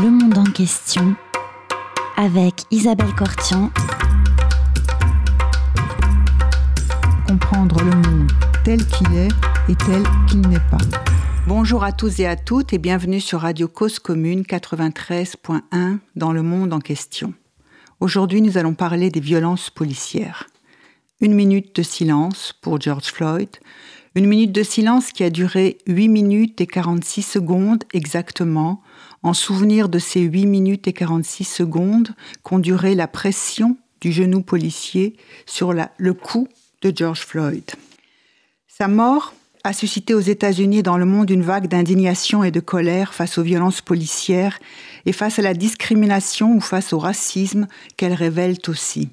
Le 0.00 0.10
monde 0.10 0.38
en 0.38 0.44
question 0.44 1.14
avec 2.16 2.62
Isabelle 2.70 3.14
Cortian. 3.14 3.70
Comprendre 7.28 7.78
le 7.84 7.90
monde 7.90 8.32
tel 8.64 8.84
qu'il 8.86 9.14
est 9.14 9.28
et 9.68 9.76
tel 9.76 10.02
qu'il 10.28 10.40
n'est 10.48 10.58
pas. 10.70 10.78
Bonjour 11.46 11.84
à 11.84 11.92
tous 11.92 12.20
et 12.20 12.26
à 12.26 12.36
toutes 12.36 12.72
et 12.72 12.78
bienvenue 12.78 13.20
sur 13.20 13.40
Radio 13.40 13.68
Cause 13.68 13.98
Commune 13.98 14.42
93.1 14.42 15.98
dans 16.16 16.32
le 16.32 16.42
monde 16.42 16.72
en 16.72 16.80
question. 16.80 17.34
Aujourd'hui, 18.00 18.40
nous 18.40 18.56
allons 18.56 18.74
parler 18.74 19.10
des 19.10 19.20
violences 19.20 19.68
policières. 19.68 20.46
Une 21.20 21.34
minute 21.34 21.76
de 21.76 21.82
silence 21.82 22.54
pour 22.62 22.80
George 22.80 23.12
Floyd, 23.12 23.50
une 24.14 24.26
minute 24.26 24.52
de 24.52 24.62
silence 24.62 25.12
qui 25.12 25.24
a 25.24 25.30
duré 25.30 25.78
8 25.86 26.08
minutes 26.08 26.60
et 26.60 26.66
46 26.66 27.22
secondes 27.22 27.84
exactement, 27.92 28.82
en 29.22 29.32
souvenir 29.32 29.88
de 29.88 29.98
ces 29.98 30.20
8 30.20 30.46
minutes 30.46 30.88
et 30.88 30.92
46 30.92 31.44
secondes 31.44 32.10
qu'ont 32.42 32.58
duré 32.58 32.94
la 32.94 33.08
pression 33.08 33.76
du 34.00 34.12
genou 34.12 34.42
policier 34.42 35.16
sur 35.46 35.72
le 35.72 36.14
cou 36.14 36.48
de 36.82 36.92
George 36.94 37.20
Floyd. 37.20 37.64
Sa 38.66 38.88
mort 38.88 39.32
a 39.64 39.72
suscité 39.72 40.12
aux 40.12 40.20
États-Unis 40.20 40.78
et 40.78 40.82
dans 40.82 40.98
le 40.98 41.04
monde 41.04 41.30
une 41.30 41.42
vague 41.42 41.68
d'indignation 41.68 42.42
et 42.42 42.50
de 42.50 42.58
colère 42.58 43.14
face 43.14 43.38
aux 43.38 43.42
violences 43.42 43.80
policières 43.80 44.58
et 45.06 45.12
face 45.12 45.38
à 45.38 45.42
la 45.42 45.54
discrimination 45.54 46.56
ou 46.56 46.60
face 46.60 46.92
au 46.92 46.98
racisme 46.98 47.68
qu'elles 47.96 48.12
révèlent 48.12 48.58
aussi. 48.66 49.08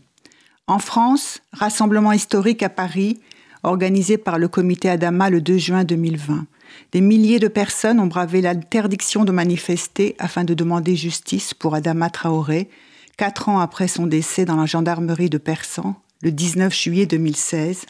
En 0.66 0.80
France, 0.80 1.42
rassemblement 1.54 2.12
historique 2.12 2.64
à 2.64 2.70
Paris, 2.70 3.20
organisé 3.64 4.18
par 4.18 4.38
le 4.38 4.48
comité 4.48 4.90
Adama 4.90 5.30
le 5.30 5.42
2 5.42 5.58
juin 5.58 5.84
2020. 5.84 6.46
Des 6.92 7.02
milliers 7.02 7.40
de 7.40 7.48
personnes 7.48 8.00
ont 8.00 8.08
bravé 8.08 8.42
l'interdiction 8.42 9.26
de 9.26 9.32
manifester 9.32 10.16
afin 10.20 10.44
de 10.44 10.54
demander 10.54 10.96
justice 10.96 11.54
pour 11.54 11.76
Adama 11.76 12.10
Traoré, 12.10 12.70
quatre 13.18 13.50
ans 13.50 13.60
après 13.60 13.88
son 13.88 14.08
décès 14.08 14.46
dans 14.46 14.56
la 14.56 14.66
gendarmerie 14.66 15.30
de 15.30 15.38
Persan, 15.38 15.96
le 16.22 16.32
19 16.32 16.74
juillet 16.74 17.06
2016. 17.06 17.86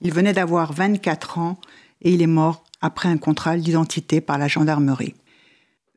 Il 0.00 0.12
venait 0.12 0.32
d'avoir 0.32 0.72
24 0.72 1.38
ans 1.38 1.58
et 2.02 2.12
il 2.12 2.22
est 2.22 2.26
mort 2.26 2.64
après 2.80 3.08
un 3.08 3.16
contrôle 3.16 3.60
d'identité 3.60 4.20
par 4.20 4.38
la 4.38 4.48
gendarmerie. 4.48 5.14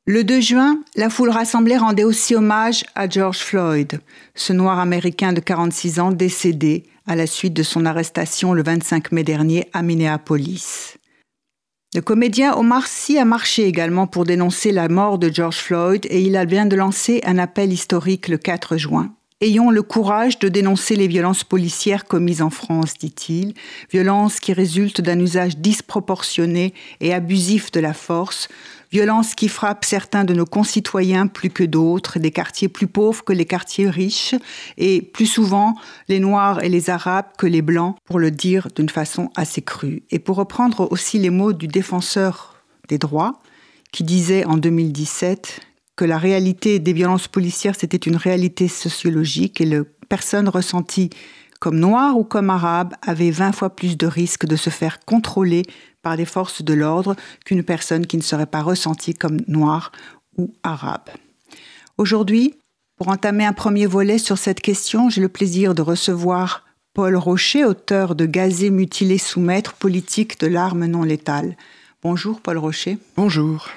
Le 0.08 0.24
2 0.24 0.40
juin, 0.40 0.82
la 0.96 1.10
foule 1.10 1.32
rassemblée 1.32 1.78
rendait 1.78 2.04
aussi 2.04 2.36
hommage 2.36 2.86
à 2.94 3.10
George 3.10 3.40
Floyd, 3.40 4.00
ce 4.36 4.54
noir 4.54 4.78
américain 4.78 5.34
de 5.34 5.40
46 5.40 6.00
ans 6.00 6.12
décédé 6.12 6.84
à 7.08 7.16
la 7.16 7.26
suite 7.26 7.56
de 7.56 7.64
son 7.64 7.88
arrestation 7.88 8.54
le 8.54 8.62
25 8.62 9.12
mai 9.12 9.24
dernier 9.24 9.68
à 9.74 9.82
Minneapolis. 9.82 10.98
Le 11.96 12.02
comédien 12.02 12.56
Omar 12.56 12.86
Sy 12.86 13.18
a 13.18 13.26
marché 13.26 13.64
également 13.64 14.06
pour 14.06 14.26
dénoncer 14.26 14.72
la 14.72 14.90
mort 14.90 15.18
de 15.18 15.34
George 15.34 15.58
Floyd 15.58 16.06
et 16.12 16.22
il 16.22 16.38
a 16.38 16.46
vient 16.46 16.68
de 16.68 16.76
lancer 16.76 17.22
un 17.26 17.40
appel 17.40 17.74
historique 17.74 18.28
le 18.28 18.38
4 18.38 18.78
juin. 18.78 19.12
Ayons 19.42 19.70
le 19.70 19.82
courage 19.82 20.40
de 20.40 20.50
dénoncer 20.50 20.96
les 20.96 21.08
violences 21.08 21.44
policières 21.44 22.06
commises 22.06 22.42
en 22.42 22.50
France, 22.50 22.94
dit-il, 22.94 23.54
violences 23.92 24.40
qui 24.40 24.54
résultent 24.54 25.02
d'un 25.02 25.20
usage 25.20 25.58
disproportionné 25.58 26.74
et 27.02 27.14
abusif 27.14 27.70
de 27.72 27.82
la 27.82 27.94
force, 27.94 28.48
violences 28.96 29.36
qui 29.36 29.50
frappent 29.50 29.84
certains 29.84 30.24
de 30.24 30.34
nos 30.34 30.46
concitoyens 30.46 31.28
plus 31.28 31.50
que 31.50 31.66
d'autres, 31.66 32.18
des 32.18 32.32
quartiers 32.32 32.70
plus 32.70 32.88
pauvres 32.88 33.26
que 33.26 33.34
les 33.34 33.44
quartiers 33.44 33.90
riches, 33.90 34.36
et 34.78 35.02
plus 35.02 35.26
souvent 35.26 35.76
les 36.08 36.22
Noirs 36.22 36.64
et 36.64 36.70
les 36.70 36.90
Arabes 36.90 37.26
que 37.38 37.46
les 37.46 37.62
Blancs, 37.62 37.98
pour 38.06 38.20
le 38.20 38.32
dire 38.32 38.70
d'une 38.74 38.88
façon 38.88 39.32
assez 39.36 39.62
crue. 39.62 40.04
Et 40.12 40.20
pour 40.20 40.38
reprendre 40.38 40.90
aussi 40.94 41.20
les 41.20 41.30
mots 41.30 41.52
du 41.52 41.68
défenseur 41.68 42.64
des 42.88 42.98
droits, 42.98 43.42
qui 43.92 44.06
disait 44.06 44.46
en 44.46 44.56
2017 44.56 45.60
que 45.98 46.06
la 46.06 46.18
réalité 46.18 46.80
des 46.80 46.94
violences 46.94 47.28
policières, 47.28 47.76
c'était 47.78 47.98
une 47.98 48.16
réalité 48.16 48.70
sociologique 48.70 49.60
et 49.60 49.66
le 49.66 49.84
personne 50.08 50.48
ressentie 50.48 51.10
comme 51.60 51.80
noire 51.80 52.18
ou 52.18 52.24
comme 52.24 52.50
arabe 52.50 52.94
avait 53.02 53.32
20 53.32 53.52
fois 53.52 53.70
plus 53.70 53.98
de 53.98 54.08
risques 54.08 54.46
de 54.46 54.56
se 54.56 54.70
faire 54.70 55.00
contrôler 55.06 55.64
par 56.02 56.16
les 56.16 56.26
forces 56.26 56.62
de 56.62 56.74
l'ordre 56.74 57.16
qu'une 57.46 57.64
personne 57.64 58.06
qui 58.06 58.18
ne 58.18 58.22
serait 58.22 58.46
pas 58.46 58.62
ressentie 58.62 59.14
comme 59.14 59.40
noire 59.48 59.92
ou 60.38 60.54
arabe. 60.64 61.10
Aujourd'hui, 61.98 62.56
pour 62.98 63.10
entamer 63.10 63.46
un 63.46 63.54
premier 63.54 63.86
volet 63.86 64.18
sur 64.18 64.38
cette 64.38 64.62
question, 64.62 65.10
j'ai 65.10 65.22
le 65.22 65.30
plaisir 65.30 65.76
de 65.76 65.82
recevoir 65.82 66.64
Paul 66.94 67.18
Rocher, 67.18 67.66
auteur 67.66 68.16
de 68.16 68.26
Gazé, 68.26 68.70
mutilé, 68.70 69.18
soumettre, 69.18 69.74
politique 69.74 70.40
de 70.40 70.48
l'arme 70.48 70.86
non 70.86 71.04
létale. 71.04 71.58
Bonjour 72.02 72.40
Paul 72.40 72.58
Rocher. 72.58 72.98
Bonjour. 73.18 73.68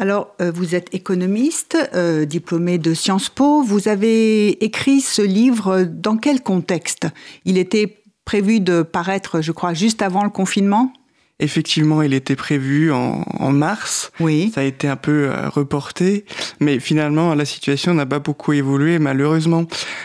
Alors, 0.00 0.36
euh, 0.40 0.52
vous 0.54 0.76
êtes 0.76 0.94
économiste, 0.94 1.76
euh, 1.92 2.24
diplômé 2.24 2.78
de 2.78 2.94
Sciences 2.94 3.30
Po. 3.30 3.62
Vous 3.62 3.88
avez 3.88 4.64
écrit 4.64 5.00
ce 5.00 5.22
livre 5.22 5.82
dans 5.82 6.16
quel 6.16 6.40
contexte? 6.40 7.08
Il 7.44 7.58
était 7.58 7.98
prévu 8.24 8.60
de 8.60 8.82
paraître, 8.82 9.40
je 9.40 9.50
crois, 9.50 9.74
juste 9.74 10.00
avant 10.00 10.22
le 10.22 10.30
confinement? 10.30 10.92
Effectivement, 11.40 12.00
il 12.02 12.14
était 12.14 12.36
prévu 12.36 12.92
en, 12.92 13.24
mars. 13.50 14.12
Oui. 14.20 14.52
Ça 14.54 14.60
a 14.60 14.64
été 14.64 14.86
un 14.86 14.94
peu 14.94 15.30
euh, 15.30 15.48
reporté, 15.48 16.24
mais 16.60 16.78
finalement, 16.78 17.34
la 17.34 17.44
situation 17.44 17.92
n'a 17.92 18.06
pas 18.06 18.20
beaucoup 18.20 18.52
évolué, 18.52 19.00
malheureusement. 19.00 19.64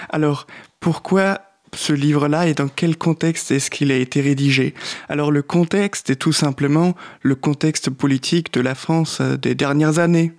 Alors, 0.09 0.47
pourquoi 0.79 1.39
ce 1.75 1.93
livre-là 1.93 2.47
et 2.47 2.53
dans 2.53 2.67
quel 2.67 2.97
contexte 2.97 3.51
est-ce 3.51 3.69
qu'il 3.69 3.91
a 3.91 3.97
été 3.97 4.21
rédigé 4.21 4.73
Alors 5.09 5.31
le 5.31 5.41
contexte 5.41 6.09
est 6.09 6.15
tout 6.15 6.33
simplement 6.33 6.95
le 7.21 7.35
contexte 7.35 7.89
politique 7.89 8.53
de 8.53 8.61
la 8.61 8.75
France 8.75 9.19
euh, 9.21 9.37
des 9.37 9.55
dernières 9.55 9.99
années. 9.99 10.33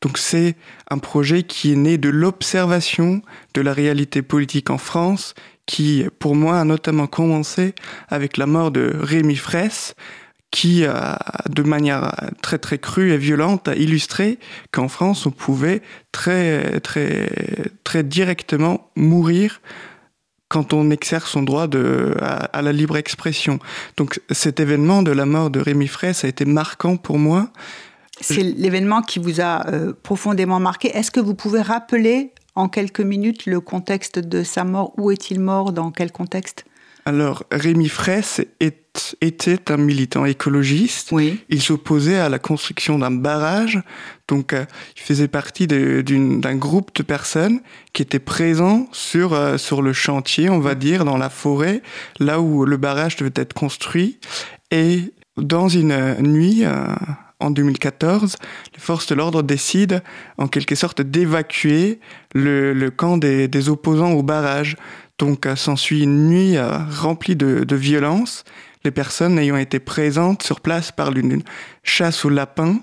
Donc 0.00 0.18
c'est 0.18 0.54
un 0.90 0.98
projet 0.98 1.42
qui 1.42 1.72
est 1.72 1.76
né 1.76 1.98
de 1.98 2.08
l'observation 2.08 3.22
de 3.54 3.60
la 3.60 3.72
réalité 3.72 4.22
politique 4.22 4.70
en 4.70 4.78
France, 4.78 5.34
qui 5.66 6.04
pour 6.18 6.36
moi 6.36 6.60
a 6.60 6.64
notamment 6.64 7.08
commencé 7.08 7.74
avec 8.08 8.36
la 8.36 8.46
mort 8.46 8.70
de 8.70 8.94
Rémi 9.00 9.34
Fraisse, 9.34 9.96
qui, 10.50 10.84
de 11.50 11.62
manière 11.62 12.14
très 12.40 12.58
très 12.58 12.78
crue 12.78 13.12
et 13.12 13.18
violente, 13.18 13.68
a 13.68 13.74
illustré 13.74 14.38
qu'en 14.72 14.88
France, 14.88 15.26
on 15.26 15.30
pouvait 15.30 15.82
très 16.10 16.80
très 16.80 17.28
très 17.84 18.02
directement 18.02 18.90
mourir 18.96 19.60
quand 20.48 20.72
on 20.72 20.90
exerce 20.90 21.30
son 21.30 21.42
droit 21.42 21.66
de, 21.66 22.16
à, 22.20 22.62
la 22.62 22.72
libre 22.72 22.96
expression. 22.96 23.58
Donc 23.96 24.20
cet 24.30 24.60
événement 24.60 25.02
de 25.02 25.12
la 25.12 25.26
mort 25.26 25.50
de 25.50 25.60
Rémi 25.60 25.88
Fraisse 25.88 26.24
a 26.24 26.28
été 26.28 26.44
marquant 26.44 26.96
pour 26.96 27.18
moi. 27.18 27.50
C'est 28.20 28.42
l'événement 28.42 29.02
qui 29.02 29.18
vous 29.18 29.40
a 29.40 29.68
euh, 29.68 29.92
profondément 30.02 30.58
marqué. 30.58 30.88
Est-ce 30.88 31.10
que 31.10 31.20
vous 31.20 31.34
pouvez 31.34 31.60
rappeler 31.60 32.32
en 32.56 32.68
quelques 32.68 33.00
minutes 33.00 33.46
le 33.46 33.60
contexte 33.60 34.18
de 34.18 34.42
sa 34.42 34.64
mort? 34.64 34.92
Où 34.96 35.10
est-il 35.10 35.38
mort? 35.38 35.72
Dans 35.72 35.92
quel 35.92 36.10
contexte? 36.10 36.64
Alors, 37.08 37.44
Rémi 37.50 37.88
Fraisse 37.88 38.42
était 38.60 39.72
un 39.72 39.78
militant 39.78 40.26
écologiste. 40.26 41.08
Oui. 41.10 41.40
Il 41.48 41.62
s'opposait 41.62 42.18
à 42.18 42.28
la 42.28 42.38
construction 42.38 42.98
d'un 42.98 43.10
barrage. 43.10 43.80
Donc, 44.28 44.52
euh, 44.52 44.66
il 44.94 45.00
faisait 45.00 45.26
partie 45.26 45.66
d'un 45.66 46.56
groupe 46.56 46.94
de 46.94 47.02
personnes 47.02 47.60
qui 47.94 48.02
étaient 48.02 48.18
présents 48.18 48.88
sur, 48.92 49.32
euh, 49.32 49.56
sur 49.56 49.80
le 49.80 49.94
chantier, 49.94 50.50
on 50.50 50.58
va 50.58 50.74
dire, 50.74 51.06
dans 51.06 51.16
la 51.16 51.30
forêt, 51.30 51.80
là 52.18 52.42
où 52.42 52.66
le 52.66 52.76
barrage 52.76 53.16
devait 53.16 53.32
être 53.36 53.54
construit. 53.54 54.18
Et 54.70 55.14
dans 55.38 55.70
une 55.70 56.14
nuit, 56.20 56.66
euh, 56.66 56.94
en 57.40 57.50
2014, 57.50 58.36
les 58.74 58.80
forces 58.80 59.06
de 59.06 59.14
l'ordre 59.14 59.42
décident 59.42 60.00
en 60.36 60.46
quelque 60.46 60.74
sorte 60.74 61.00
d'évacuer 61.00 62.00
le, 62.34 62.90
camp 62.90 63.16
des, 63.16 63.48
des 63.48 63.70
opposants 63.70 64.12
au 64.12 64.22
barrage. 64.22 64.76
Donc 65.18 65.46
euh, 65.46 65.56
s'ensuit 65.56 66.02
une 66.02 66.28
nuit 66.28 66.56
euh, 66.56 66.78
remplie 66.90 67.36
de, 67.36 67.64
de 67.64 67.76
violence, 67.76 68.44
les 68.84 68.90
personnes 68.90 69.38
ayant 69.38 69.56
été 69.56 69.80
présentes 69.80 70.42
sur 70.42 70.60
place 70.60 70.92
par 70.92 71.14
une 71.16 71.42
chasse 71.82 72.24
au 72.24 72.28
lapin, 72.28 72.78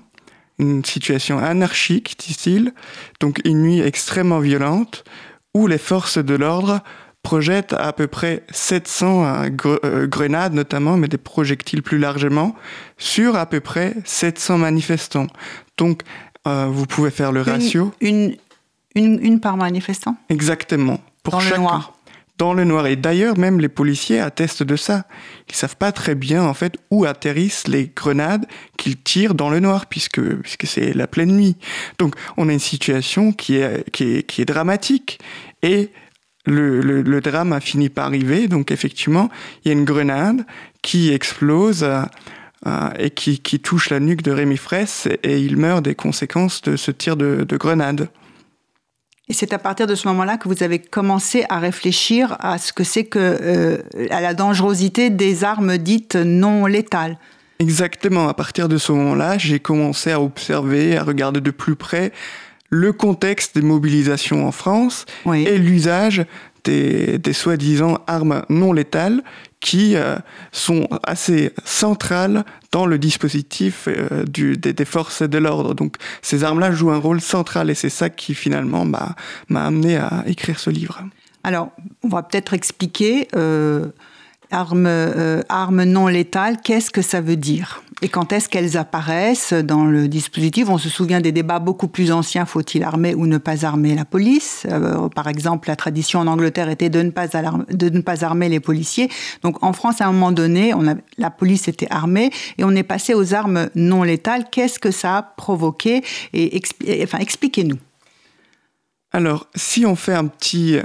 une 0.59 0.83
situation 0.83 1.37
anarchique, 1.37 2.15
dit-il, 2.19 2.73
donc 3.19 3.41
une 3.45 3.61
nuit 3.61 3.79
extrêmement 3.79 4.39
violente, 4.39 5.05
où 5.53 5.67
les 5.67 5.77
forces 5.77 6.17
de 6.17 6.35
l'ordre 6.35 6.81
projettent 7.23 7.73
à 7.73 7.91
peu 7.93 8.07
près 8.07 8.43
700 8.51 9.25
euh, 9.25 10.05
grenades 10.05 10.53
notamment, 10.53 10.97
mais 10.97 11.07
des 11.07 11.17
projectiles 11.17 11.81
plus 11.81 11.97
largement, 11.97 12.55
sur 12.97 13.35
à 13.35 13.45
peu 13.45 13.61
près 13.61 13.95
700 14.03 14.59
manifestants. 14.59 15.27
Donc 15.77 16.01
vous 16.45 16.85
pouvez 16.85 17.09
faire 17.09 17.31
le 17.31 17.41
ratio. 17.41 17.91
Une, 18.01 18.35
une, 18.93 19.19
une 19.19 19.39
par 19.39 19.57
manifestant? 19.57 20.15
Exactement. 20.29 20.99
Pour 21.23 21.33
Dans 21.33 21.39
le 21.39 21.57
noir 21.57 21.94
dans 22.37 22.53
le 22.53 22.63
noir. 22.63 22.87
Et 22.87 22.95
d'ailleurs, 22.95 23.37
même 23.37 23.59
les 23.59 23.69
policiers 23.69 24.19
attestent 24.19 24.63
de 24.63 24.75
ça. 24.75 25.05
Ils 25.49 25.55
savent 25.55 25.77
pas 25.77 25.91
très 25.91 26.15
bien, 26.15 26.43
en 26.43 26.53
fait, 26.53 26.77
où 26.91 27.05
atterrissent 27.05 27.67
les 27.67 27.91
grenades 27.95 28.45
qu'ils 28.77 28.97
tirent 28.97 29.35
dans 29.35 29.49
le 29.49 29.59
noir, 29.59 29.85
puisque, 29.85 30.21
puisque 30.41 30.67
c'est 30.67 30.93
la 30.93 31.07
pleine 31.07 31.35
nuit. 31.35 31.55
Donc, 31.99 32.15
on 32.37 32.49
a 32.49 32.53
une 32.53 32.59
situation 32.59 33.31
qui 33.31 33.57
est, 33.57 33.89
qui 33.91 34.15
est, 34.15 34.23
qui 34.23 34.41
est 34.41 34.45
dramatique. 34.45 35.19
Et 35.61 35.91
le, 36.45 36.79
le, 36.81 37.21
drame 37.21 37.53
a 37.53 37.59
fini 37.59 37.89
par 37.89 38.07
arriver. 38.07 38.47
Donc, 38.47 38.71
effectivement, 38.71 39.29
il 39.63 39.69
y 39.69 39.71
a 39.71 39.73
une 39.73 39.85
grenade 39.85 40.45
qui 40.81 41.11
explose. 41.11 41.83
Euh, 42.67 42.89
et 42.97 43.11
qui, 43.11 43.37
qui, 43.37 43.59
touche 43.59 43.91
la 43.91 43.99
nuque 43.99 44.23
de 44.23 44.31
Rémi 44.31 44.57
Fraisse 44.57 45.07
et 45.21 45.37
il 45.39 45.55
meurt 45.55 45.85
des 45.85 45.93
conséquences 45.93 46.63
de 46.63 46.77
ce 46.77 46.89
tir 46.89 47.15
de, 47.15 47.45
de 47.47 47.57
grenade. 47.57 48.09
Et 49.27 49.33
c'est 49.33 49.53
à 49.53 49.57
partir 49.57 49.87
de 49.87 49.95
ce 49.95 50.07
moment-là 50.07 50.37
que 50.37 50.47
vous 50.47 50.61
avez 50.61 50.77
commencé 50.79 51.45
à 51.49 51.59
réfléchir 51.59 52.35
à 52.39 52.57
ce 52.59 52.71
que 52.73 52.83
c'est 52.83 53.05
que 53.05 53.19
euh, 53.19 53.77
à 54.11 54.21
la 54.21 54.33
dangerosité 54.35 55.09
des 55.09 55.43
armes 55.43 55.77
dites 55.77 56.15
non 56.15 56.67
létales. 56.67 57.17
Exactement. 57.59 58.27
À 58.27 58.33
partir 58.33 58.67
de 58.69 58.77
ce 58.77 58.91
moment-là, 58.91 59.37
j'ai 59.37 59.59
commencé 59.59 60.11
à 60.11 60.21
observer, 60.21 60.97
à 60.97 61.03
regarder 61.03 61.41
de 61.41 61.51
plus 61.51 61.75
près 61.75 62.11
le 62.69 62.93
contexte 62.93 63.55
des 63.55 63.61
mobilisations 63.65 64.47
en 64.47 64.51
France 64.51 65.05
Oui. 65.25 65.45
et 65.47 65.57
l'usage 65.57 66.25
des, 66.65 67.33
soi-disant 67.33 67.99
armes 68.07 68.43
non 68.49 68.73
létales 68.73 69.23
qui 69.59 69.95
euh, 69.95 70.15
sont 70.51 70.87
assez 71.03 71.51
centrales 71.63 72.43
dans 72.71 72.85
le 72.85 72.99
dispositif 72.99 73.87
euh, 73.87 74.25
des, 74.25 74.85
forces 74.85 75.23
de 75.23 75.37
l'ordre. 75.37 75.73
Donc 75.73 75.95
ces 76.21 76.43
armes-là 76.43 76.71
jouent 76.71 76.91
un 76.91 76.99
rôle 76.99 77.21
central 77.21 77.69
et 77.69 77.75
c'est 77.75 77.89
ça 77.89 78.09
qui 78.09 78.35
finalement 78.35 78.85
m'a 78.85 79.15
m'a 79.49 79.65
amené 79.65 79.97
à 79.97 80.23
écrire 80.27 80.59
ce 80.59 80.69
livre. 80.69 81.01
Alors, 81.43 81.71
on 82.03 82.09
va 82.09 82.23
peut-être 82.23 82.53
expliquer 82.53 83.27
euh, 83.35 83.89
armes, 84.55 84.85
euh, 84.87 85.41
armes 85.49 85.83
non 85.83 86.07
létales, 86.07 86.57
qu'est-ce 86.63 86.89
que 86.89 87.01
ça 87.01 87.21
veut 87.21 87.35
dire? 87.35 87.83
Et 88.01 88.09
quand 88.09 88.33
est-ce 88.33 88.49
qu'elles 88.49 88.75
apparaissent 88.77 89.53
dans 89.53 89.85
le 89.85 90.07
dispositif? 90.07 90.67
On 90.69 90.77
se 90.77 90.89
souvient 90.89 91.21
des 91.21 91.31
débats 91.31 91.59
beaucoup 91.59 91.87
plus 91.87 92.11
anciens, 92.11 92.45
faut-il 92.45 92.83
armer 92.83 93.15
ou 93.15 93.25
ne 93.25 93.37
pas 93.37 93.65
armer 93.65 93.95
la 93.95 94.03
police? 94.05 94.67
Euh, 94.69 95.07
Par 95.09 95.27
exemple, 95.27 95.69
la 95.69 95.75
tradition 95.75 96.19
en 96.19 96.27
Angleterre 96.27 96.69
était 96.69 96.89
de 96.89 97.01
ne, 97.01 97.09
pas 97.09 97.27
de 97.27 97.89
ne 97.89 98.01
pas 98.01 98.25
armer 98.25 98.49
les 98.49 98.59
policiers. 98.59 99.09
Donc 99.43 99.63
en 99.63 99.71
France, 99.73 100.01
à 100.01 100.07
un 100.07 100.11
moment 100.11 100.33
donné, 100.33 100.73
la 101.17 101.29
police 101.31 101.67
était 101.67 101.87
armée 101.89 102.31
et 102.57 102.63
on 102.63 102.71
est 102.71 102.83
passé 102.83 103.13
aux 103.13 103.33
armes 103.33 103.69
non 103.75 104.03
létales. 104.03 104.45
Qu'est-ce 104.51 104.79
que 104.79 104.91
ça 104.91 105.17
a 105.17 105.23
provoqué? 105.23 106.03
Et, 106.33 106.61
Enfin, 107.03 107.19
expliquez-nous. 107.19 107.77
Alors, 109.11 109.47
si 109.55 109.85
on 109.85 109.95
fait 109.95 110.13
un 110.13 110.27
petit 110.27 110.79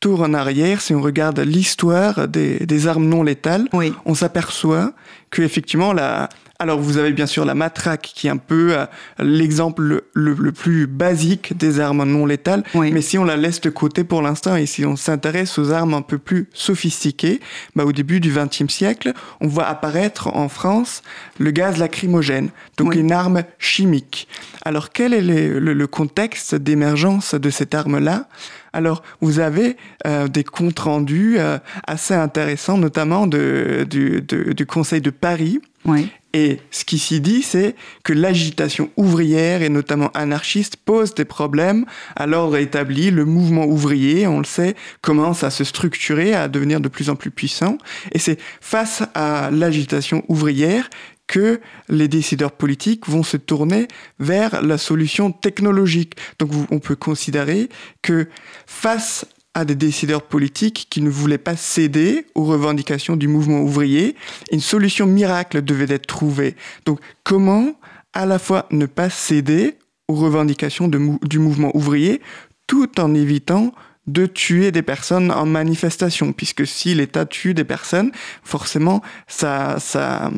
tour 0.00 0.22
en 0.22 0.32
arrière, 0.34 0.80
si 0.80 0.94
on 0.94 1.00
regarde 1.02 1.38
l'histoire 1.40 2.26
des, 2.26 2.58
des 2.60 2.86
armes 2.86 3.04
non 3.06 3.22
létales, 3.22 3.68
Oui. 3.74 3.92
on 4.06 4.14
s'aperçoit 4.14 4.92
que 5.30 5.42
effectivement 5.42 5.92
la 5.92 6.28
alors 6.62 6.78
vous 6.78 6.98
avez 6.98 7.12
bien 7.12 7.24
sûr 7.24 7.46
la 7.46 7.54
matraque 7.54 8.12
qui 8.14 8.26
est 8.26 8.30
un 8.30 8.36
peu 8.36 8.76
euh, 8.76 8.84
l'exemple 9.18 9.80
le, 9.82 10.04
le- 10.12 10.34
le 10.34 10.52
plus 10.52 10.86
basique 10.86 11.56
des 11.56 11.80
armes 11.80 12.04
non 12.04 12.26
létales, 12.26 12.64
Oui. 12.74 12.92
mais 12.92 13.00
si 13.00 13.16
on 13.16 13.24
la 13.24 13.38
laisse 13.38 13.62
de 13.62 13.70
côté 13.70 14.04
pour 14.04 14.20
l'instant 14.20 14.56
et 14.56 14.66
si 14.66 14.84
on 14.84 14.94
s'intéresse 14.94 15.58
aux 15.58 15.70
armes 15.70 15.94
un 15.94 16.02
peu 16.02 16.18
plus 16.18 16.48
sophistiquées, 16.52 17.40
bah, 17.76 17.84
au 17.86 17.92
début 17.92 18.20
du 18.20 18.30
XXe 18.30 18.68
siècle, 18.70 19.14
on 19.40 19.48
voit 19.48 19.64
apparaître 19.68 20.28
en 20.36 20.50
France 20.50 21.02
le 21.38 21.50
gaz 21.50 21.78
lacrymogène, 21.78 22.50
donc 22.76 22.90
Oui. 22.90 22.98
une 22.98 23.12
arme 23.12 23.42
chimique. 23.58 24.28
Alors 24.62 24.90
quel 24.90 25.14
est 25.14 25.22
le, 25.22 25.60
le- 25.60 25.72
le 25.72 25.86
contexte 25.86 26.54
d'émergence 26.54 27.34
de 27.34 27.48
cette 27.48 27.74
arme-là? 27.74 28.28
Alors, 28.72 29.02
vous 29.20 29.40
avez 29.40 29.76
euh, 30.06 30.28
des 30.28 30.44
comptes 30.44 30.78
rendus 30.78 31.36
euh, 31.38 31.58
assez 31.86 32.14
intéressants, 32.14 32.78
notamment 32.78 33.26
de, 33.26 33.86
du, 33.88 34.20
de- 34.22 34.52
du 34.52 34.66
Conseil 34.66 35.00
de 35.00 35.10
Paris. 35.10 35.60
Oui. 35.84 36.08
Et 36.32 36.60
ce 36.70 36.84
qui 36.84 36.98
s'y 37.00 37.20
dit, 37.20 37.42
c'est 37.42 37.74
que 38.04 38.12
l'agitation 38.12 38.90
ouvrière 38.96 39.62
et 39.62 39.68
notamment 39.68 40.10
anarchiste 40.14 40.76
pose 40.76 41.12
des 41.14 41.24
problèmes 41.24 41.84
à 42.14 42.26
l'ordre 42.28 42.56
établi. 42.56 43.10
Le 43.10 43.24
mouvement 43.24 43.64
ouvrier, 43.64 44.28
on 44.28 44.38
le 44.38 44.44
sait, 44.44 44.76
commence 45.00 45.42
à 45.42 45.50
se 45.50 45.64
structurer, 45.64 46.32
à 46.34 46.46
devenir 46.46 46.80
de 46.80 46.88
plus 46.88 47.10
en 47.10 47.16
plus 47.16 47.32
puissant. 47.32 47.78
Et 48.12 48.20
c'est 48.20 48.38
face 48.60 49.02
à 49.14 49.50
l'agitation 49.50 50.22
ouvrière 50.28 50.88
que 51.30 51.60
les 51.88 52.08
décideurs 52.08 52.50
politiques 52.50 53.08
vont 53.08 53.22
se 53.22 53.36
tourner 53.36 53.86
vers 54.18 54.62
la 54.62 54.78
solution 54.78 55.30
technologique. 55.30 56.16
Donc 56.40 56.50
on 56.72 56.80
peut 56.80 56.96
considérer 56.96 57.68
que 58.02 58.26
face 58.66 59.24
à 59.54 59.64
des 59.64 59.76
décideurs 59.76 60.22
politiques 60.22 60.88
qui 60.90 61.00
ne 61.00 61.08
voulaient 61.08 61.38
pas 61.38 61.54
céder 61.54 62.26
aux 62.34 62.44
revendications 62.44 63.16
du 63.16 63.28
mouvement 63.28 63.60
ouvrier, 63.60 64.16
une 64.50 64.58
solution 64.58 65.06
miracle 65.06 65.62
devait 65.62 65.94
être 65.94 66.06
trouvée. 66.06 66.56
Donc 66.84 66.98
comment 67.22 67.74
à 68.12 68.26
la 68.26 68.40
fois 68.40 68.66
ne 68.72 68.86
pas 68.86 69.08
céder 69.08 69.76
aux 70.08 70.14
revendications 70.14 70.88
du 70.88 71.38
mouvement 71.38 71.70
ouvrier 71.76 72.20
tout 72.66 73.00
en 73.00 73.14
évitant 73.14 73.72
de 74.08 74.26
tuer 74.26 74.72
des 74.72 74.82
personnes 74.82 75.30
en 75.30 75.46
manifestation, 75.46 76.32
puisque 76.32 76.66
si 76.66 76.92
l'État 76.92 77.24
tue 77.24 77.54
des 77.54 77.62
personnes, 77.62 78.10
forcément, 78.42 79.00
ça, 79.28 79.76
ça, 79.78 80.32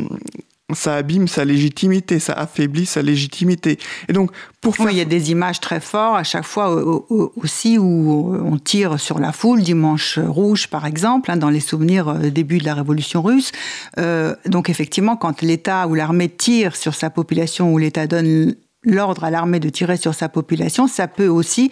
ça 0.75 0.95
abîme 0.97 1.29
sa 1.29 1.45
légitimité, 1.45 2.19
ça 2.19 2.33
affaiblit 2.35 2.87
sa 2.87 3.03
légitimité. 3.03 3.79
Et 4.09 4.13
donc, 4.13 4.31
pour 4.61 4.77
faire 4.77 4.87
Oui, 4.87 4.93
il 4.93 4.99
y 4.99 5.01
a 5.01 5.05
des 5.05 5.31
images 5.31 5.61
très 5.61 5.81
fortes 5.81 6.19
à 6.19 6.25
chaque 6.25 6.45
fois 6.45 6.71
au- 6.75 7.07
au- 7.11 7.33
aussi 7.37 7.79
où 7.79 8.35
on 8.45 8.57
tire 8.59 8.99
sur 9.01 9.19
la 9.19 9.33
foule, 9.33 9.63
dimanche 9.63 10.19
rouge 10.19 10.69
par 10.69 10.87
exemple, 10.87 11.31
hein, 11.31 11.37
dans 11.37 11.51
les 11.51 11.61
souvenirs 11.61 12.09
euh, 12.09 12.31
début 12.31 12.59
de 12.59 12.65
la 12.65 12.75
révolution 12.75 13.23
russe. 13.23 13.53
Euh, 13.99 14.35
donc 14.47 14.71
effectivement, 14.71 15.17
quand 15.17 15.43
l'État 15.43 15.87
ou 15.89 15.95
l'armée 15.95 16.29
tire 16.29 16.77
sur 16.77 16.95
sa 16.95 17.11
population 17.11 17.73
ou 17.73 17.79
l'État 17.79 18.07
donne 18.07 18.55
l'ordre 18.85 19.25
à 19.25 19.31
l'armée 19.31 19.61
de 19.61 19.69
tirer 19.69 19.97
sur 19.97 20.15
sa 20.15 20.29
population, 20.29 20.87
ça 20.89 21.07
peut 21.09 21.29
aussi 21.29 21.71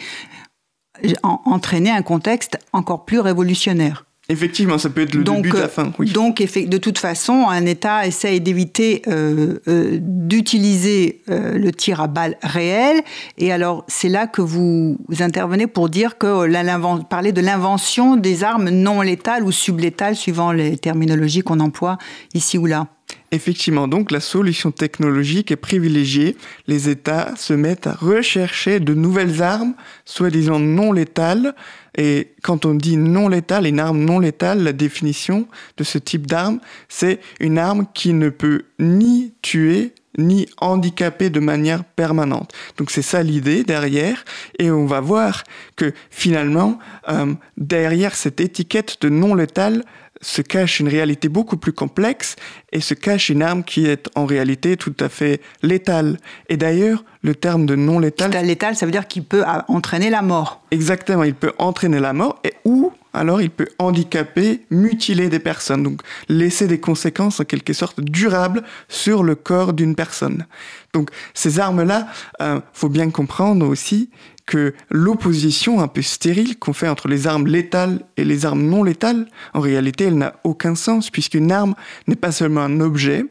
en- 1.23 1.41
entraîner 1.45 1.91
un 1.91 2.03
contexte 2.03 2.59
encore 2.73 3.05
plus 3.05 3.21
révolutionnaire. 3.21 4.05
Effectivement, 4.31 4.79
ça 4.79 4.91
peut 4.91 5.03
être 5.03 5.15
le 5.15 5.25
début 5.25 5.51
de 5.51 5.57
euh, 5.57 5.61
la 5.63 5.69
fin. 5.69 5.93
Oui. 5.99 6.11
donc, 6.13 6.41
de 6.41 6.79
toute 6.79 6.99
façon, 6.99 7.47
un 7.49 7.67
État 7.67 8.07
essaye 8.07 8.41
d'éviter 8.41 9.03
euh, 9.09 9.59
euh, 9.67 9.99
d'utiliser 10.01 11.21
euh, 11.29 11.59
le 11.59 11.73
tir 11.73 12.01
à 12.01 12.07
balles 12.07 12.37
réel. 12.43 13.03
Et 13.39 13.51
alors, 13.53 13.85
c'est 13.89 14.09
là 14.09 14.29
que 14.29 14.41
vous 14.41 14.97
intervenez 15.19 15.67
pour 15.67 15.89
dire 15.89 16.17
que 16.17 16.45
la- 16.45 16.79
parler 17.11 17.33
de 17.33 17.41
l'invention 17.41 18.17
des 18.17 18.45
armes 18.45 18.71
non 18.71 19.01
létales 19.01 19.43
ou 19.43 19.51
sublétales, 19.51 20.15
suivant 20.15 20.53
les 20.53 20.79
terminologies 20.79 21.41
qu'on 21.41 21.59
emploie 21.59 21.99
ici 22.33 22.57
ou 22.57 22.67
là. 22.67 22.87
Effectivement, 23.33 23.87
donc 23.89 24.11
la 24.11 24.21
solution 24.21 24.71
technologique 24.71 25.51
est 25.51 25.57
privilégiée. 25.57 26.37
Les 26.67 26.89
États 26.89 27.33
se 27.37 27.53
mettent 27.53 27.87
à 27.87 27.93
rechercher 27.93 28.81
de 28.81 28.95
nouvelles 28.95 29.43
armes, 29.43 29.75
soi-disant 30.05 30.59
non 30.59 30.93
létales. 30.93 31.55
Et 31.97 32.33
quand 32.43 32.65
on 32.67 32.75
dit 32.75 32.97
non 32.97 33.29
létale, 33.29 33.67
une 33.67 33.81
arme 33.81 33.99
non 33.99 34.19
létale, 34.19 34.63
la 34.63 34.73
définition 34.73 35.47
de 35.77 35.85
ce 35.85 35.99
type 35.99 36.27
d'arme, 36.27 36.61
c'est 36.89 37.21
une 37.41 37.59
arme 37.59 37.87
qui 37.95 38.13
ne 38.13 38.29
peut 38.29 38.65
ni 38.79 39.35
tuer 39.43 39.93
ni 40.19 40.49
handicaper 40.59 41.31
de 41.31 41.41
manière 41.41 41.85
permanente. 41.85 42.53
Donc 42.77 42.91
c'est 42.91 43.03
ça 43.03 43.23
l'idée 43.23 43.63
derrière. 43.65 44.25
Et 44.59 44.71
on 44.71 44.87
va 44.87 45.01
voir 45.01 45.45
que 45.77 45.93
finalement, 46.11 46.79
euh, 47.09 47.35
derrière 47.57 48.15
cette 48.15 48.41
étiquette 48.41 48.99
de 49.01 49.09
non 49.09 49.35
létale, 49.35 49.85
se 50.21 50.43
cache 50.43 50.81
une 50.81 50.89
réalité 50.89 51.29
beaucoup 51.29 51.57
plus 51.57 51.73
complexe 51.73 52.37
et 52.73 52.81
se 52.81 52.95
cache 52.95 53.31
une 53.31 53.43
arme 53.43 53.65
qui 53.65 53.87
est 53.87 54.09
en 54.15 54.27
réalité 54.27 54.77
tout 54.77 54.95
à 55.01 55.09
fait 55.09 55.41
létale. 55.63 56.19
Et 56.49 56.57
d'ailleurs, 56.57 57.05
le 57.23 57.35
terme 57.35 57.67
de 57.67 57.75
non 57.75 57.99
létal, 57.99 58.31
Létal, 58.45 58.77
ça 58.77 58.87
veut 58.87 58.93
dire 58.93 59.09
qu'il 59.09 59.25
peut 59.25 59.43
ah, 59.47 59.65
entraîner 59.69 60.11
la 60.11 60.23
mort. 60.23 60.63
exactement, 60.71 61.25
il 61.25 61.35
peut 61.35 61.53
entraîner 61.59 62.01
la 62.01 62.13
mort 62.13 62.39
et 62.45 62.55
ou 62.65 62.93
alors 63.13 63.43
il 63.43 63.51
peut 63.51 63.69
handicaper, 63.79 64.65
mutiler 64.71 65.29
des 65.29 65.41
personnes, 65.41 65.83
donc 65.83 66.03
laisser 66.29 66.67
des 66.67 66.79
conséquences 66.79 67.41
en 67.41 67.45
quelque 67.45 67.73
sorte 67.73 68.01
durables 68.01 68.63
sur 68.89 69.25
le 69.25 69.35
corps 69.35 69.73
d'une 69.73 69.95
personne. 69.95 70.47
Donc 70.93 71.11
ces 71.35 71.59
armes-là, 71.59 72.09
euh, 72.41 72.61
faut 72.73 72.89
bien 72.89 73.11
comprendre 73.11 73.67
aussi 73.67 74.11
que 74.51 74.75
l'opposition 74.91 75.81
un 75.81 75.87
peu 75.87 76.03
stérile 76.03 76.59
qu'on 76.59 76.73
fait 76.73 76.89
entre 76.89 77.07
les 77.07 77.29
armes 77.29 77.47
létales 77.47 78.01
et 78.17 78.25
les 78.25 78.45
armes 78.45 78.63
non 78.63 78.83
létales, 78.83 79.29
en 79.55 79.61
réalité, 79.61 80.07
elle 80.07 80.19
n'a 80.19 80.41
aucun 80.43 80.75
sens, 80.75 81.09
puisqu'une 81.09 81.53
arme 81.53 81.77
n'est 82.09 82.17
pas 82.17 82.33
seulement 82.33 82.63
un 82.63 82.81
objet, 82.81 83.25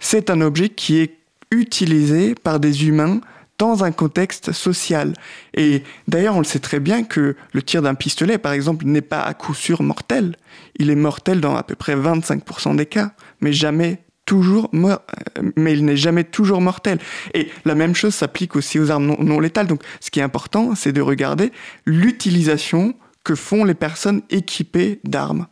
c'est 0.00 0.30
un 0.30 0.40
objet 0.40 0.70
qui 0.70 0.98
est 0.98 1.18
utilisé 1.50 2.34
par 2.34 2.58
des 2.58 2.86
humains 2.86 3.20
dans 3.58 3.84
un 3.84 3.92
contexte 3.92 4.52
social. 4.52 5.12
Et 5.52 5.82
d'ailleurs, 6.08 6.36
on 6.36 6.40
le 6.40 6.44
sait 6.44 6.58
très 6.58 6.80
bien 6.80 7.04
que 7.04 7.36
le 7.52 7.62
tir 7.62 7.82
d'un 7.82 7.94
pistolet, 7.94 8.38
par 8.38 8.52
exemple, 8.52 8.86
n'est 8.86 9.02
pas 9.02 9.20
à 9.20 9.34
coup 9.34 9.52
sûr 9.52 9.82
mortel. 9.82 10.36
Il 10.78 10.88
est 10.88 10.96
mortel 10.96 11.42
dans 11.42 11.54
à 11.54 11.62
peu 11.62 11.74
près 11.74 11.94
25% 11.94 12.76
des 12.76 12.86
cas, 12.86 13.12
mais 13.42 13.52
jamais 13.52 14.02
toujours 14.24 14.68
mor- 14.72 15.00
euh, 15.38 15.50
mais 15.56 15.72
il 15.74 15.84
n'est 15.84 15.96
jamais 15.96 16.24
toujours 16.24 16.60
mortel. 16.60 16.98
Et 17.34 17.48
la 17.64 17.74
même 17.74 17.94
chose 17.94 18.14
s'applique 18.14 18.56
aussi 18.56 18.78
aux 18.78 18.90
armes 18.90 19.06
non, 19.06 19.16
non 19.20 19.40
létales. 19.40 19.66
Donc, 19.66 19.82
ce 20.00 20.10
qui 20.10 20.20
est 20.20 20.22
important, 20.22 20.74
c'est 20.74 20.92
de 20.92 21.00
regarder 21.00 21.52
l'utilisation 21.84 22.94
que 23.24 23.34
font 23.34 23.64
les 23.64 23.74
personnes 23.74 24.22
équipées 24.30 25.00
d'armes. 25.04 25.46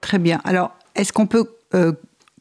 Très 0.00 0.18
bien. 0.18 0.40
Alors, 0.44 0.72
est-ce 0.94 1.12
qu'on 1.12 1.26
peut 1.26 1.46
euh, 1.74 1.92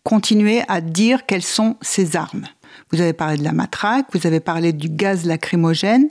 continuer 0.04 0.62
à 0.68 0.82
dire 0.82 1.26
quelles 1.26 1.42
sont 1.44 1.78
ces 1.82 2.16
armes? 2.16 2.46
Vous 2.92 3.02
avez 3.02 3.14
parlé 3.14 3.38
de 3.38 3.44
la 3.44 3.54
matraque, 3.54 4.06
vous 4.14 4.28
avez 4.28 4.40
parlé 4.40 4.74
du 4.74 4.90
gaz 4.90 5.26
lacrymogène 5.26 6.10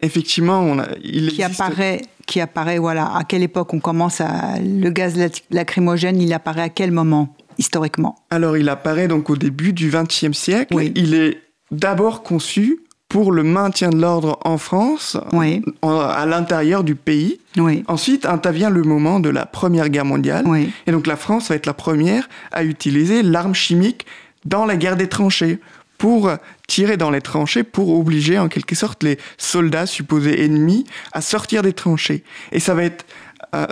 Effectivement, 0.00 0.60
on 0.60 0.78
a, 0.78 0.86
il 1.02 1.28
qui 1.32 1.42
existe- 1.42 1.60
apparaît, 1.60 2.00
qui 2.26 2.40
apparaît, 2.40 2.78
voilà, 2.78 3.14
à 3.16 3.24
quelle 3.24 3.42
époque 3.42 3.74
on 3.74 3.80
commence 3.80 4.20
à. 4.20 4.58
Le 4.60 4.90
gaz 4.90 5.16
lac- 5.16 5.42
lacrymogène, 5.50 6.20
il 6.20 6.32
apparaît 6.32 6.62
à 6.62 6.68
quel 6.68 6.92
moment, 6.92 7.36
historiquement 7.58 8.16
Alors, 8.30 8.56
il 8.56 8.68
apparaît 8.68 9.08
donc 9.08 9.30
au 9.30 9.36
début 9.36 9.72
du 9.72 9.90
XXe 9.90 10.32
siècle. 10.36 10.74
Oui. 10.74 10.92
Il 10.94 11.14
est 11.14 11.38
d'abord 11.70 12.22
conçu 12.22 12.80
pour 13.08 13.32
le 13.32 13.42
maintien 13.42 13.88
de 13.90 13.96
l'ordre 13.98 14.38
en 14.44 14.58
France, 14.58 15.16
Oui, 15.32 15.62
en- 15.82 15.98
à 15.98 16.26
l'intérieur 16.26 16.84
du 16.84 16.94
pays. 16.94 17.40
oui, 17.56 17.82
Ensuite 17.88 18.26
intervient 18.26 18.68
le 18.68 18.82
moment 18.82 19.18
de 19.18 19.30
la 19.30 19.46
Première 19.46 19.88
Guerre 19.88 20.04
mondiale. 20.04 20.44
oui. 20.46 20.70
Et 20.86 20.92
donc 20.92 21.06
la 21.06 21.16
France 21.16 21.48
va 21.48 21.54
être 21.54 21.64
la 21.66 21.72
première 21.74 22.28
à 22.52 22.64
utiliser 22.64 23.22
l'arme 23.22 23.54
chimique 23.54 24.04
dans 24.44 24.66
la 24.66 24.76
guerre 24.76 24.96
des 24.96 25.08
tranchées 25.08 25.58
pour 25.96 26.30
tirer 26.68 26.96
dans 26.96 27.10
les 27.10 27.20
tranchées, 27.22 27.64
pour 27.64 27.98
obliger 27.98 28.38
en 28.38 28.48
quelque 28.48 28.74
sorte 28.76 29.02
les 29.02 29.18
soldats 29.36 29.86
supposés 29.86 30.44
ennemis 30.44 30.84
à 31.12 31.20
sortir 31.22 31.62
des 31.62 31.72
tranchées. 31.72 32.22
Et 32.52 32.60
ça 32.60 32.74
va 32.74 32.84
être 32.84 33.04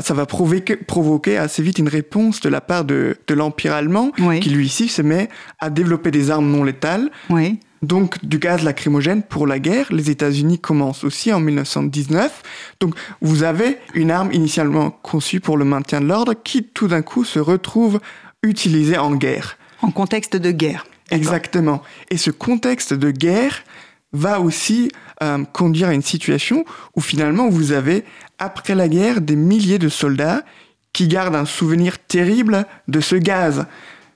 ça 0.00 0.14
va 0.14 0.26
provoquer, 0.26 0.76
provoquer 0.76 1.36
assez 1.38 1.62
vite 1.62 1.78
une 1.78 1.88
réponse 1.88 2.40
de 2.40 2.48
la 2.48 2.60
part 2.60 2.84
de, 2.84 3.16
de 3.26 3.34
l'Empire 3.34 3.74
allemand, 3.74 4.12
Oui. 4.18 4.40
qui 4.40 4.50
lui 4.50 4.66
ici 4.66 4.88
se 4.88 5.02
met 5.02 5.28
à 5.58 5.70
développer 5.70 6.10
des 6.10 6.30
armes 6.30 6.50
non 6.50 6.64
létales, 6.64 7.10
Oui, 7.30 7.58
donc 7.82 8.24
du 8.24 8.38
gaz 8.38 8.62
lacrymogène 8.64 9.22
pour 9.22 9.46
la 9.46 9.58
guerre. 9.58 9.86
Les 9.90 10.10
États-Unis 10.10 10.58
commencent 10.58 11.04
aussi 11.04 11.32
en 11.32 11.40
1919. 11.40 12.42
Donc 12.80 12.94
vous 13.20 13.42
avez 13.42 13.78
une 13.94 14.10
arme 14.10 14.32
initialement 14.32 14.90
conçue 14.90 15.40
pour 15.40 15.56
le 15.58 15.64
maintien 15.64 16.00
de 16.00 16.06
l'ordre 16.06 16.32
qui 16.34 16.64
tout 16.64 16.88
d'un 16.88 17.02
coup 17.02 17.24
se 17.24 17.38
retrouve 17.38 18.00
utilisée 18.42 18.96
en 18.98 19.14
guerre. 19.14 19.58
en 19.82 19.90
contexte 19.90 20.36
de 20.36 20.50
guerre. 20.52 20.86
Exactement. 21.10 21.82
Et 22.10 22.16
ce 22.16 22.30
contexte 22.30 22.94
de 22.94 23.10
guerre 23.10 23.62
va 24.12 24.40
aussi 24.40 24.90
euh, 25.22 25.44
conduire 25.52 25.88
à 25.88 25.94
une 25.94 26.02
situation 26.02 26.64
où 26.96 27.00
finalement 27.00 27.48
vous 27.48 27.72
avez, 27.72 28.04
après 28.38 28.74
la 28.74 28.88
guerre, 28.88 29.20
des 29.20 29.36
milliers 29.36 29.78
de 29.78 29.88
soldats 29.88 30.42
qui 30.92 31.08
gardent 31.08 31.34
un 31.36 31.44
souvenir 31.44 31.98
terrible 31.98 32.66
de 32.88 33.00
ce 33.00 33.16
gaz. 33.16 33.66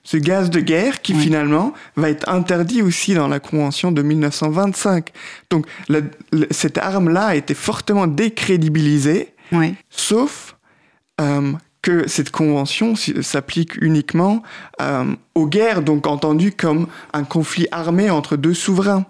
Ce 0.03 0.17
gaz 0.17 0.49
de 0.49 0.61
guerre 0.61 1.03
qui 1.03 1.13
Oui. 1.13 1.21
finalement 1.21 1.75
va 1.97 2.09
être 2.09 2.29
interdit 2.31 2.81
aussi 2.81 3.13
dans 3.15 3.29
la 3.29 3.39
Convention 3.39 3.93
de 3.93 4.01
1925. 4.01 5.11
Donc 5.51 5.67
la- 5.89 6.01
la- 6.33 6.47
cette 6.51 6.79
arme-là 6.79 7.27
a 7.27 7.35
été 7.35 7.53
fortement 7.55 8.07
décrédibilisée 8.07 9.35
Oui, 9.53 9.75
sauf 9.91 10.57
euh, 11.21 11.53
que 11.83 12.09
cette 12.09 12.31
convention 12.31 12.95
s'applique 12.97 13.77
uniquement 13.83 14.43
euh, 14.81 15.05
aux 15.35 15.47
guerres, 15.47 15.83
donc 15.83 16.07
entendu 16.07 16.53
comme 16.53 16.87
un 17.13 17.25
conflit 17.25 17.67
armé 17.71 18.09
entre 18.09 18.37
deux 18.37 18.55
souverains. 18.55 19.05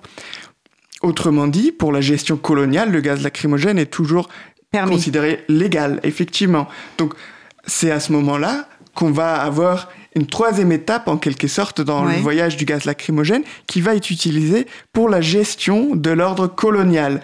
Autrement 1.03 1.47
dit, 1.47 1.73
pour 1.73 1.93
la 1.93 2.01
gestion 2.01 2.37
coloniale, 2.37 2.91
le 2.91 3.01
gaz 3.01 3.23
lacrymogène 3.23 3.79
est 3.79 3.87
toujours 3.87 4.29
permis. 4.71 4.93
considéré 4.97 5.45
légal, 5.49 6.01
effectivement. 6.03 6.69
Donc 6.99 7.15
c'est 7.67 7.91
à 7.91 8.01
ce 8.01 8.13
moment-là 8.13 8.69
qu'on 8.95 9.11
va 9.11 9.35
avoir 9.41 9.89
une 10.17 10.27
troisième 10.27 10.73
étape 10.73 11.07
en 11.09 11.17
quelque 11.17 11.47
sorte 11.47 11.81
dans 11.81 12.05
Ouais. 12.05 12.17
le 12.17 12.21
voyage 12.23 12.57
du 12.57 12.65
gaz 12.65 12.85
lacrymogène 12.85 13.43
qui 13.67 13.81
va 13.81 13.95
être 13.95 14.11
utilisé 14.11 14.67
pour 14.93 15.09
la 15.09 15.21
gestion 15.21 15.95
de 15.95 16.11
l'ordre 16.11 16.49
colonial. 16.49 17.23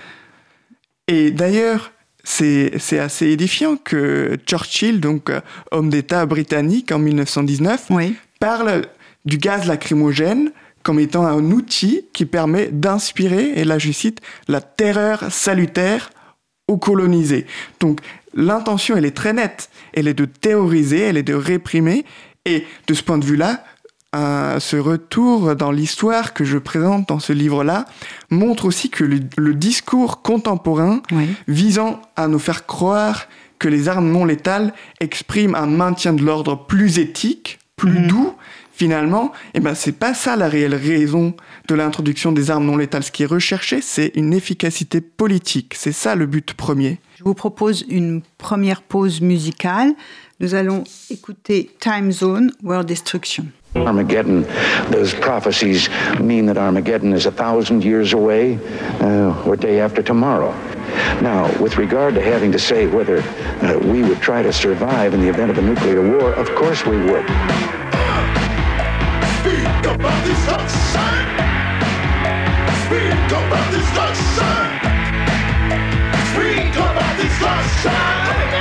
Et 1.08 1.30
d'ailleurs, 1.30 1.92
c'est 2.24 2.72
assez 2.98 3.26
édifiant 3.28 3.76
que 3.76 4.36
Churchill, 4.46 5.00
donc 5.00 5.30
euh, 5.30 5.40
homme 5.70 5.90
d'État 5.90 6.26
britannique 6.26 6.90
en 6.92 6.98
1919, 6.98 7.86
Oui, 7.90 8.16
parle 8.40 8.82
du 9.24 9.38
gaz 9.38 9.66
lacrymogène 9.66 10.50
comme 10.82 11.00
étant 11.00 11.26
un 11.26 11.50
outil 11.50 12.02
qui 12.12 12.26
permet 12.26 12.68
d'inspirer, 12.68 13.52
et 13.56 13.64
là 13.64 13.78
je 13.78 13.90
cite, 13.90 14.20
la 14.46 14.60
terreur 14.60 15.24
salutaire 15.30 16.10
aux 16.68 16.76
colonisés. 16.78 17.46
Donc 17.80 18.00
l'intention, 18.34 18.96
elle 18.96 19.04
est 19.04 19.16
très 19.16 19.32
nette. 19.32 19.70
Elle 19.92 20.08
est 20.08 20.14
de 20.14 20.24
théoriser, 20.24 21.00
elle 21.00 21.16
est 21.16 21.22
de 21.22 21.34
réprimer. 21.34 22.04
Et 22.44 22.64
de 22.86 22.94
ce 22.94 23.02
point 23.02 23.18
de 23.18 23.24
vue-là, 23.24 23.64
euh, 24.14 24.60
ce 24.60 24.76
retour 24.76 25.56
dans 25.56 25.72
l'histoire 25.72 26.32
que 26.32 26.44
je 26.44 26.58
présente 26.58 27.08
dans 27.08 27.18
ce 27.18 27.32
livre-là 27.32 27.86
montre 28.30 28.64
aussi 28.64 28.88
que 28.88 29.04
le, 29.04 29.20
le 29.36 29.54
discours 29.54 30.22
contemporain 30.22 31.02
oui, 31.12 31.28
visant 31.48 32.00
à 32.14 32.28
nous 32.28 32.38
faire 32.38 32.66
croire 32.66 33.26
que 33.58 33.68
les 33.68 33.88
armes 33.88 34.10
non 34.10 34.24
létales 34.24 34.72
expriment 35.00 35.54
un 35.56 35.66
maintien 35.66 36.12
de 36.12 36.22
l'ordre 36.22 36.66
plus 36.66 36.98
éthique, 36.98 37.58
plus 37.76 38.00
Mhm. 38.00 38.06
doux, 38.06 38.34
finalement, 38.76 39.32
eh 39.54 39.60
ben 39.60 39.74
c'est 39.74 39.98
pas 39.98 40.12
ça 40.12 40.36
la 40.36 40.48
réelle 40.48 40.74
raison 40.74 41.34
de 41.66 41.74
l'introduction 41.74 42.30
des 42.30 42.50
armes 42.50 42.66
non 42.66 42.76
létales. 42.76 43.02
Ce 43.02 43.10
qui 43.10 43.22
est 43.22 43.26
recherché, 43.26 43.80
c'est 43.80 44.12
une 44.14 44.34
efficacité 44.34 45.00
politique. 45.00 45.74
C'est 45.74 45.92
ça 45.92 46.14
le 46.14 46.26
but 46.26 46.52
premier. 46.52 46.98
Je 47.16 47.24
vous 47.24 47.34
propose 47.34 47.86
une 47.88 48.20
première 48.36 48.82
pause 48.82 49.22
musicale. 49.22 49.94
Nous 50.40 50.54
allons 50.54 50.84
écouter 51.08 51.70
Time 51.80 52.12
Zone, 52.12 52.52
World 52.62 52.86
Destruction. 52.86 53.46
Armageddon, 53.74 54.44
those 54.90 55.14
prophecies 55.14 55.88
mean 56.20 56.46
that 56.46 56.58
Armageddon 56.58 57.14
is 57.14 57.26
a 57.26 57.30
thousand 57.30 57.82
years 57.82 58.12
away 58.12 58.58
uh, 59.00 59.34
or 59.46 59.56
day 59.56 59.80
after 59.80 60.02
tomorrow. 60.02 60.54
Now, 61.22 61.50
with 61.60 61.76
regard 61.78 62.14
to 62.14 62.20
having 62.22 62.52
to 62.52 62.58
say 62.58 62.86
whether 62.86 63.18
uh, 63.62 63.78
we 63.84 64.02
would 64.02 64.20
try 64.20 64.42
to 64.42 64.52
survive 64.52 65.14
in 65.14 65.20
the 65.20 65.28
event 65.28 65.50
of 65.50 65.58
a 65.58 65.62
nuclear 65.62 66.02
war, 66.02 66.32
of 66.34 66.54
course 66.54 66.86
we 66.86 66.96
would. 66.96 67.24
About 69.96 70.26
destruction. 70.26 71.26
Speak 72.84 73.30
about 73.32 73.72
destruction. 73.72 74.66
Speak 76.32 76.76
about 76.76 77.16
destruction. 77.22 78.52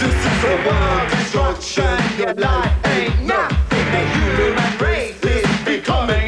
This 0.00 0.18
is 0.26 0.44
a 0.44 0.56
world 0.66 1.10
destruction. 1.10 1.98
Your 2.18 2.34
life 2.34 2.86
ain't 2.86 3.22
nothing. 3.26 3.86
The 3.92 4.02
human 4.18 4.78
race 4.78 5.22
is 5.24 5.64
becoming 5.64 6.19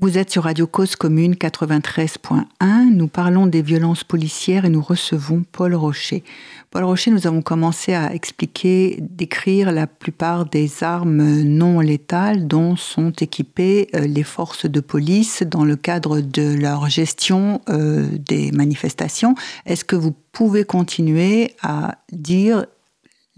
Vous 0.00 0.16
êtes 0.16 0.30
sur 0.30 0.44
Radio 0.44 0.66
Cause 0.66 0.96
Commune 0.96 1.34
93.1. 1.34 2.44
Nous 2.90 3.08
parlons 3.08 3.46
des 3.46 3.62
violences 3.62 4.04
policières 4.04 4.64
et 4.64 4.70
nous 4.70 4.80
recevons 4.80 5.42
Paul 5.50 5.74
Rocher. 5.74 6.22
Paul 6.70 6.84
Rocher, 6.84 7.10
nous 7.10 7.26
avons 7.26 7.42
commencé 7.42 7.94
à 7.94 8.14
expliquer, 8.14 8.96
décrire 9.00 9.72
la 9.72 9.86
plupart 9.86 10.46
des 10.46 10.84
armes 10.84 11.42
non 11.42 11.80
létales 11.80 12.46
dont 12.46 12.76
sont 12.76 13.10
équipées 13.10 13.88
euh, 13.94 14.06
les 14.06 14.22
forces 14.22 14.66
de 14.66 14.80
police 14.80 15.42
dans 15.42 15.64
le 15.64 15.76
cadre 15.76 16.20
de 16.20 16.54
leur 16.54 16.88
gestion 16.88 17.60
euh, 17.68 18.06
des 18.12 18.52
manifestations. 18.52 19.34
Est-ce 19.66 19.84
que 19.84 19.96
vous 19.96 20.14
pouvez 20.32 20.64
continuer 20.64 21.56
à 21.60 21.96
dire 22.12 22.66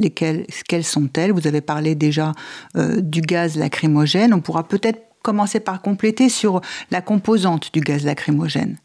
lesquelles, 0.00 0.47
quelles 0.69 0.85
sont-elles? 0.85 1.33
Vous 1.33 1.47
avez 1.47 1.61
parlé 1.61 1.95
déjà 1.95 2.33
euh, 2.76 3.00
du 3.00 3.21
gaz 3.21 3.57
lacrymogène. 3.57 4.35
On 4.35 4.40
pourra 4.40 4.66
peut-être 4.66 5.00
commencer 5.23 5.61
par 5.61 5.83
compléter 5.83 6.28
sur 6.28 6.61
la 6.90 7.02
composante 7.02 7.73
du 7.73 7.80
gaz 7.80 8.04
lacrymogène. 8.04 8.78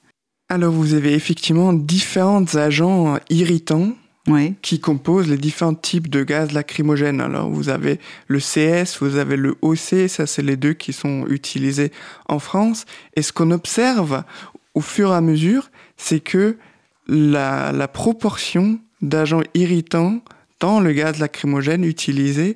Alors 0.49 0.71
vous 0.71 0.93
avez 0.93 1.13
effectivement 1.13 1.73
différents 1.73 2.55
agents 2.55 3.17
irritants 3.29 3.93
Oui, 4.27 4.53
qui 4.61 4.79
composent 4.79 5.27
les 5.27 5.37
différents 5.37 5.73
types 5.73 6.09
de 6.09 6.23
gaz 6.23 6.51
lacrymogènes. 6.51 7.19
Alors 7.19 7.49
vous 7.49 7.69
avez 7.69 7.99
le 8.27 8.39
CS, 8.39 8.97
vous 8.99 9.15
avez 9.15 9.37
le 9.37 9.55
OC, 9.61 10.07
ça 10.07 10.27
c'est 10.27 10.43
les 10.43 10.55
deux 10.55 10.73
qui 10.73 10.93
sont 10.93 11.25
utilisés 11.27 11.91
en 12.27 12.39
France. 12.39 12.85
Et 13.15 13.23
ce 13.23 13.33
qu'on 13.33 13.49
observe 13.51 14.23
au 14.75 14.81
fur 14.81 15.11
et 15.11 15.15
à 15.15 15.21
mesure, 15.21 15.71
c'est 15.97 16.19
que 16.19 16.57
la, 17.07 17.71
la 17.71 17.87
proportion 17.87 18.79
d'agents 19.01 19.43
irritants 19.53 20.21
le 20.65 20.91
gaz 20.91 21.19
lacrymogène 21.19 21.83
utilisé 21.83 22.55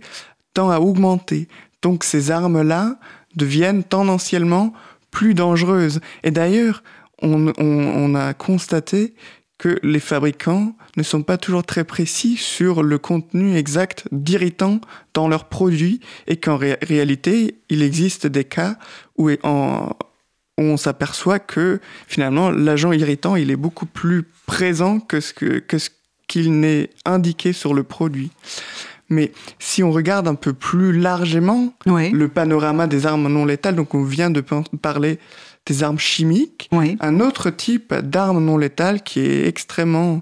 tend 0.54 0.70
à 0.70 0.80
augmenter. 0.80 1.48
Donc 1.82 2.04
ces 2.04 2.32
armes-là 2.32 3.00
deviennent 3.36 3.84
tendanciellement 3.84 4.74
plus 5.12 5.34
dangereuses. 5.34 6.02
Et 6.24 6.32
d'ailleurs, 6.32 6.84
on, 7.22 8.16
a 8.16 8.34
constaté 8.34 9.14
que 9.58 9.78
les 9.84 10.00
fabricants 10.00 10.74
ne 10.96 11.04
sont 11.04 11.22
pas 11.22 11.38
toujours 11.38 11.66
très 11.66 11.84
précis 11.84 12.38
sur 12.38 12.82
le 12.82 12.98
contenu 12.98 13.58
exact 13.58 14.08
d'irritants 14.12 14.80
dans 15.14 15.28
leurs 15.28 15.50
produits 15.50 16.00
et 16.28 16.38
qu'en 16.38 16.56
ré- 16.56 16.78
réalité, 16.82 17.60
il 17.70 17.82
existe 17.84 18.26
des 18.26 18.46
cas 18.46 18.78
où, 19.18 19.30
où 19.30 19.36
on 20.58 20.78
s'aperçoit 20.78 21.40
que 21.40 21.82
finalement 22.08 22.52
l'agent 22.52 22.94
irritant 22.94 23.36
il 23.36 23.52
est 23.52 23.58
beaucoup 23.58 23.86
plus 23.86 24.24
présent 24.46 25.00
que 25.00 25.20
ce 25.20 25.34
que, 25.34 25.60
que 25.60 25.78
ce 25.78 25.90
qu'il 26.30 26.58
n'est 26.62 26.92
indiqué 27.04 27.52
sur 27.52 27.74
le 27.74 27.84
produit. 27.84 28.32
Mais 29.10 29.34
si 29.58 29.84
on 29.84 29.92
regarde 29.92 30.28
un 30.28 30.36
peu 30.36 30.54
plus 30.54 30.98
largement 30.98 31.74
oui, 31.88 32.12
le 32.12 32.28
panorama 32.30 32.88
des 32.88 33.06
armes 33.06 33.28
non 33.28 33.44
létales, 33.44 33.76
donc 33.76 33.96
on 33.96 34.04
vient 34.04 34.30
de 34.30 34.42
parler 34.82 35.20
des 35.66 35.84
armes 35.84 36.00
chimiques, 36.00 36.70
oui, 36.72 36.96
un 37.02 37.20
autre 37.20 37.50
type 37.50 37.94
d'arme 37.94 38.44
non 38.46 38.58
létale 38.58 39.02
qui 39.02 39.20
est 39.20 39.48
extrêmement 39.48 40.22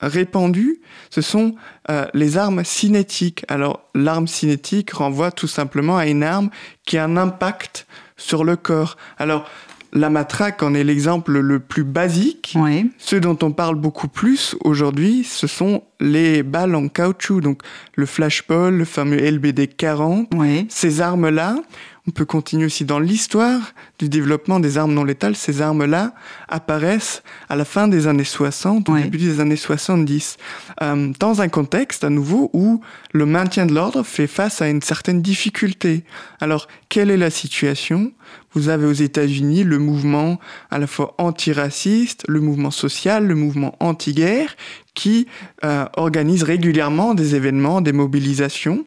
répandu, 0.00 0.80
ce 1.10 1.20
sont 1.20 1.54
euh, 1.90 2.06
les 2.14 2.38
armes 2.38 2.64
cinétiques. 2.64 3.44
Alors 3.48 3.82
l'arme 3.94 4.28
cinétique 4.28 4.92
renvoie 4.92 5.32
tout 5.32 5.48
simplement 5.48 5.98
à 5.98 6.06
une 6.06 6.22
arme 6.22 6.50
qui 6.86 6.98
a 6.98 7.04
un 7.04 7.16
impact 7.16 7.86
sur 8.16 8.44
le 8.44 8.56
corps. 8.56 8.96
Alors 9.18 9.48
la 9.92 10.10
matraque 10.10 10.62
en 10.62 10.74
est 10.74 10.84
l'exemple 10.84 11.38
le 11.38 11.58
plus 11.58 11.84
basique. 11.84 12.54
oui, 12.56 12.90
Ce 12.98 13.16
dont 13.16 13.36
on 13.42 13.52
parle 13.52 13.74
beaucoup 13.76 14.08
plus 14.08 14.56
aujourd'hui, 14.64 15.24
ce 15.24 15.46
sont 15.46 15.82
les 16.00 16.42
balles 16.42 16.74
en 16.74 16.88
caoutchouc, 16.88 17.40
donc 17.40 17.62
le 17.96 18.06
flashball, 18.06 18.74
le 18.76 18.84
fameux 18.84 19.18
LBD 19.18 19.66
40. 19.68 20.28
oui, 20.34 20.66
Ces 20.68 21.00
armes-là, 21.00 21.56
on 22.10 22.12
peut 22.12 22.24
continuer 22.24 22.64
aussi 22.66 22.84
dans 22.84 22.98
l'histoire 22.98 23.72
du 24.00 24.08
développement 24.08 24.58
des 24.58 24.78
armes 24.78 24.92
non 24.92 25.04
létales. 25.04 25.36
Ces 25.36 25.62
armes-là 25.62 26.12
apparaissent 26.48 27.22
à 27.48 27.54
la 27.54 27.64
fin 27.64 27.86
des 27.86 28.08
années 28.08 28.24
60, 28.24 28.88
au 28.88 28.94
Ouais. 28.94 29.04
début 29.04 29.18
des 29.18 29.38
années 29.38 29.54
70, 29.54 30.36
euh, 30.82 31.12
dans 31.20 31.40
un 31.40 31.48
contexte 31.48 32.02
à 32.02 32.10
nouveau 32.10 32.50
où 32.52 32.80
le 33.12 33.26
maintien 33.26 33.64
de 33.64 33.72
l'ordre 33.72 34.02
fait 34.02 34.26
face 34.26 34.60
à 34.60 34.68
une 34.68 34.82
certaine 34.82 35.22
difficulté. 35.22 36.02
Alors, 36.40 36.66
quelle 36.88 37.12
est 37.12 37.16
la 37.16 37.30
situation? 37.30 38.10
Vous 38.54 38.68
avez 38.70 38.86
aux 38.86 38.92
États-Unis 38.92 39.62
le 39.62 39.78
mouvement 39.78 40.40
à 40.72 40.80
la 40.80 40.88
fois 40.88 41.14
antiraciste, 41.18 42.24
le 42.26 42.40
mouvement 42.40 42.72
social, 42.72 43.24
le 43.24 43.36
mouvement 43.36 43.76
anti-guerre, 43.78 44.56
qui 44.94 45.28
euh, 45.62 45.84
organise 45.96 46.42
régulièrement 46.42 47.14
des 47.14 47.36
événements, 47.36 47.80
des 47.80 47.92
mobilisations. 47.92 48.84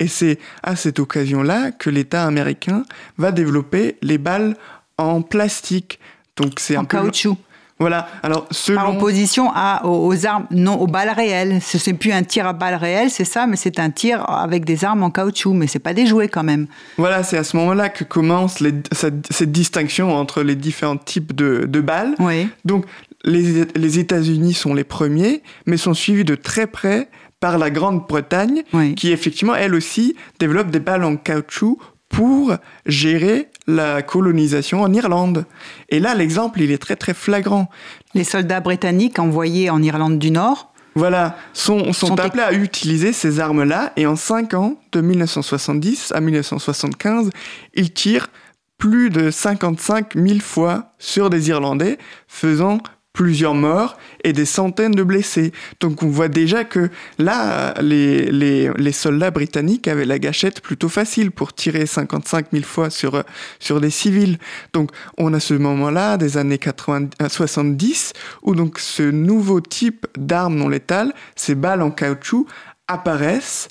Et 0.00 0.08
c'est 0.08 0.38
à 0.62 0.74
cette 0.76 0.98
occasion-là 0.98 1.70
que 1.70 1.90
l'État 1.90 2.24
américain 2.24 2.84
va 3.18 3.30
développer 3.32 3.96
les 4.02 4.18
balles 4.18 4.56
en 4.98 5.22
plastique. 5.22 5.98
Donc 6.36 6.58
c'est 6.58 6.76
en 6.76 6.80
un 6.80 6.84
peu 6.84 6.96
caoutchouc. 6.96 7.36
voilà. 7.78 8.08
Alors 8.22 8.48
Par 8.74 8.94
opposition 8.94 9.50
à, 9.54 9.82
aux, 9.84 10.06
aux 10.12 10.26
armes, 10.26 10.46
non 10.50 10.74
aux 10.80 10.86
balles 10.86 11.10
réelles. 11.14 11.60
Ce 11.62 11.78
n'est 11.90 11.96
plus 11.96 12.12
un 12.12 12.22
tir 12.22 12.46
à 12.46 12.52
balles 12.54 12.74
réelles, 12.76 13.10
c'est 13.10 13.24
ça, 13.26 13.46
mais 13.46 13.56
c'est 13.56 13.78
un 13.78 13.90
tir 13.90 14.28
avec 14.28 14.64
des 14.64 14.84
armes 14.84 15.02
en 15.02 15.10
caoutchouc. 15.10 15.52
Mais 15.52 15.66
c'est 15.66 15.78
pas 15.78 15.92
des 15.94 16.06
jouets 16.06 16.28
quand 16.28 16.42
même. 16.44 16.66
voilà, 16.96 17.22
c'est 17.22 17.36
à 17.36 17.44
ce 17.44 17.56
moment-là 17.58 17.88
que 17.90 18.04
commence 18.04 18.60
les- 18.60 18.72
cette, 18.92 19.30
cette 19.30 19.52
distinction 19.52 20.14
entre 20.14 20.42
les 20.42 20.56
différents 20.56 20.96
types 20.96 21.34
de, 21.34 21.66
de 21.68 21.80
balles. 21.80 22.14
Oui, 22.20 22.48
Donc 22.64 22.86
les, 23.24 23.66
les 23.76 23.98
États-Unis 23.98 24.54
sont 24.54 24.72
les 24.72 24.84
premiers, 24.84 25.42
mais 25.66 25.76
sont 25.76 25.92
suivis 25.92 26.24
de 26.24 26.34
très 26.36 26.66
près 26.66 27.08
par 27.40 27.58
la 27.58 27.70
Grande-Bretagne, 27.70 28.62
oui, 28.72 28.94
qui 28.94 29.12
effectivement 29.12 29.54
elle 29.54 29.74
aussi 29.74 30.16
développe 30.38 30.70
des 30.70 30.80
balles 30.80 31.04
en 31.04 31.16
caoutchouc 31.16 31.78
pour 32.10 32.54
gérer 32.86 33.48
la 33.66 34.02
colonisation 34.02 34.82
en 34.82 34.92
Irlande. 34.92 35.46
Et 35.88 36.00
là, 36.00 36.14
l'exemple, 36.14 36.60
il 36.60 36.70
est 36.70 36.78
très 36.78 36.96
très 36.96 37.14
flagrant. 37.14 37.70
Les 38.14 38.24
soldats 38.24 38.60
britanniques 38.60 39.18
envoyés 39.18 39.70
en 39.70 39.82
Irlande 39.82 40.18
du 40.18 40.30
Nord. 40.30 40.72
Voilà, 40.96 41.36
sont, 41.52 41.92
sont, 41.92 42.08
Sont 42.08 42.20
appelés 42.20 42.42
à 42.42 42.52
utiliser 42.52 43.12
ces 43.12 43.38
armes-là, 43.38 43.92
et 43.96 44.06
en 44.06 44.16
5 44.16 44.54
ans, 44.54 44.76
de 44.90 45.00
1970 45.00 46.12
à 46.12 46.20
1975, 46.20 47.30
ils 47.74 47.92
tirent 47.92 48.28
plus 48.76 49.10
de 49.10 49.30
55 49.30 50.14
000 50.16 50.40
fois 50.40 50.92
sur 50.98 51.30
des 51.30 51.48
Irlandais, 51.48 51.96
faisant 52.26 52.78
plusieurs 53.12 53.54
morts 53.54 53.98
et 54.24 54.32
des 54.32 54.44
centaines 54.44 54.92
de 54.92 55.02
blessés. 55.02 55.52
Donc 55.80 56.02
on 56.02 56.08
voit 56.08 56.28
déjà 56.28 56.64
que 56.64 56.90
là, 57.18 57.74
les, 57.80 58.92
soldats 58.92 59.30
britanniques 59.30 59.88
avaient 59.88 60.04
la 60.04 60.18
gâchette 60.18 60.60
plutôt 60.60 60.88
facile 60.88 61.30
pour 61.30 61.52
tirer 61.52 61.86
55 61.86 62.46
000 62.52 62.64
fois 62.64 62.90
sur, 62.90 63.22
sur 63.58 63.80
des 63.80 63.90
civils. 63.90 64.38
Donc 64.72 64.90
on 65.18 65.34
a 65.34 65.40
ce 65.40 65.54
moment-là 65.54 66.16
des 66.16 66.36
années 66.36 66.58
80, 66.58 67.08
euh, 67.22 67.28
70 67.28 68.12
où 68.42 68.54
donc 68.54 68.78
ce 68.78 69.02
nouveau 69.02 69.60
type 69.60 70.06
d'armes 70.16 70.56
non 70.56 70.68
létales, 70.68 71.12
ces 71.36 71.54
balles 71.54 71.82
en 71.82 71.90
caoutchouc, 71.90 72.46
apparaissent 72.88 73.68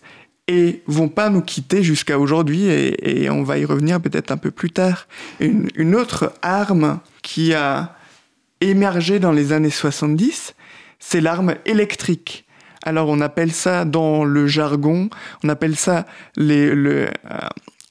et 0.48 0.82
vont 0.88 1.10
pas 1.10 1.30
nous 1.30 1.42
quitter 1.42 1.84
jusqu'à 1.84 2.18
aujourd'hui 2.18 2.66
et, 2.66 3.30
on 3.30 3.44
va 3.44 3.60
y 3.60 3.66
revenir 3.66 4.02
peut-être 4.02 4.32
un 4.32 4.38
peu 4.38 4.50
plus 4.50 4.72
tard. 4.72 5.08
Une 5.40 5.96
autre 5.96 6.34
arme 6.42 7.00
qui 7.22 7.54
a 7.54 7.99
émergé 8.62 9.20
dans 9.20 9.32
les 9.32 9.52
années 9.54 9.70
70, 9.70 10.54
c'est 11.00 11.22
l'arme 11.22 11.56
électrique. 11.66 12.46
Alors 12.84 13.10
on 13.10 13.20
appelle 13.22 13.52
ça 13.52 13.86
dans 13.86 14.24
le 14.24 14.48
jargon, 14.48 15.10
on 15.44 15.50
appelle 15.50 15.76
ça 15.76 16.06
les, 16.38 16.74
le, 16.74 17.08
euh, 17.08 17.10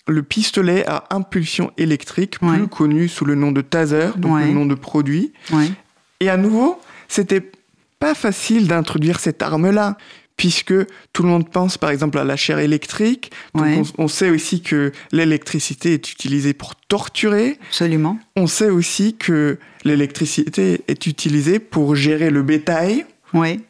le 0.06 0.22
pistolet 0.22 0.86
à 0.86 1.04
impulsion 1.10 1.70
électrique, 1.76 2.38
plus 2.38 2.48
Ouais. 2.48 2.68
connu 2.68 3.08
sous 3.08 3.24
le 3.26 3.34
nom 3.34 3.52
de 3.52 3.60
taser, 3.60 4.08
donc 4.16 4.34
Ouais. 4.36 4.46
le 4.46 4.52
nom 4.52 4.64
de 4.66 4.74
produit. 4.74 5.32
Et 6.20 6.30
à 6.30 6.36
nouveau, 6.36 6.80
c'était 7.06 7.50
pas 8.00 8.14
facile 8.14 8.66
d'introduire 8.66 9.20
cette 9.20 9.42
arme-là, 9.42 9.96
puisque 10.38 10.72
tout 11.12 11.22
le 11.22 11.28
monde 11.28 11.50
pense 11.50 11.76
par 11.76 11.90
exemple 11.90 12.16
à 12.18 12.24
la 12.24 12.36
chair 12.36 12.58
électrique. 12.60 13.30
Donc 13.54 13.64
Ouais. 13.64 13.82
on, 13.98 14.04
on 14.04 14.08
sait 14.08 14.30
aussi 14.30 14.62
que 14.62 14.92
l'électricité 15.12 15.92
est 15.92 16.10
utilisée 16.10 16.54
pour 16.54 16.74
torturer. 16.76 17.58
absolument. 17.68 18.18
On 18.36 18.46
sait 18.46 18.70
aussi 18.70 19.16
que 19.16 19.58
l'électricité 19.84 20.80
est 20.88 21.06
utilisée 21.06 21.58
pour 21.58 21.94
gérer 21.94 22.30
le 22.30 22.42
bétail. 22.42 23.04
Oui, 23.34 23.60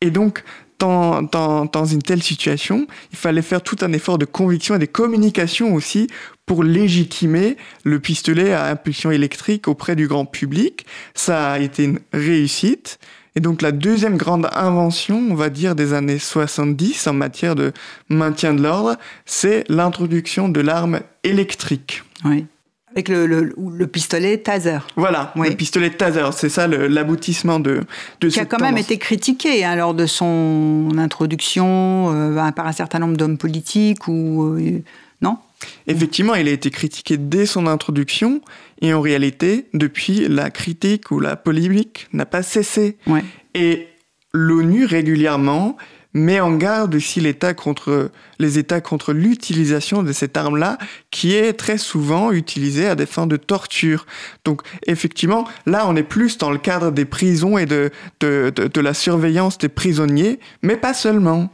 Et 0.00 0.10
donc, 0.10 0.42
dans, 0.78 1.22
dans, 1.22 1.64
dans 1.64 1.84
une 1.84 2.00
telle 2.02 2.22
situation, 2.22 2.86
il 3.12 3.18
fallait 3.18 3.42
faire 3.42 3.62
tout 3.62 3.76
un 3.80 3.92
effort 3.92 4.16
de 4.16 4.24
conviction 4.24 4.76
et 4.76 4.78
de 4.78 4.86
communication 4.86 5.74
aussi 5.74 6.06
pour 6.46 6.62
légitimer 6.62 7.56
le 7.82 7.98
pistolet 7.98 8.52
à 8.52 8.66
impulsion 8.66 9.10
électrique 9.10 9.66
auprès 9.66 9.96
du 9.96 10.06
grand 10.06 10.24
public. 10.24 10.86
Ça 11.14 11.50
a 11.52 11.58
été 11.58 11.84
une 11.84 11.98
réussite. 12.12 13.00
Et 13.38 13.40
donc 13.40 13.62
la 13.62 13.70
deuxième 13.70 14.16
grande 14.16 14.48
invention, 14.52 15.22
on 15.30 15.36
va 15.36 15.48
dire, 15.48 15.76
des 15.76 15.92
années 15.92 16.18
70 16.18 17.06
en 17.06 17.12
matière 17.12 17.54
de 17.54 17.70
maintien 18.08 18.52
de 18.52 18.60
l'ordre, 18.60 18.96
c'est 19.26 19.62
l'introduction 19.68 20.48
de 20.48 20.60
l'arme 20.60 20.98
électrique. 21.22 22.02
oui. 22.24 22.46
Avec 22.92 23.10
le, 23.10 23.26
le, 23.26 23.54
le 23.76 23.86
pistolet 23.86 24.38
taser. 24.38 24.78
Voilà, 24.96 25.32
Oui. 25.36 25.50
le 25.50 25.54
pistolet 25.54 25.90
taser, 25.90 26.24
c'est 26.32 26.48
ça 26.48 26.66
l'aboutissement 26.66 27.60
de, 27.60 27.82
de 28.20 28.28
Qui 28.28 28.40
a 28.40 28.46
quand 28.46 28.60
même 28.60 28.78
été 28.78 28.96
critiqué 28.98 29.62
hein, 29.64 29.76
lors 29.76 29.92
de 29.94 30.06
son 30.06 30.88
introduction 30.96 32.10
euh, 32.12 32.50
par 32.52 32.66
un 32.66 32.72
certain 32.72 32.98
nombre 32.98 33.16
d'hommes 33.16 33.38
politiques 33.38 34.08
ou. 34.08 34.54
euh, 34.58 34.82
non? 35.20 35.38
Effectivement, 35.86 36.34
il 36.34 36.46
a 36.48 36.52
été 36.52 36.70
critiqué 36.70 37.16
dès 37.16 37.46
son 37.46 37.66
introduction, 37.66 38.40
et 38.80 38.94
en 38.94 39.00
réalité, 39.00 39.68
depuis, 39.74 40.28
la 40.28 40.50
critique 40.50 41.10
ou 41.10 41.18
la 41.18 41.36
polémique 41.36 42.08
n'a 42.12 42.26
pas 42.26 42.42
cessé. 42.42 42.96
Ouais. 43.06 43.24
Et 43.54 43.88
l'ONU 44.32 44.84
régulièrement 44.84 45.76
met 46.14 46.40
en 46.40 46.56
garde 46.56 46.94
aussi 46.94 47.20
l'État 47.20 47.54
contre 47.54 48.10
les 48.38 48.58
États 48.58 48.80
contre 48.80 49.12
l'utilisation 49.12 50.02
de 50.02 50.12
cette 50.12 50.36
arme-là, 50.36 50.78
qui 51.10 51.34
est 51.34 51.52
très 51.52 51.76
souvent 51.76 52.32
utilisée 52.32 52.86
à 52.86 52.94
des 52.94 53.06
fins 53.06 53.26
de 53.26 53.36
torture. 53.36 54.06
Donc 54.44 54.62
effectivement, 54.86 55.46
là, 55.66 55.86
on 55.86 55.96
est 55.96 56.02
plus 56.02 56.38
dans 56.38 56.50
le 56.50 56.58
cadre 56.58 56.92
des 56.92 57.04
prisons 57.04 57.58
et 57.58 57.66
de, 57.66 57.90
de, 58.20 58.50
de, 58.54 58.68
de 58.68 58.80
la 58.80 58.94
surveillance 58.94 59.58
des 59.58 59.68
prisonniers, 59.68 60.40
mais 60.62 60.76
pas 60.76 60.94
seulement. 60.94 61.52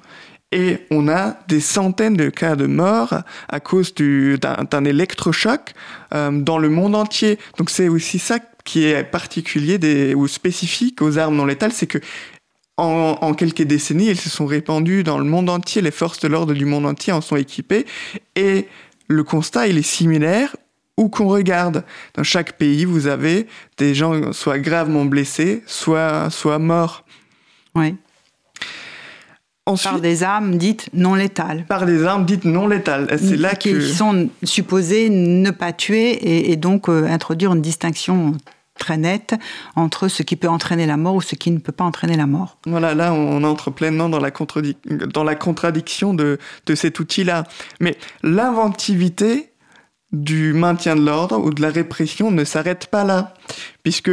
Et 0.56 0.78
on 0.90 1.08
a 1.08 1.36
des 1.48 1.58
centaines 1.60 2.16
de 2.16 2.30
cas 2.30 2.54
de 2.54 2.66
mort 2.66 3.12
à 3.48 3.58
cause 3.60 3.92
du- 3.92 4.38
d'un 4.38 4.64
d'un 4.70 4.84
électrochoc 4.84 5.72
euh, 6.14 6.30
dans 6.30 6.58
le 6.58 6.68
monde 6.68 6.94
entier. 6.94 7.38
Donc 7.58 7.70
c'est 7.70 7.88
aussi 7.88 8.18
ça 8.20 8.38
qui 8.64 8.84
est 8.84 9.02
particulier 9.02 10.14
ou 10.14 10.28
spécifique 10.28 11.02
aux 11.02 11.18
armes 11.18 11.34
non 11.36 11.44
létales, 11.44 11.72
c'est 11.72 11.88
que 11.88 11.98
en 12.76 13.34
quelques 13.34 13.62
décennies, 13.62 14.08
elles 14.08 14.18
se 14.18 14.30
sont 14.30 14.46
répandues 14.46 15.04
dans 15.04 15.18
le 15.18 15.24
monde 15.24 15.48
entier. 15.48 15.80
Les 15.82 15.92
forces 15.92 16.18
de 16.20 16.28
l'ordre 16.28 16.54
du 16.54 16.64
monde 16.64 16.86
entier 16.86 17.12
en 17.12 17.20
sont 17.20 17.36
équipées. 17.36 17.86
Et 18.34 18.66
le 19.06 19.22
constat, 19.22 19.68
il 19.68 19.78
est 19.78 19.82
similaire 19.82 20.56
où 20.96 21.08
qu'on 21.08 21.28
regarde. 21.28 21.84
Dans 22.14 22.24
chaque 22.24 22.54
pays, 22.58 22.84
vous 22.84 23.06
avez 23.06 23.46
des 23.78 23.94
gens 23.94 24.32
soit 24.32 24.58
gravement 24.58 25.04
blessés, 25.04 25.62
soit, 25.66 26.30
soit 26.30 26.58
morts. 26.58 27.04
Ouais. 27.76 27.94
Ensuite, 29.66 29.92
Par 29.92 30.00
des 30.00 30.22
armes 30.22 30.58
dites 30.58 30.90
non 30.92 31.14
létales. 31.14 31.64
par 31.66 31.86
des 31.86 32.04
armes 32.04 32.26
dites 32.26 32.44
non 32.44 32.66
létales. 32.68 33.08
C'est 33.18 33.36
là 33.36 33.54
qui 33.54 33.72
que... 33.72 33.80
sont 33.80 34.28
supposées 34.42 35.08
ne 35.08 35.50
pas 35.50 35.72
tuer 35.72 36.10
et, 36.12 36.52
et 36.52 36.56
donc 36.56 36.88
euh, 36.90 37.06
introduire 37.08 37.54
une 37.54 37.62
distinction 37.62 38.32
très 38.78 38.98
nette 38.98 39.34
entre 39.76 40.08
ce 40.08 40.22
qui 40.22 40.36
peut 40.36 40.48
entraîner 40.48 40.84
la 40.84 40.96
mort 40.98 41.14
ou 41.14 41.22
ce 41.22 41.34
qui 41.36 41.50
ne 41.50 41.58
peut 41.60 41.72
pas 41.72 41.84
entraîner 41.84 42.16
la 42.16 42.26
mort. 42.26 42.58
Voilà, 42.66 42.92
là, 42.94 43.14
on 43.14 43.42
entre 43.44 43.70
pleinement 43.70 44.08
dans 44.10 44.18
la, 44.20 44.30
contradic- 44.30 44.76
dans 45.12 45.24
la 45.24 45.34
contradiction 45.36 46.12
de, 46.12 46.38
de 46.66 46.74
cet 46.74 46.98
outil-là. 47.00 47.44
Mais 47.80 47.96
l'inventivité 48.22 49.50
du 50.12 50.52
maintien 50.52 50.94
de 50.96 51.00
l'ordre 51.06 51.38
ou 51.38 51.50
de 51.50 51.62
la 51.62 51.70
répression 51.70 52.30
ne 52.30 52.44
s'arrête 52.44 52.86
pas 52.88 53.04
là, 53.04 53.34
puisque 53.82 54.10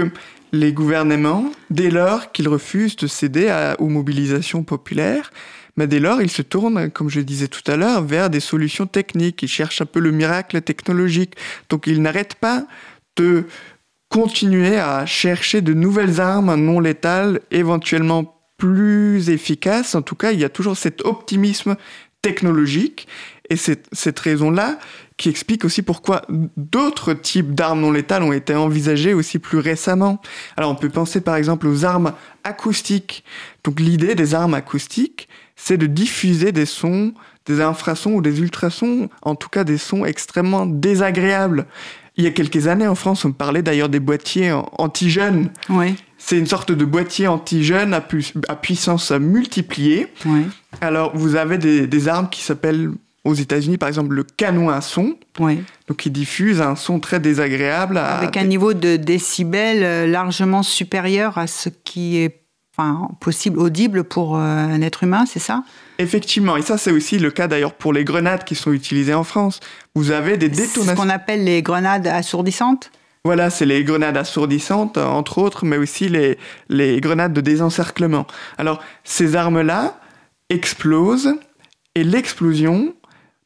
les 0.52 0.74
gouvernements, 0.74 1.52
dès 1.70 1.90
lors 1.90 2.32
qu'ils 2.32 2.50
refusent 2.50 2.96
de 2.96 3.08
céder 3.08 3.74
aux 3.80 3.88
mobilisations 3.88 4.64
populaires, 4.64 5.32
mais 5.78 5.88
dès 5.88 6.00
lors, 6.00 6.22
ils 6.22 6.30
se 6.30 6.42
tournent, 6.42 6.90
comme 6.92 7.10
je 7.10 7.22
disais 7.22 7.48
tout 7.48 7.64
à 7.72 7.78
l'heure, 7.78 8.04
vers 8.04 8.30
des 8.30 8.40
solutions 8.40 8.88
techniques. 8.88 9.42
Ils 9.42 9.48
cherchent 9.48 9.82
un 9.82 9.86
peu 9.86 10.00
le 10.00 10.12
miracle 10.12 10.62
technologique. 10.62 11.36
Donc, 11.70 11.88
ils 11.88 12.02
n'arrêtent 12.02 12.36
pas 12.36 12.66
de 13.18 13.46
continuer 14.10 14.78
à 14.78 15.06
chercher 15.06 15.62
de 15.62 15.74
nouvelles 15.74 16.20
armes 16.20 16.56
non 16.56 16.80
létales, 16.80 17.40
éventuellement 17.52 18.38
plus 18.58 19.30
efficaces. 19.30 19.96
En 19.96 20.02
tout 20.02 20.16
cas, 20.16 20.34
il 20.34 20.40
y 20.40 20.44
a 20.44 20.50
toujours 20.50 20.76
cet 20.76 21.02
optimisme 21.06 21.78
technologique. 22.22 23.08
Et 23.52 23.58
c'est 23.58 23.84
cette 23.92 24.18
raison-là 24.20 24.80
qui 25.18 25.28
explique 25.28 25.66
aussi 25.66 25.82
pourquoi 25.82 26.22
d'autres 26.56 27.14
types 27.14 27.54
d'armes 27.54 27.82
non 27.82 27.92
létales 27.92 28.24
ont 28.24 28.32
été 28.32 28.56
envisagées 28.56 29.14
aussi 29.14 29.40
plus 29.40 29.58
récemment. 29.60 30.22
Alors 30.56 30.72
on 30.72 30.76
peut 30.76 30.90
penser 30.90 31.20
par 31.20 31.36
exemple 31.36 31.68
aux 31.68 31.84
armes 31.84 32.14
acoustiques. 32.46 33.24
Donc 33.66 33.80
l'idée 33.80 34.16
des 34.16 34.34
armes 34.36 34.54
acoustiques, 34.54 35.28
c'est 35.58 35.78
de 35.78 35.86
diffuser 35.86 36.52
des 36.54 36.66
sons, 36.66 37.14
des 37.46 37.60
infrasons 37.62 38.14
ou 38.16 38.22
des 38.22 38.40
ultrasons, 38.40 39.10
en 39.22 39.36
tout 39.36 39.50
cas 39.50 39.64
des 39.66 39.78
sons 39.78 40.06
extrêmement 40.06 40.66
désagréables. 40.66 41.66
Il 42.18 42.24
y 42.24 42.28
a 42.28 42.32
quelques 42.32 42.68
années 42.68 42.88
en 42.88 42.96
France, 42.96 43.26
on 43.26 43.32
parlait 43.34 43.62
d'ailleurs 43.64 43.90
des 43.90 44.00
boîtiers 44.00 44.52
anti-jeunes. 44.78 45.50
Oui, 45.70 45.96
C'est 46.18 46.38
une 46.38 46.48
sorte 46.48 46.72
de 46.72 46.86
boîtier 46.86 47.28
anti-jeune 47.28 47.94
à, 47.94 48.02
pu- 48.02 48.34
à 48.48 48.56
puissance 48.56 49.12
multipliée. 49.12 50.08
oui, 50.26 50.46
Alors, 50.82 51.12
vous 51.16 51.36
avez 51.36 51.58
des, 51.58 51.86
des 51.88 52.08
armes 52.08 52.30
qui 52.30 52.42
s'appellent 52.44 52.92
aux 53.24 53.34
États-Unis, 53.36 53.78
par 53.78 53.88
exemple, 53.90 54.14
le 54.16 54.24
canon 54.24 54.70
à 54.70 54.82
son, 54.82 55.16
oui. 55.40 55.62
donc 55.88 55.98
qui 55.98 56.10
diffuse 56.10 56.60
un 56.62 56.76
son 56.76 57.00
très 57.00 57.20
désagréable. 57.20 57.98
à 57.98 58.18
Avec 58.18 58.36
un 58.38 58.42
des- 58.42 58.48
niveau 58.48 58.74
de 58.74 58.96
décibels 58.96 59.84
euh, 59.84 60.08
largement 60.08 60.64
supérieur 60.64 61.38
à 61.38 61.46
ce 61.48 61.70
qui 61.70 62.18
est 62.18 62.42
enfin, 62.76 63.10
possible, 63.20 63.60
audible 63.60 64.04
pour 64.06 64.38
euh, 64.38 64.40
un 64.40 64.82
être 64.82 65.04
humain, 65.04 65.26
c'est 65.28 65.40
ça? 65.40 65.64
Effectivement, 66.00 66.58
et 66.58 66.64
ça 66.64 66.78
c'est 66.80 66.92
aussi 66.92 67.20
le 67.20 67.30
cas 67.30 67.48
d'ailleurs 67.48 67.74
pour 67.74 67.94
les 67.94 68.04
grenades 68.04 68.44
qui 68.44 68.56
sont 68.56 68.72
utilisées 68.72 69.14
en 69.14 69.24
France. 69.24 69.60
Vous 69.94 70.10
avez 70.12 70.38
des 70.38 70.48
C'est 70.52 70.64
ce 70.66 70.80
détonations. 70.80 70.96
qu'on 71.04 71.10
appelle 71.10 71.44
les 71.44 71.62
grenades 71.62 72.08
assourdissantes? 72.08 72.90
Voilà, 73.24 73.52
c'est 73.52 73.68
les 73.68 73.84
grenades 73.84 74.18
assourdissantes, 74.18 74.98
entre 74.98 75.38
autres, 75.38 75.64
mais 75.64 75.78
aussi 75.78 76.10
les, 76.10 76.40
les 76.70 77.00
grenades 77.02 77.34
de 77.34 77.42
désencerclement. 77.42 78.26
Alors, 78.58 78.82
ces 79.04 79.36
armes-là 79.36 80.00
explosent 80.50 81.36
et 81.94 82.04
l'explosion 82.04 82.96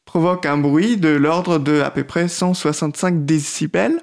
provoque 0.06 0.46
un 0.46 0.56
bruit 0.56 0.96
de 0.96 1.10
l'ordre 1.10 1.58
de 1.58 1.82
à 1.82 1.90
peu 1.90 2.04
près 2.04 2.28
165 2.28 3.26
décibels, 3.26 4.00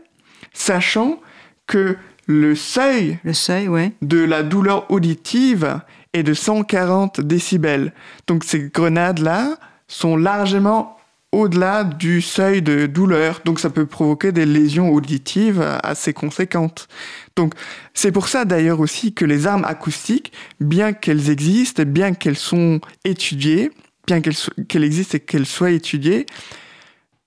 sachant 0.54 1.20
que 1.66 1.98
le 2.28 2.56
seuil 2.56 3.18
Le 3.24 3.34
seuil, 3.34 3.68
oui. 3.68 3.92
de 4.02 4.20
la 4.24 4.44
douleur 4.44 4.90
auditive 4.92 5.80
est 6.14 6.24
de 6.24 6.34
140 6.34 7.22
décibels. 7.22 7.94
Donc 8.28 8.44
ces 8.44 8.70
grenades-là 8.70 9.58
sont 9.88 10.16
largement 10.16 10.98
au-delà 11.32 11.84
du 11.84 12.22
seuil 12.22 12.62
de 12.62 12.86
douleur, 12.86 13.42
donc 13.44 13.60
ça 13.60 13.72
peut 13.72 13.88
provoquer 13.88 14.32
des 14.32 14.46
lésions 14.46 14.92
auditives 14.92 15.66
assez 15.82 16.14
conséquentes. 16.14 16.88
Donc 17.36 17.56
c'est 17.96 18.12
pour 18.12 18.28
ça 18.28 18.46
d'ailleurs 18.46 18.80
aussi 18.80 19.14
que 19.14 19.26
les 19.26 19.48
armes 19.48 19.66
acoustiques, 19.66 20.32
bien 20.60 20.94
qu'elles 20.94 21.32
existent, 21.32 21.84
bien 21.86 22.14
qu'elles 22.14 22.38
sont 22.38 22.80
étudiées, 23.04 23.72
bien 24.08 24.22
qu'elles 24.22 24.36
so- 24.36 24.52
qu'elles 24.68 24.84
existent 24.84 25.18
et 25.18 25.20
qu'elles 25.20 25.46
soient 25.46 25.72
étudiées, 25.72 26.26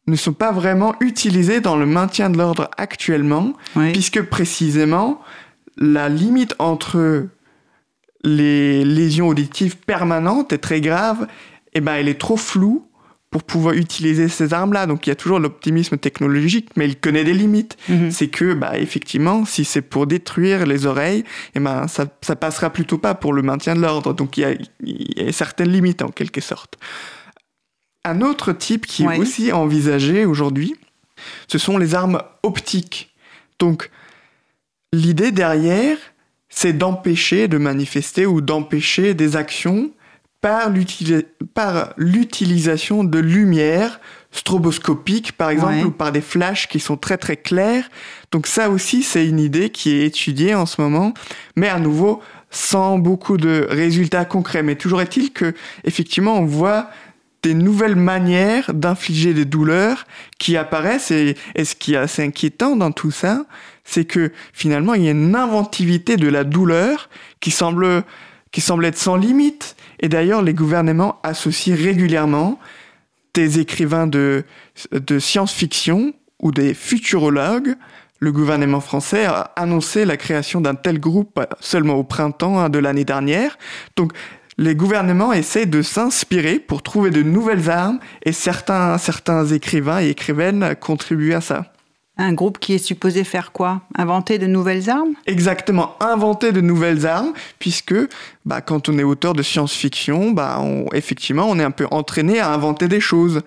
ne 0.07 0.17
sont 0.17 0.33
pas 0.33 0.53
vraiment 0.53 0.95
utilisées 1.01 1.61
dans 1.61 1.77
le 1.77 1.87
maintien 1.87 2.31
de 2.31 2.39
l'ordre 2.39 2.71
actuellement, 2.77 3.55
oui. 3.75 3.93
puisque 3.93 4.23
précisément 4.23 5.21
la 5.77 6.09
limite 6.09 6.55
entre 6.59 7.27
les 8.23 8.85
lésions 8.85 9.29
auditives 9.29 9.77
permanentes 9.77 10.53
et 10.53 10.59
très 10.59 10.81
graves, 10.81 11.27
eh 11.75 11.81
ben, 11.81 11.95
elle 11.95 12.09
est 12.09 12.21
trop 12.21 12.37
floue 12.37 12.86
pour 13.37 13.43
pouvoir 13.45 13.75
utiliser 13.75 14.29
ces 14.29 14.55
armes-là. 14.55 14.87
Donc 14.87 15.07
il 15.07 15.11
y 15.11 15.13
a 15.13 15.15
toujours 15.15 15.39
l'optimisme 15.39 15.99
technologique, 15.99 16.71
mais 16.75 16.87
il 16.89 16.97
connaît 16.97 17.23
des 17.23 17.35
limites. 17.35 17.77
Mhm. 17.91 18.11
C'est 18.11 18.29
que, 18.29 18.55
bah, 18.55 18.79
effectivement, 18.79 19.45
si 19.45 19.67
c'est 19.67 19.83
pour 19.83 20.07
détruire 20.07 20.65
les 20.65 20.87
oreilles, 20.87 21.23
eh 21.55 21.61
ben, 21.61 21.87
ça, 21.87 22.07
ça 22.23 22.35
passera 22.35 22.71
plutôt 22.71 22.97
pas 22.97 23.15
pour 23.15 23.35
le 23.35 23.43
maintien 23.43 23.77
de 23.77 23.83
l'ordre. 23.83 24.15
Donc 24.15 24.39
il 24.39 24.41
y 24.41 24.45
a, 24.45 24.53
il 24.81 25.23
y 25.23 25.29
a 25.29 25.33
certaines 25.33 25.71
limites 25.71 26.01
en 26.01 26.09
quelque 26.09 26.41
sorte. 26.41 26.79
Un 28.07 28.23
autre 28.23 28.53
type 28.53 28.87
qui 28.87 29.07
Ouais. 29.07 29.17
est 29.17 29.21
aussi 29.21 29.53
envisagé 29.53 30.25
aujourd'hui, 30.25 30.75
ce 31.47 31.59
sont 31.59 31.77
les 31.77 31.95
armes 31.95 32.23
optiques. 32.43 33.15
Donc, 33.59 33.91
l'idée 34.95 35.31
derrière, 35.31 35.99
c'est 36.49 36.73
d'empêcher 36.73 37.49
de 37.49 37.59
manifester 37.59 38.25
ou 38.25 38.41
d'empêcher 38.41 39.13
des 39.13 39.37
actions 39.37 39.91
par 41.55 41.93
l'utilisation 41.97 43.05
de 43.05 43.19
lumière 43.19 44.01
stroboscopique, 44.31 45.33
par 45.33 45.51
exemple, 45.51 45.75
Ouais. 45.75 45.85
ou 45.85 45.91
par 45.91 46.13
des 46.13 46.21
flashs 46.21 46.69
qui 46.69 46.79
sont 46.79 46.97
très 46.97 47.17
très 47.17 47.37
clairs. 47.37 47.89
Donc 48.33 48.47
ça 48.47 48.69
aussi, 48.71 49.03
c'est 49.03 49.27
une 49.27 49.41
idée 49.41 49.71
qui 49.71 49.91
est 49.93 50.05
étudiée 50.05 50.55
en 50.55 50.67
ce 50.67 50.81
moment, 50.81 51.15
mais 51.57 51.69
à 51.69 51.79
nouveau 51.79 52.21
sans 52.51 52.99
beaucoup 52.99 53.37
de 53.39 53.67
résultats 53.71 54.25
concrets. 54.25 54.63
Mais 54.63 54.77
toujours 54.77 55.01
est-il 55.01 55.33
que, 55.33 55.55
effectivement, 55.85 56.39
on 56.39 56.45
voit 56.45 56.91
des 57.43 57.55
nouvelles 57.55 57.97
manières 57.97 58.73
d'infliger 58.75 59.33
des 59.35 59.45
douleurs 59.45 60.05
qui 60.39 60.57
apparaissent 60.57 61.11
et, 61.11 61.37
et 61.55 61.65
ce 61.65 61.75
qui 61.75 61.95
est 61.95 61.99
assez 61.99 62.23
inquiétant 62.23 62.77
dans 62.77 62.93
tout 62.93 63.11
ça, 63.11 63.45
c'est 63.85 64.05
que 64.05 64.33
finalement 64.53 64.95
il 64.95 65.03
y 65.05 65.09
a 65.09 65.13
une 65.13 65.37
inventivité 65.37 66.17
de 66.17 66.29
la 66.29 66.43
douleur 66.45 67.09
qui 67.41 67.51
semble, 67.53 68.03
qui 68.57 68.63
semble 68.63 68.87
être 68.87 68.97
sans 68.97 69.17
limite. 69.17 69.77
Et 70.01 70.09
d'ailleurs 70.09 70.41
les 70.41 70.55
gouvernements 70.55 71.21
associent 71.23 71.77
régulièrement 71.77 72.59
des 73.35 73.61
écrivains 73.61 74.07
de, 74.07 74.45
science-fiction 75.19 76.15
ou 76.41 76.53
des 76.53 76.73
futurologues. 76.73 77.75
Le 78.19 78.33
gouvernement 78.33 78.81
français 78.81 79.27
a 79.27 79.53
annoncé 79.57 80.07
la 80.07 80.17
création 80.17 80.63
d'un 80.63 80.75
tel 80.75 80.99
groupe 80.99 81.39
seulement 81.61 81.97
au 81.97 82.03
printemps 82.03 82.59
hein, 82.59 82.71
de 82.71 82.79
l'année 82.79 83.05
dernière. 83.05 83.59
Donc 83.95 84.15
les 84.57 84.75
gouvernements 84.75 85.35
essaient 85.35 85.67
de 85.67 85.83
s'inspirer 85.83 86.59
pour 86.59 86.83
trouver 86.83 87.11
de 87.11 87.23
nouvelles 87.23 87.69
armes 87.69 88.01
et 88.25 88.33
certains, 88.33 88.97
certains 88.97 89.45
écrivains 89.49 90.01
et 90.01 90.09
écrivaines 90.09 90.75
contribuent 90.81 91.35
à 91.35 91.43
ça. 91.43 91.75
Un 92.19 92.33
groupe 92.33 92.59
qui 92.59 92.73
est 92.73 92.79
supposé 92.79 93.25
faire 93.25 93.53
quoi? 93.53 93.83
Inventer 93.95 94.39
de 94.39 94.47
nouvelles 94.47 94.89
armes? 94.89 95.13
Exactement, 95.27 95.97
inventer 96.01 96.51
de 96.51 96.63
nouvelles 96.63 97.07
armes, 97.07 97.33
puisque 97.59 97.95
bah, 98.47 98.63
quand 98.63 98.89
on 98.89 98.99
est 98.99 99.03
auteur 99.03 99.35
de 99.35 99.43
science-fiction, 99.43 100.31
bah, 100.31 100.63
effectivement, 100.95 101.47
on 101.47 101.59
est 101.59 101.65
un 101.65 101.71
peu 101.71 101.87
entraîné 101.91 102.41
à 102.41 102.53
inventer 102.53 102.89
des 102.89 103.01
choses. 103.01 103.43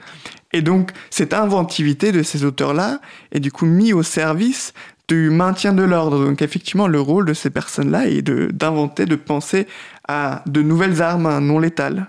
Et 0.54 0.62
donc, 0.62 0.92
cette 1.10 1.34
inventivité 1.34 2.12
de 2.12 2.22
ces 2.22 2.44
auteurs-là 2.44 3.02
est 3.32 3.40
du 3.40 3.52
coup 3.52 3.66
mise 3.66 3.94
au 3.94 4.04
service 4.04 4.74
du 5.08 5.32
maintien 5.32 5.74
de 5.74 5.84
l'ordre. 5.84 6.24
Donc, 6.24 6.44
effectivement, 6.44 6.88
le 6.88 7.02
rôle 7.02 7.26
de 7.26 7.34
ces 7.34 7.50
personnes-là 7.50 8.08
est 8.08 8.22
d'inventer, 8.22 9.08
de 9.08 9.16
penser 9.16 9.66
à 10.08 10.44
de 10.46 10.62
nouvelles 10.62 11.02
armes 11.02 11.40
non 11.40 11.58
létales. 11.58 12.08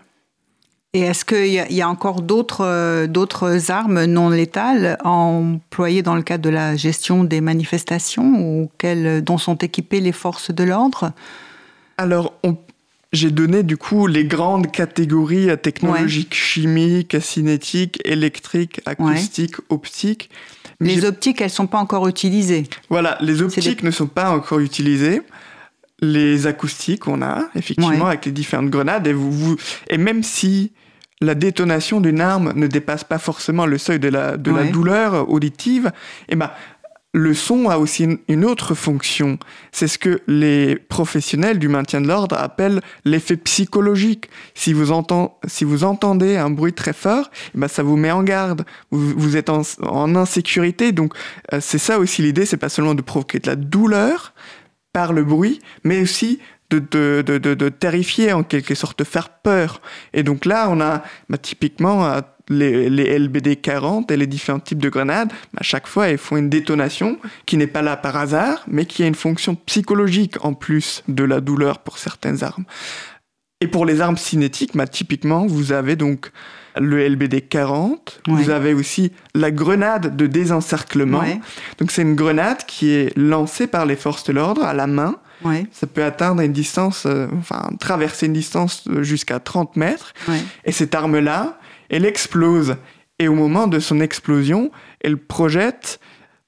Et 0.92 1.00
est-ce 1.03 1.24
qu'il 1.24 1.46
y, 1.46 1.61
a- 1.61 1.68
il 1.70 1.76
y 1.76 1.83
a 1.83 1.88
encore 1.88 2.20
d'autres 2.20 2.64
euh, 2.64 3.07
d'autres 3.07 3.70
armes 3.70 4.05
non 4.07 4.29
létales 4.29 4.98
employées 5.05 6.03
dans 6.03 6.16
le 6.16 6.22
cadre 6.22 6.42
de 6.42 6.50
la 6.50 6.74
gestion 6.74 7.22
des 7.22 7.40
manifestations 7.40 8.35
ou 8.40 8.70
quelles, 8.76 9.22
dont 9.22 9.38
sont 9.38 9.55
équipées 9.57 10.00
les 10.00 10.11
forces 10.12 10.50
de 10.50 10.64
l'ordre? 10.64 11.12
Alors, 11.96 12.35
on- 12.42 12.57
j'ai 13.12 13.31
donné 13.31 13.62
du 13.62 13.76
coup 13.76 14.09
les 14.09 14.24
grandes 14.24 14.70
catégories 14.72 15.48
technologiques, 15.62 16.35
chimiques, 16.35 17.16
cinétiques, 17.20 18.00
électriques, 18.05 18.81
acoustiques, 18.85 19.57
optiques. 19.68 20.29
Mais 20.81 20.94
Les 20.96 21.05
optiques, 21.05 21.40
elles 21.40 21.50
sont 21.50 21.66
pas 21.68 21.79
encore 21.79 22.09
utilisées. 22.09 22.64
Voilà, 22.88 23.16
les 23.20 23.42
optiques 23.42 23.83
ne 23.85 23.90
sont 23.92 24.07
pas 24.07 24.31
encore 24.31 24.59
utilisées. 24.61 25.22
Les 26.00 26.46
acoustiques, 26.46 27.07
on 27.07 27.20
a 27.20 27.42
effectivement 27.55 28.05
Ouais. 28.05 28.07
avec 28.12 28.24
les 28.26 28.33
différentes 28.33 28.70
grenades. 28.70 29.07
Et, 29.07 29.12
vous, 29.12 29.31
vous- 29.31 29.57
et 29.90 29.98
même 29.98 30.22
si 30.22 30.72
la 31.20 31.35
détonation 31.35 32.00
d'une 32.00 32.20
arme 32.20 32.52
ne 32.54 32.66
dépasse 32.66 33.04
pas 33.04 33.18
forcément 33.18 33.66
le 33.66 33.78
seuil 33.78 33.98
de 33.98 34.09
la, 34.09 34.37
de 34.37 34.50
la 34.50 34.64
douleur 34.64 35.30
auditive, 35.30 35.92
eh 36.28 36.37
ben, 36.37 36.50
le 37.12 37.35
son 37.35 37.68
a 37.68 37.78
aussi 37.78 38.06
une, 38.28 38.44
autre 38.44 38.74
fonction. 38.74 39.38
C'est 39.72 39.88
ce 39.88 39.98
que 39.98 40.20
les 40.28 40.76
professionnels 40.76 41.59
du 41.59 41.66
maintien 41.66 42.00
de 42.00 42.06
l'ordre 42.06 42.37
appellent 42.38 42.80
l'effet 43.04 43.37
psychologique. 43.37 44.30
Si 44.54 44.72
vous, 44.72 44.92
entend- 44.92 45.37
si 45.46 45.64
vous 45.64 45.83
entendez 45.83 46.37
un 46.37 46.50
bruit 46.50 46.72
très 46.72 46.92
fort, 46.92 47.30
eh 47.54 47.59
ben, 47.59 47.66
ça 47.66 47.83
vous 47.83 47.96
met 47.96 48.12
en 48.12 48.22
garde. 48.22 48.64
Vous, 48.92 49.12
vous 49.18 49.37
êtes 49.37 49.50
en, 49.50 49.62
en 49.83 50.14
insécurité. 50.14 50.92
Donc, 50.92 51.12
euh, 51.52 51.59
c'est 51.61 51.78
ça 51.78 51.98
aussi 51.98 52.22
l'idée, 52.22 52.46
c'est 52.46 52.56
pas 52.56 52.68
seulement 52.68 52.94
de 52.94 53.02
provoquer 53.02 53.40
de 53.40 53.48
la 53.48 53.56
douleur 53.56 54.33
par 54.92 55.12
le 55.12 55.24
bruit, 55.24 55.61
mais 55.83 56.02
aussi 56.02 56.38
de, 56.70 56.78
de, 56.78 57.22
de, 57.26 57.38
de- 57.38 57.54
de 57.54 57.68
terrifier 57.68 58.33
en 58.33 58.42
quelque 58.42 58.74
sorte, 58.74 58.98
de 59.00 59.04
faire 59.04 59.28
peur. 59.28 59.80
Et 60.12 60.22
donc 60.22 60.44
là, 60.44 60.68
on 60.70 60.80
a 60.80 61.02
bah, 61.28 61.38
typiquement 61.38 62.06
euh, 62.06 62.20
les, 62.48 62.88
les 62.90 63.18
LBD 63.18 63.56
40 63.56 64.11
et 64.11 64.16
les 64.16 64.26
différents 64.26 64.61
types 64.61 64.80
de 64.83 64.88
grenades. 64.88 65.33
À 65.56 65.62
chaque 65.62 65.87
fois, 65.87 66.09
elles 66.09 66.18
font 66.18 66.37
une 66.37 66.48
détonation 66.50 67.18
qui 67.46 67.56
n'est 67.56 67.66
pas 67.66 67.83
là 67.83 67.96
par 67.96 68.16
hasard, 68.16 68.64
mais 68.68 68.87
qui 68.87 69.02
a 69.02 69.06
une 69.06 69.14
fonction 69.14 69.54
psychologique 69.54 70.44
en 70.44 70.54
plus 70.54 71.02
de 71.09 71.24
la 71.24 71.40
douleur 71.40 71.78
pour 71.80 71.98
certaines 71.98 72.42
armes. 72.44 72.64
Et 73.61 73.66
pour 73.68 73.85
les 73.85 74.00
armes 74.00 74.16
cinétiques, 74.16 74.74
bah, 74.74 74.87
typiquement, 74.87 75.46
vous 75.46 75.72
avez 75.72 75.94
donc 75.96 76.30
le 76.80 77.06
LBD 77.06 77.42
40, 77.42 78.20
Ouais. 78.28 78.35
vous 78.35 78.50
avez 78.50 78.72
aussi 78.74 79.12
la 79.35 79.50
grenade 79.50 80.16
de 80.16 80.26
désencerclement. 80.26 81.20
Ouais. 81.20 81.40
Donc 81.78 81.90
c'est 81.90 82.02
une 82.02 82.14
grenade 82.14 82.64
qui 82.66 82.90
est 82.92 83.16
lancée 83.18 83.66
par 83.66 83.87
les 83.87 83.96
forces 83.96 84.24
de 84.24 84.33
l'ordre 84.33 84.64
à 84.64 84.72
la 84.72 84.87
main. 84.87 85.16
Ouais, 85.44 85.66
Ça 85.72 85.87
peut 85.87 86.05
atteindre 86.05 86.42
une 86.42 86.53
distance, 86.53 87.05
euh, 87.07 87.26
enfin 87.38 87.70
traverser 87.81 88.26
une 88.26 88.33
distance 88.35 88.85
jusqu'à 89.00 89.38
30 89.40 89.76
mètres. 89.76 90.12
ouais. 90.29 90.40
Et 90.64 90.72
cette 90.72 90.94
arme-là, 90.94 91.59
elle 91.88 92.05
explose. 92.05 92.76
Et 93.18 93.29
au 93.29 93.35
moment 93.35 93.66
de 93.66 93.79
son 93.81 94.00
explosion, 94.00 94.70
elle 95.03 95.16
projette 95.16 96.00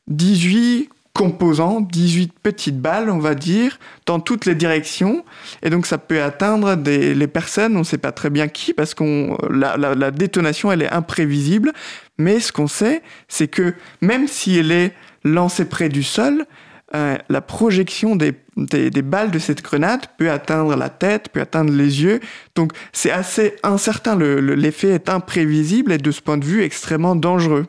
18 0.09 0.89
composants, 1.15 1.81
18 1.83 2.33
petites 2.43 2.81
balles, 2.81 3.11
on 3.11 3.19
va 3.19 3.35
dire, 3.35 3.79
dans 4.07 4.19
toutes 4.19 4.47
les 4.47 4.55
directions. 4.55 5.25
Et 5.63 5.69
donc 5.69 5.87
ça 5.87 5.99
peut 5.99 6.23
atteindre 6.23 6.75
des, 6.75 7.15
les 7.15 7.27
personnes, 7.27 7.77
on 7.77 7.81
ne 7.81 7.85
sait 7.85 7.99
pas 7.99 8.13
très 8.13 8.31
bien 8.31 8.49
qui, 8.49 8.73
parce 8.73 8.95
que 8.95 9.31
la, 9.53 9.77
la, 9.77 9.95
la 9.95 10.11
détonation, 10.11 10.73
elle 10.73 10.83
est 10.83 10.91
imprévisible. 10.91 11.73
Mais 12.19 12.41
ce 12.41 12.51
qu'on 12.53 12.67
sait, 12.67 13.03
c'est 13.29 13.49
que 13.49 13.75
même 14.01 14.27
si 14.27 14.59
elle 14.59 14.73
est 14.73 14.95
lancée 15.25 15.67
près 15.67 15.91
du 15.91 16.03
sol, 16.03 16.47
euh, 16.95 17.17
la 17.29 17.41
projection 17.43 18.17
des, 18.17 18.33
des, 18.57 18.91
des 18.91 19.03
balles 19.03 19.31
de 19.31 19.39
cette 19.39 19.63
grenade 19.63 20.03
peut 20.19 20.31
atteindre 20.31 20.77
la 20.77 20.89
tête, 20.91 21.29
peut 21.31 21.41
atteindre 21.41 21.73
les 21.73 22.03
yeux. 22.03 22.21
Donc 22.55 22.73
c'est 22.93 23.11
assez 23.11 23.55
incertain, 23.63 24.15
le- 24.17 24.41
le- 24.41 24.55
l'effet 24.55 24.89
est 24.91 25.09
imprévisible 25.09 25.93
et 25.93 25.99
de 25.99 26.11
ce 26.11 26.21
point 26.21 26.37
de 26.39 26.45
vue 26.45 26.63
extrêmement 26.63 27.17
dangereux. 27.17 27.67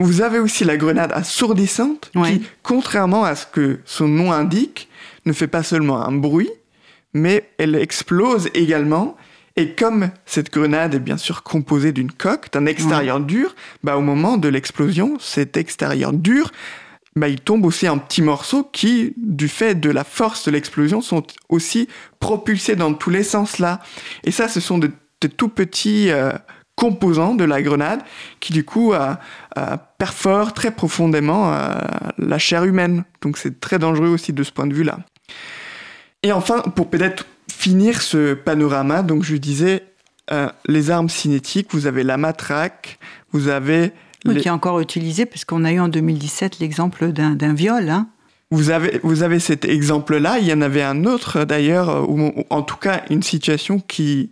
Vous 0.00 0.20
avez 0.20 0.38
aussi 0.40 0.64
la 0.64 0.76
grenade 0.76 1.12
assourdissante 1.14 2.10
Ouais. 2.14 2.32
qui, 2.38 2.46
contrairement 2.62 3.24
à 3.24 3.34
ce 3.36 3.46
que 3.46 3.78
son 3.84 4.08
nom 4.08 4.32
indique, 4.32 4.88
ne 5.26 5.32
fait 5.32 5.46
pas 5.46 5.62
seulement 5.62 6.04
un 6.04 6.12
bruit, 6.12 6.50
mais 7.14 7.48
elle 7.58 7.76
explose 7.76 8.48
également. 8.54 9.16
Et 9.54 9.74
comme 9.74 10.10
cette 10.26 10.50
grenade 10.52 10.94
est 10.94 10.98
bien 10.98 11.18
sûr 11.18 11.42
composée 11.42 11.92
d'une 11.92 12.10
coque, 12.10 12.50
d'un 12.52 12.66
extérieur 12.66 13.20
dur, 13.20 13.54
bah, 13.84 13.96
au 13.96 14.00
moment 14.00 14.38
de 14.38 14.48
l'explosion, 14.48 15.18
cet 15.20 15.56
extérieur 15.56 16.12
dur, 16.14 16.50
bah, 17.14 17.28
il 17.28 17.40
tombe 17.40 17.66
aussi 17.66 17.88
en 17.88 17.98
petits 17.98 18.22
morceaux 18.22 18.64
qui, 18.64 19.12
du 19.16 19.48
fait 19.48 19.74
de 19.74 19.90
la 19.90 20.04
force 20.04 20.46
de 20.46 20.50
l'explosion, 20.50 21.02
sont 21.02 21.24
aussi 21.48 21.88
propulsés 22.20 22.76
dans 22.76 22.94
tous 22.94 23.10
les 23.10 23.22
sens 23.22 23.58
là. 23.58 23.80
Et 24.24 24.30
ça, 24.30 24.48
ce 24.48 24.60
sont 24.60 24.78
de, 24.78 24.90
de 25.20 25.28
tout 25.28 25.48
petits 25.48 26.10
euh, 26.10 26.32
composants 26.74 27.34
de 27.34 27.44
la 27.44 27.60
grenade 27.60 28.00
qui, 28.40 28.54
du 28.54 28.64
coup, 28.64 28.94
euh, 28.94 29.14
euh, 29.58 29.76
perforent 29.98 30.54
très 30.54 30.70
profondément 30.70 31.54
la 32.18 32.38
chair 32.38 32.64
humaine. 32.64 33.04
Donc 33.20 33.36
c'est 33.36 33.60
très 33.60 33.78
dangereux 33.78 34.08
aussi 34.08 34.32
de 34.32 34.42
ce 34.42 34.50
point 34.50 34.66
de 34.66 34.74
vue-là. 34.74 35.00
Et 36.22 36.32
enfin, 36.32 36.60
pour 36.60 36.88
peut-être 36.88 37.26
finir 37.50 38.00
ce 38.00 38.32
panorama, 38.32 39.02
donc 39.02 39.22
je 39.22 39.36
disais, 39.36 39.84
les 40.66 40.90
armes 40.90 41.10
cinétiques, 41.10 41.68
vous 41.72 41.86
avez 41.86 42.04
la 42.04 42.16
matraque, 42.16 42.98
vous 43.32 43.48
avez 43.48 43.92
Oui, 44.24 44.34
les- 44.34 44.40
qui 44.40 44.48
est 44.48 44.52
encore 44.52 44.80
utilisé, 44.80 45.26
puisqu'on 45.26 45.64
a 45.64 45.72
eu 45.72 45.80
en 45.80 45.88
2017 45.88 46.58
l'exemple 46.60 47.12
d'un 47.12 47.30
d'un 47.34 47.54
viol. 47.54 47.88
Hein. 47.90 48.08
Vous 48.50 48.70
avez, 48.70 49.00
vous 49.02 49.22
avez 49.22 49.38
cet 49.40 49.64
exemple-là. 49.64 50.38
Il 50.38 50.46
y 50.46 50.52
en 50.52 50.60
avait 50.60 50.82
un 50.82 51.04
autre 51.04 51.44
d'ailleurs, 51.44 52.08
ou 52.08 52.20
ou 52.20 52.44
en 52.50 52.62
tout 52.62 52.76
cas 52.76 53.02
une 53.10 53.22
situation 53.22 53.78
qui 53.80 54.30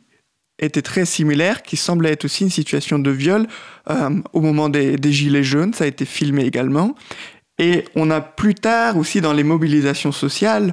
était 0.62 0.82
très 0.82 1.06
similaire, 1.06 1.62
qui 1.62 1.76
semblait 1.78 2.12
être 2.12 2.26
aussi 2.26 2.44
une 2.44 2.50
situation 2.50 2.98
de 2.98 3.10
viol 3.10 3.46
euh, 3.88 4.10
au 4.34 4.42
moment 4.42 4.68
des, 4.68 4.96
des 4.98 5.10
Gilets 5.12 5.42
jaunes. 5.42 5.72
Ça 5.72 5.84
a 5.84 5.86
été 5.86 6.04
filmé 6.04 6.44
également. 6.44 6.94
Et 7.58 7.84
on 7.94 8.10
a 8.10 8.20
plus 8.20 8.54
tard 8.54 8.96
aussi 8.98 9.20
dans 9.22 9.32
les 9.32 9.42
mobilisations 9.42 10.12
sociales, 10.12 10.70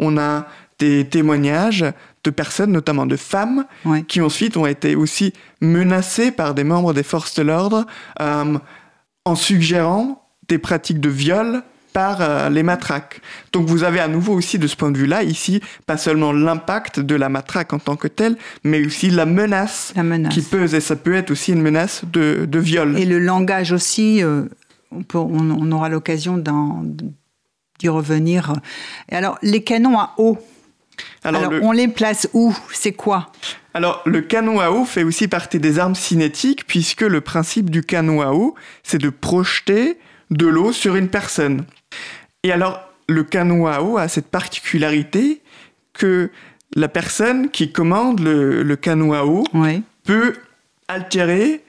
on 0.00 0.18
a 0.18 0.46
des 0.80 1.04
témoignages 1.04 1.84
de 2.28 2.34
personnes, 2.34 2.72
notamment 2.72 3.06
de 3.06 3.16
femmes, 3.16 3.64
Ouais. 3.84 4.02
qui 4.06 4.20
ensuite 4.20 4.56
ont 4.56 4.66
été 4.66 4.94
aussi 4.96 5.32
menacées 5.60 6.30
par 6.30 6.54
des 6.54 6.64
membres 6.64 6.92
des 6.92 7.02
forces 7.02 7.34
de 7.34 7.42
l'ordre 7.42 7.86
euh, 8.20 8.58
en 9.24 9.34
suggérant 9.34 10.22
des 10.48 10.58
pratiques 10.58 11.00
de 11.00 11.08
viol 11.08 11.62
par 11.94 12.18
euh, 12.20 12.50
les 12.50 12.62
matraques. 12.62 13.20
Donc 13.52 13.66
vous 13.66 13.82
avez 13.82 13.98
à 14.00 14.08
nouveau 14.08 14.34
aussi 14.34 14.58
de 14.58 14.66
ce 14.66 14.76
point 14.76 14.90
de 14.90 14.98
vue-là, 14.98 15.22
ici, 15.22 15.60
pas 15.86 15.96
seulement 15.96 16.32
l'impact 16.32 17.00
de 17.00 17.14
la 17.14 17.28
matraque 17.30 17.72
en 17.72 17.78
tant 17.78 17.96
que 17.96 18.08
telle, 18.08 18.36
mais 18.62 18.84
aussi 18.86 19.08
la 19.10 19.24
menace, 19.26 19.92
La 19.96 20.02
menace. 20.02 20.34
qui 20.34 20.42
peut, 20.42 20.72
et 20.74 20.80
ça 20.80 20.96
peut 20.96 21.14
être 21.14 21.30
aussi 21.30 21.52
une 21.52 21.62
menace 21.62 22.02
de, 22.12 22.46
de 22.46 22.58
viol. 22.58 22.96
Et 22.98 23.06
le 23.06 23.18
langage 23.18 23.72
aussi, 23.72 24.22
euh, 24.22 24.42
on, 24.92 25.02
peut- 25.02 25.18
on- 25.18 25.50
on 25.62 25.72
aura 25.72 25.88
l'occasion 25.88 26.36
d'y 26.38 27.88
revenir. 27.88 28.52
Et 29.10 29.14
alors, 29.16 29.38
les 29.42 29.62
canons 29.64 29.98
à 29.98 30.14
eau, 30.18 30.38
Alors, 31.24 31.40
alors, 31.42 31.52
le- 31.52 31.62
on 31.62 31.72
les 31.72 31.88
place 31.88 32.28
où? 32.32 32.54
C'est 32.72 32.92
quoi? 32.92 33.32
Alors, 33.74 34.02
le 34.06 34.20
canon 34.22 34.60
à 34.60 34.70
eau 34.70 34.84
fait 34.84 35.02
aussi 35.04 35.28
partie 35.28 35.58
des 35.60 35.78
armes 35.78 35.94
cinétiques, 35.94 36.66
puisque 36.66 37.02
le 37.02 37.20
principe 37.20 37.70
du 37.70 37.82
canon 37.82 38.20
à 38.22 38.32
eau, 38.32 38.54
c'est 38.82 38.98
de 38.98 39.10
projeter 39.10 39.98
de 40.30 40.46
l'eau 40.46 40.72
sur 40.72 40.96
une 40.96 41.08
personne. 41.08 41.64
Et 42.42 42.52
alors, 42.52 42.80
le 43.08 43.22
canon 43.24 43.66
à 43.66 43.80
eau 43.80 43.98
a 43.98 44.08
cette 44.08 44.28
particularité 44.28 45.40
que 45.94 46.30
la 46.76 46.88
personne 46.88 47.50
qui 47.50 47.72
commande 47.72 48.20
le, 48.20 48.62
le 48.62 48.76
canon 48.76 49.12
à 49.12 49.24
eau 49.24 49.44
peut 50.04 50.34
altérer 50.88 51.62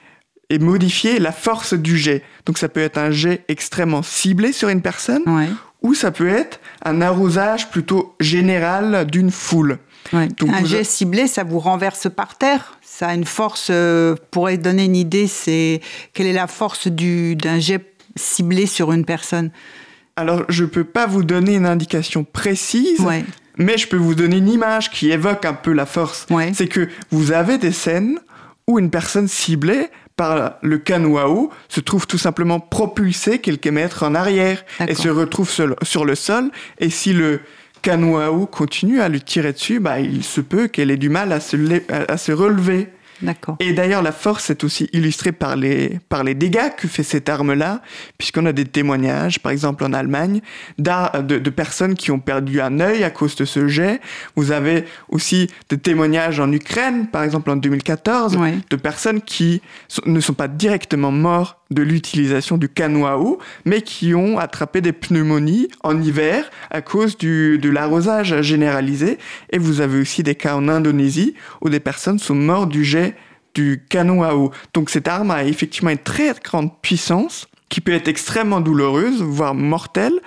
et 0.50 0.60
modifier 0.60 1.20
la 1.20 1.32
force 1.32 1.74
du 1.74 1.98
jet. 1.98 2.24
Donc 2.46 2.58
ça 2.58 2.70
peut 2.70 2.80
être 2.82 2.98
un 2.98 3.12
jet 3.12 3.44
extrêmement 3.48 4.02
ciblé 4.02 4.52
sur 4.52 4.70
une 4.70 4.82
personne, 4.82 5.22
Ouais. 5.28 5.48
Ou 5.82 5.94
ça 5.94 6.12
peut 6.12 6.28
être 6.30 6.60
un 6.84 7.02
arrosage 7.02 7.70
plutôt 7.70 8.16
général 8.20 9.06
d'une 9.08 9.32
foule. 9.32 9.80
ouais. 10.14 10.28
Donc 10.38 10.50
Un 10.54 10.60
vous- 10.62 10.66
jet 10.68 10.84
ciblé, 10.84 11.28
ça 11.28 11.44
vous 11.44 11.60
renverse 11.60 12.08
par 12.14 12.38
terre. 12.38 12.78
Ça 12.82 13.08
a 13.10 13.14
une 13.14 13.26
force. 13.26 13.68
euh, 13.72 14.16
pourrait 14.32 14.58
donner 14.58 14.86
une 14.86 14.96
idée, 14.96 15.28
c'est 15.28 15.80
quelle 16.14 16.28
est 16.28 16.34
la 16.34 16.48
force 16.48 16.88
du 16.88 17.36
d'un 17.36 17.60
jet 17.60 17.94
ciblé 18.16 18.66
sur 18.66 18.92
une 18.92 19.06
personne 19.06 19.52
Alors, 20.18 20.44
je 20.50 20.66
peux 20.66 20.84
pas 20.84 21.06
vous 21.08 21.24
donner 21.24 21.56
une 21.56 21.66
indication 21.66 22.26
précise, 22.26 23.00
Ouais. 23.00 23.24
mais 23.58 23.78
je 23.78 23.88
peux 23.88 23.96
vous 23.98 24.16
donner 24.16 24.38
une 24.38 24.50
image 24.50 24.92
qui 24.92 25.12
évoque 25.12 25.46
un 25.46 25.54
peu 25.54 25.72
la 25.72 25.86
force. 25.86 26.26
Ouais. 26.30 26.52
C'est 26.54 26.68
que 26.68 26.90
vous 27.12 27.32
avez 27.32 27.58
des 27.58 27.72
scènes 27.72 28.20
où 28.68 28.80
une 28.80 28.90
personne 28.90 29.28
ciblée 29.30 29.88
par 30.20 30.58
le 30.62 30.78
canot 30.80 31.18
à 31.18 31.30
eau 31.30 31.50
se 31.70 31.80
trouve 31.80 32.06
tout 32.06 32.18
simplement 32.18 32.60
propulsé 32.60 33.40
quelques 33.40 33.68
mètres 33.68 34.04
en 34.04 34.16
arrière 34.16 34.66
et 34.86 34.94
se 34.94 35.08
retrouve 35.08 35.50
sur 35.50 35.68
le, 35.68 35.78
sur 35.82 36.04
le 36.04 36.14
sol. 36.14 36.52
Et 36.78 36.90
si 36.90 37.14
le 37.14 37.40
canot 37.82 38.18
à 38.18 38.30
eau 38.30 38.46
continue 38.46 39.00
à 39.00 39.08
le 39.08 39.22
tirer 39.22 39.54
dessus, 39.54 39.80
bah, 39.80 40.02
il 40.02 40.26
se 40.26 40.42
peut 40.42 40.68
qu'elle 40.68 40.92
ait 40.92 40.98
du 40.98 41.08
mal 41.08 41.42
se, 41.42 41.56
à 42.12 42.18
se 42.18 42.34
relever. 42.34 42.90
D'accord. 43.22 43.58
Et 43.60 43.74
d'ailleurs, 43.74 44.02
la 44.02 44.12
force 44.12 44.50
est 44.50 44.64
aussi 44.64 44.90
illustrée 44.94 45.32
par 45.32 45.56
les, 45.56 46.00
par 46.10 46.24
les 46.24 46.36
dégâts 46.36 46.74
que 46.78 46.88
fait 46.88 47.04
cette 47.04 47.28
arme-là, 47.30 47.82
puisqu'on 48.18 48.46
a 48.46 48.54
des 48.54 48.66
témoignages, 48.66 49.40
par 49.40 49.52
exemple 49.52 49.84
en 49.84 49.94
Allemagne, 49.94 50.42
de, 50.78 51.38
de 51.40 51.50
personnes 51.50 51.96
qui 51.96 52.12
ont 52.12 52.20
perdu 52.20 52.62
un 52.62 52.80
œil 52.80 53.04
à 53.04 53.10
cause 53.10 53.36
de 53.36 53.46
ce 53.46 53.68
jet. 53.68 54.00
Vous 54.36 54.52
avez 54.52 54.86
aussi 55.10 55.50
des 55.70 55.78
témoignages 55.78 56.40
en 56.40 56.52
Ukraine, 56.52 57.08
par 57.08 57.24
exemple 57.24 57.50
en 57.52 57.56
2014, 57.58 58.38
Ouais. 58.38 58.56
de 58.70 58.76
personnes 58.76 59.22
qui 59.22 59.62
ne 60.06 60.20
sont 60.20 60.34
pas 60.34 60.48
directement 60.48 61.12
morts 61.12 61.59
de 61.72 61.82
l'utilisation 61.82 62.58
du 62.58 62.70
canot 62.70 63.06
à 63.06 63.20
eau, 63.20 63.40
mais 63.66 63.82
qui 63.82 64.16
ont 64.16 64.40
attrapé 64.40 64.82
des 64.82 64.92
pneumonies 64.92 65.68
en 65.84 66.02
hiver 66.02 66.50
à 66.72 66.82
cause 66.82 67.18
du, 67.18 67.60
de 67.60 67.70
l'arrosage 67.70 68.42
généralisé. 68.42 69.18
Et 69.52 69.58
vous 69.58 69.82
avez 69.82 70.00
aussi 70.00 70.24
des 70.24 70.36
cas 70.36 70.56
en 70.56 70.68
Indonésie 70.68 71.36
où 71.62 71.70
des 71.70 71.80
personnes 71.80 72.20
sont 72.20 72.36
mortes 72.36 72.70
du 72.70 72.84
jet 72.84 73.16
du 73.54 73.84
canot 73.90 74.24
à 74.24 74.36
eau. 74.36 74.52
Donc 74.74 74.90
cette 74.90 75.08
arme 75.08 75.32
a 75.32 75.44
effectivement 75.44 75.92
une 75.92 75.98
très 75.98 76.34
grande 76.44 76.72
puissance 76.82 77.48
qui 77.70 77.82
peut 77.82 77.94
être 77.94 78.08
extrêmement 78.08 78.62
douloureuse, 78.62 79.22
voire 79.22 79.54
mortelle. 79.54 80.20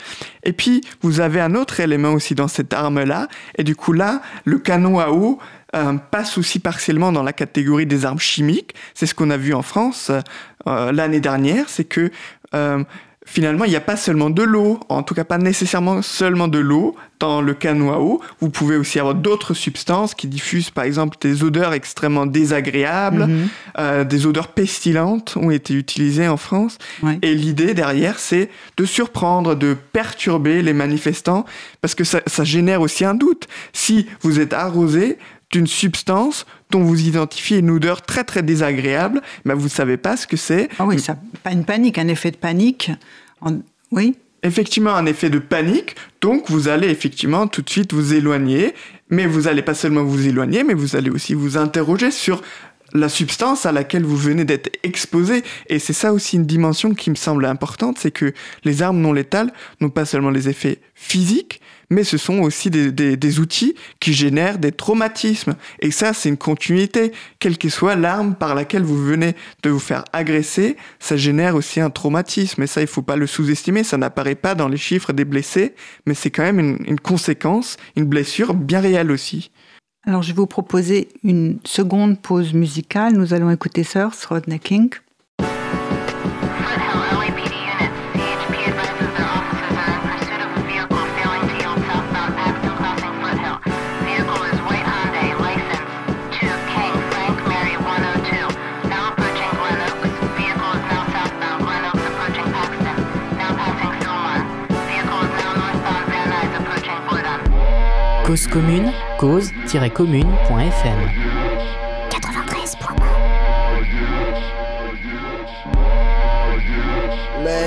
Et 0.44 0.52
puis, 0.52 0.80
vous 1.02 1.20
avez 1.20 1.40
un 1.40 1.54
autre 1.56 1.80
élément 1.80 2.12
aussi 2.12 2.34
dans 2.34 2.48
cette 2.48 2.72
arme-là. 2.72 3.26
Et 3.58 3.64
du 3.64 3.74
coup, 3.74 3.92
là, 3.92 4.22
le 4.44 4.58
canon 4.58 5.00
à 5.00 5.10
eau 5.10 5.38
euh, 5.74 5.94
passe 6.10 6.38
aussi 6.38 6.60
partiellement 6.60 7.12
dans 7.12 7.22
la 7.22 7.32
catégorie 7.32 7.86
des 7.86 8.04
armes 8.04 8.20
chimiques. 8.20 8.74
C'est 8.94 9.06
ce 9.06 9.14
qu'on 9.14 9.30
a 9.30 9.36
vu 9.36 9.54
en 9.54 9.62
France 9.62 10.12
euh, 10.66 10.92
l'année 10.92 11.20
dernière. 11.20 11.64
C'est 11.68 11.84
que 11.84 12.10
euh, 12.54 12.82
finalement, 13.24 13.64
il 13.64 13.70
n'y 13.70 13.76
a 13.76 13.80
pas 13.80 13.96
seulement 13.96 14.30
de 14.30 14.42
l'eau, 14.42 14.80
en 14.88 15.02
tout 15.02 15.14
cas 15.14 15.24
pas 15.24 15.38
nécessairement 15.38 16.02
seulement 16.02 16.48
de 16.48 16.58
l'eau 16.58 16.96
dans 17.20 17.40
le 17.40 17.54
canot 17.54 17.90
à 17.92 18.00
eau. 18.00 18.20
Vous 18.40 18.50
pouvez 18.50 18.74
aussi 18.76 18.98
avoir 18.98 19.14
d'autres 19.14 19.54
substances 19.54 20.12
qui 20.12 20.26
diffusent 20.26 20.70
par 20.70 20.82
exemple 20.82 21.16
des 21.20 21.44
odeurs 21.44 21.72
extrêmement 21.72 22.26
désagréables, 22.26 23.26
Mhm. 23.26 23.48
euh, 23.78 24.02
des 24.02 24.26
odeurs 24.26 24.48
pestilentes 24.48 25.36
ont 25.36 25.52
été 25.52 25.72
utilisées 25.74 26.26
en 26.26 26.36
France. 26.36 26.78
Ouais. 27.00 27.20
Et 27.22 27.32
l'idée 27.36 27.74
derrière, 27.74 28.18
c'est 28.18 28.50
de 28.76 28.84
surprendre, 28.84 29.54
de 29.54 29.76
perturber 29.92 30.62
les 30.62 30.72
manifestants, 30.72 31.44
parce 31.80 31.94
que 31.94 32.02
ça, 32.02 32.22
ça 32.26 32.42
génère 32.42 32.80
aussi 32.80 33.04
un 33.04 33.14
doute. 33.14 33.46
Si 33.72 34.08
vous 34.22 34.40
êtes 34.40 34.52
arrosé 34.52 35.16
d'une 35.52 35.66
substance 35.66 36.46
dont 36.70 36.80
vous 36.82 37.00
identifiez 37.06 37.58
une 37.58 37.70
odeur 37.70 38.02
très 38.02 38.24
très 38.24 38.42
désagréable, 38.42 39.20
ben 39.44 39.54
vous 39.54 39.64
ne 39.64 39.68
savez 39.70 39.96
pas 39.98 40.16
ce 40.16 40.26
que 40.26 40.36
c'est. 40.36 40.68
Ah 40.78 40.86
oui, 40.86 40.98
ça, 40.98 41.16
pas 41.42 41.52
une 41.52 41.64
panique, 41.64 41.98
un 41.98 42.08
effet 42.08 42.30
de 42.30 42.36
panique. 42.36 42.90
En- 43.42 43.58
Oui, 43.92 44.16
effectivement 44.42 44.94
un 44.94 45.06
effet 45.06 45.28
de 45.30 45.38
panique, 45.38 45.94
donc 46.22 46.50
vous 46.50 46.68
allez 46.68 46.88
effectivement 46.88 47.46
tout 47.46 47.62
de 47.62 47.68
suite 47.70 47.92
vous 47.92 48.14
éloigner, 48.14 48.74
mais 49.10 49.26
vous 49.26 49.46
allez 49.46 49.60
pas 49.62 49.74
seulement 49.74 50.02
vous 50.02 50.26
éloigner, 50.26 50.64
mais 50.64 50.72
vous 50.74 50.96
allez 50.96 51.10
aussi 51.10 51.34
vous 51.34 51.58
interroger 51.58 52.10
sur 52.10 52.40
la 52.94 53.08
substance 53.08 53.66
à 53.66 53.72
laquelle 53.72 54.04
vous 54.04 54.16
venez 54.16 54.44
d'être 54.44 54.70
exposé. 54.82 55.42
Et 55.68 55.78
c'est 55.78 55.92
ça 55.92 56.12
aussi 56.12 56.36
une 56.36 56.46
dimension 56.46 56.94
qui 56.94 57.10
me 57.10 57.14
semble 57.14 57.44
importante, 57.44 57.98
c'est 57.98 58.10
que 58.10 58.32
les 58.64 58.82
armes 58.82 59.00
non 59.00 59.12
létales 59.12 59.52
n'ont 59.80 59.90
pas 59.90 60.04
seulement 60.04 60.30
les 60.30 60.48
effets 60.48 60.78
physiques, 60.94 61.60
mais 61.90 62.04
ce 62.04 62.16
sont 62.16 62.40
aussi 62.40 62.70
des, 62.70 63.38
outils 63.38 63.74
qui 64.00 64.14
génèrent 64.14 64.58
des 64.58 64.72
traumatismes. 64.72 65.56
Et 65.80 65.90
ça, 65.90 66.12
c'est 66.14 66.28
une 66.28 66.38
continuité. 66.38 67.12
Quelle 67.38 67.58
que 67.58 67.68
soit 67.68 67.96
l'arme 67.96 68.34
par 68.34 68.54
laquelle 68.54 68.82
vous 68.82 69.02
venez 69.02 69.34
de 69.62 69.70
vous 69.70 69.78
faire 69.78 70.04
agresser, 70.12 70.76
ça 71.00 71.16
génère 71.16 71.54
aussi 71.54 71.80
un 71.80 71.90
traumatisme. 71.90 72.62
Et 72.62 72.66
ça, 72.66 72.80
il 72.80 72.86
faut 72.86 73.02
pas 73.02 73.16
le 73.16 73.26
sous-estimer. 73.26 73.84
Ça 73.84 73.98
n'apparaît 73.98 74.34
pas 74.34 74.54
dans 74.54 74.68
les 74.68 74.78
chiffres 74.78 75.12
des 75.12 75.26
blessés, 75.26 75.74
mais 76.06 76.14
c'est 76.14 76.30
quand 76.30 76.42
même 76.42 76.60
une, 76.60 76.78
une 76.86 77.00
conséquence, 77.00 77.76
une 77.94 78.06
blessure 78.06 78.54
bien 78.54 78.80
réelle 78.80 79.10
aussi. 79.10 79.50
Alors 80.06 80.22
je 80.22 80.28
vais 80.28 80.36
vous 80.36 80.46
proposer 80.46 81.08
une 81.22 81.58
seconde 81.64 82.18
pause 82.18 82.52
musicale. 82.54 83.14
Nous 83.14 83.34
allons 83.34 83.50
écouter 83.50 83.84
Sir 83.84 84.10
Rodney 84.28 84.58
King. 84.58 84.90
Foothill 85.38 85.48
LAPD 87.12 87.54
units. 87.54 87.92
CHP 88.14 88.54
advises 88.66 89.10
their 89.16 89.30
officers 89.30 89.76
are 89.78 89.90
in 89.94 90.00
pursuit 90.10 90.42
of 90.42 90.50
a 90.56 90.62
vehicle 90.66 91.04
failing 91.16 91.46
to 91.48 91.54
yield 91.62 91.78
southbound 91.86 92.32
Paxton 92.34 92.74
Crossing 92.76 93.14
Foothill. 93.22 93.58
Vehicle 94.02 94.42
is 94.50 94.58
white 94.66 94.86
Hyundai, 94.86 95.30
license 95.38 95.90
to 96.34 96.46
King 96.72 96.94
Frank 97.14 97.36
Mary 97.46 97.76
102. 97.78 98.90
Now 98.90 99.12
approaching 99.14 99.52
Glen 99.54 99.78
Oaks. 99.86 100.10
Vehicle 100.34 100.72
is 100.78 100.84
now 100.90 101.02
southbound 101.14 101.58
Glen 101.62 101.82
Oaks 101.86 102.04
approaching 102.10 102.48
Paxton. 102.50 102.96
Now 103.38 103.54
passing 103.54 103.94
Silmar. 104.02 104.40
Vehicle 104.90 105.20
is 105.22 105.32
now 105.38 105.52
northbound 105.62 106.04
Van 106.10 106.26
Nuys 106.32 106.52
approaching 106.58 106.98
Woodham. 107.06 107.40
Cause 108.26 108.46
commune, 108.46 108.90
cause-commune.fm. 109.22 111.21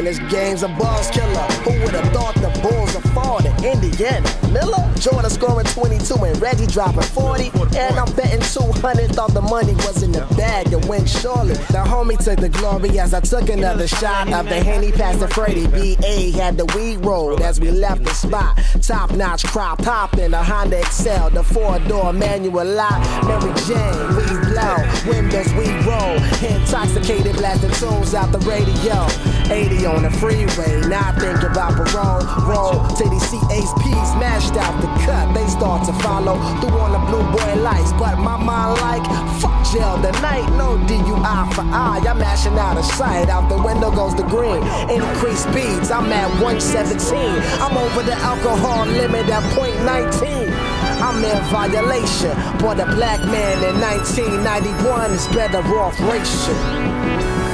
this 0.06 0.20
game's 0.30 0.62
a 0.62 0.68
boss 0.68 1.10
killer. 1.10 1.48
Who 1.66 1.72
would 1.82 1.96
have 1.96 2.14
thought 2.14 2.36
the 2.36 2.50
Bulls 2.62 2.94
would 2.96 3.10
fall 3.12 3.40
to 3.40 3.50
Indiana? 3.66 4.30
Miller, 4.52 4.86
Jordan 5.00 5.30
scoring 5.32 5.66
22 5.66 6.14
and 6.24 6.40
Reggie 6.42 6.68
dropping 6.68 7.02
40. 7.02 7.52
And 7.78 7.98
I'm 7.98 8.12
betting 8.14 8.42
200. 8.42 9.16
Thought 9.16 9.34
the 9.34 9.42
money 9.42 9.74
was 9.74 10.04
in 10.04 10.12
the 10.12 10.22
bag 10.38 10.70
to 10.72 10.78
win 10.88 11.06
surely. 11.06 11.56
The 11.74 11.84
homie 11.84 12.24
took 12.24 12.40
the 12.40 12.50
glory 12.50 13.00
as 13.00 13.14
I 13.14 13.20
took 13.20 13.50
another 13.50 13.88
shot 13.88 14.32
of 14.32 14.48
the 14.48 14.64
Henny 14.64 14.92
past 14.92 15.20
the 15.20 15.28
Freddy. 15.28 15.66
BA 15.68 16.38
had 16.38 16.58
the 16.58 16.66
weed 16.76 16.98
rolled 16.98 17.42
as 17.42 17.60
we 17.60 17.72
left 17.72 18.04
the 18.04 18.14
spot. 18.14 18.60
Top 18.82 19.12
notch 19.12 19.46
crop 19.46 19.80
popping, 19.80 20.34
a 20.34 20.44
Honda 20.44 20.80
Excel, 20.80 21.30
the 21.32 21.44
four 21.44 21.80
door 21.80 22.14
manual 22.14 22.66
lock. 22.66 23.02
Mary 23.26 23.54
Jane, 23.66 24.08
we 24.16 24.26
blow, 24.50 24.78
windows 25.08 25.52
we 25.54 25.68
roll. 25.84 26.16
Intoxicated 26.46 27.36
blasting 27.38 27.72
tunes 27.72 28.14
out 28.14 28.32
the 28.32 28.40
radio. 28.40 29.08
80 29.52 29.86
on 29.86 29.95
the 30.04 30.12
freeway, 30.12 30.82
now 30.88 31.10
I 31.10 31.20
think 31.20 31.44
about 31.44 31.74
parole. 31.74 32.24
Roll 32.48 32.88
till 32.96 33.16
Ace 33.56 33.72
P 33.80 33.92
smashed 34.16 34.56
out 34.56 34.76
the 34.82 34.88
cut. 35.06 35.34
They 35.34 35.48
start 35.48 35.86
to 35.88 35.94
follow 36.04 36.36
through 36.60 36.80
on 36.80 36.92
the 36.92 37.02
blue 37.08 37.24
boy 37.32 37.62
lights. 37.62 37.92
But 37.94 38.18
my 38.20 38.36
mind 38.36 38.82
like, 38.82 39.06
fuck 39.40 39.56
jail 39.72 39.96
tonight. 39.96 40.48
No 40.58 40.78
DUI 40.88 41.54
for 41.54 41.64
I. 41.72 42.04
I'm 42.08 42.20
mashing 42.20 42.58
out 42.58 42.78
of 42.78 42.86
sight. 42.86 43.30
Out 43.30 43.48
the 43.50 43.58
window 43.58 43.92
goes 43.92 44.16
the 44.16 44.24
green. 44.24 44.62
Increased 44.92 45.48
speeds, 45.48 45.92
I'm 45.92 46.12
at 46.12 46.30
117. 46.44 47.16
I'm 47.64 47.78
over 47.78 48.04
the 48.04 48.16
alcohol 48.16 48.86
limit 48.86 49.30
at 49.30 49.44
point 49.56 49.78
19. 49.86 50.52
I'm 51.00 51.24
in 51.24 51.40
violation. 51.48 52.36
But 52.60 52.80
a 52.80 52.88
black 52.96 53.20
man 53.32 53.56
in 53.64 53.80
1991 53.80 55.12
is 55.12 55.28
better 55.30 55.64
off 55.80 56.00
racial. 56.02 56.60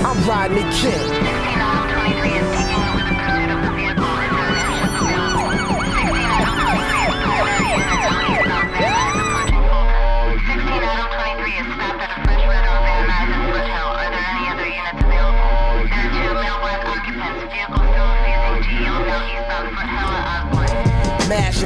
I'm 0.02 0.18
Rodney 0.28 0.66
King. 0.82 1.41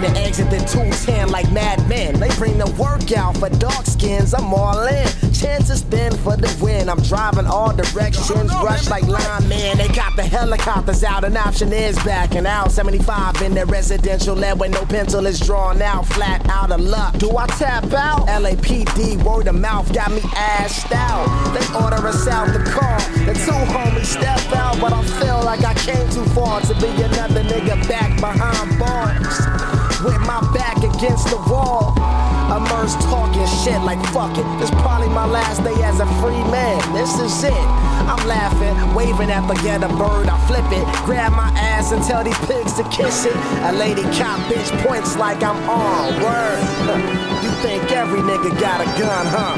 The 0.06 0.20
exit 0.20 0.52
the 0.52 0.60
210 0.60 1.30
like 1.30 1.52
madmen. 1.52 2.20
They 2.20 2.30
bring 2.38 2.60
the 2.60 2.70
workout 2.80 3.38
for 3.38 3.50
dark 3.50 3.88
skins. 3.88 4.36
I'm 4.36 4.54
all 4.54 4.86
in. 4.86 5.08
Chances 5.34 5.82
thin 5.82 6.16
for 6.18 6.38
the 6.38 6.56
win. 6.62 6.90
I'm 6.90 7.02
driving 7.02 7.48
all 7.48 7.74
directions. 7.76 8.30
Rush 8.30 8.88
like 8.88 9.08
linemen. 9.08 9.80
They 9.80 9.88
got 9.88 10.16
the 10.16 10.22
helicopters 10.22 11.04
out. 11.04 11.24
An 11.24 11.36
option 11.36 11.74
is 11.74 11.96
back. 12.04 12.30
backing 12.30 12.46
out. 12.46 12.72
75 12.72 13.42
in 13.42 13.56
the 13.56 13.66
residential 13.66 14.36
lab 14.36 14.60
where 14.60 14.70
no 14.70 14.86
pencil 14.86 15.26
is 15.26 15.40
drawn 15.40 15.82
out. 15.82 16.06
Flat 16.06 16.48
out 16.50 16.72
of 16.72 16.82
luck. 16.82 17.18
Do 17.18 17.36
I 17.36 17.48
tap 17.48 17.92
out? 17.94 18.28
LAPD 18.28 19.24
word 19.24 19.48
of 19.48 19.56
mouth 19.56 19.92
got 19.92 20.12
me 20.12 20.22
assed 20.22 20.92
out. 20.92 21.26
They 21.56 21.66
order 21.84 22.08
us 22.08 22.28
out 22.28 22.54
the 22.54 22.64
car. 22.70 23.00
The 23.26 23.34
two 23.34 23.60
homies 23.74 24.06
step 24.06 24.54
out, 24.56 24.80
but 24.80 24.94
I 24.94 25.04
feel 25.20 25.42
like 25.44 25.64
I 25.66 25.74
came 25.74 26.08
too 26.12 26.26
far 26.36 26.62
to 26.62 26.76
be 26.76 26.90
another 27.02 27.42
nigga 27.44 27.88
back 27.88 28.20
behind 28.22 28.78
bars. 28.78 29.95
With 30.06 30.22
my 30.22 30.40
back 30.54 30.78
against 30.78 31.26
the 31.34 31.38
wall. 31.50 31.98
Immersed 32.46 33.02
talking 33.10 33.42
shit 33.66 33.82
like 33.82 33.98
fuck 34.14 34.38
it. 34.38 34.46
It's 34.62 34.70
probably 34.70 35.10
my 35.10 35.26
last 35.26 35.64
day 35.64 35.74
as 35.82 36.00
a 36.00 36.06
free 36.22 36.46
man. 36.54 36.78
This 36.94 37.18
is 37.18 37.44
it. 37.44 37.66
I'm 38.06 38.22
laughing, 38.28 38.78
waving 38.94 39.32
at 39.32 39.48
the 39.48 39.56
get 39.64 39.82
a 39.82 39.88
bird. 39.98 40.30
I 40.30 40.38
flip 40.46 40.66
it, 40.70 40.86
grab 41.06 41.32
my 41.32 41.50
ass 41.58 41.92
and 41.92 42.04
tell 42.04 42.24
these 42.24 42.38
pigs 42.46 42.74
to 42.74 42.84
kiss 42.90 43.26
it. 43.26 43.36
A 43.66 43.74
lady 43.74 44.04
cop 44.14 44.38
bitch 44.46 44.70
points 44.86 45.18
like 45.18 45.42
I'm 45.42 45.58
on. 45.68 46.22
Word. 46.22 47.22
You 47.46 47.52
think 47.62 47.92
every 47.92 48.22
nigga 48.22 48.60
got 48.60 48.82
a 48.82 48.86
gun, 49.00 49.26
huh? 49.28 49.56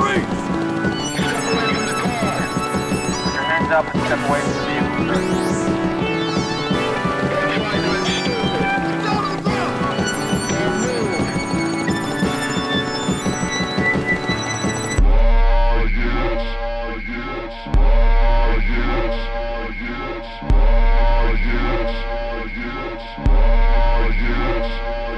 Freeze. 0.00 0.24
Your 3.32 3.42
hands 3.42 3.70
up 3.72 3.94
and 3.94 4.02
step 4.04 4.28
away 4.28 4.40
from 4.40 5.06
the 5.06 5.14
vehicle. 5.14 5.65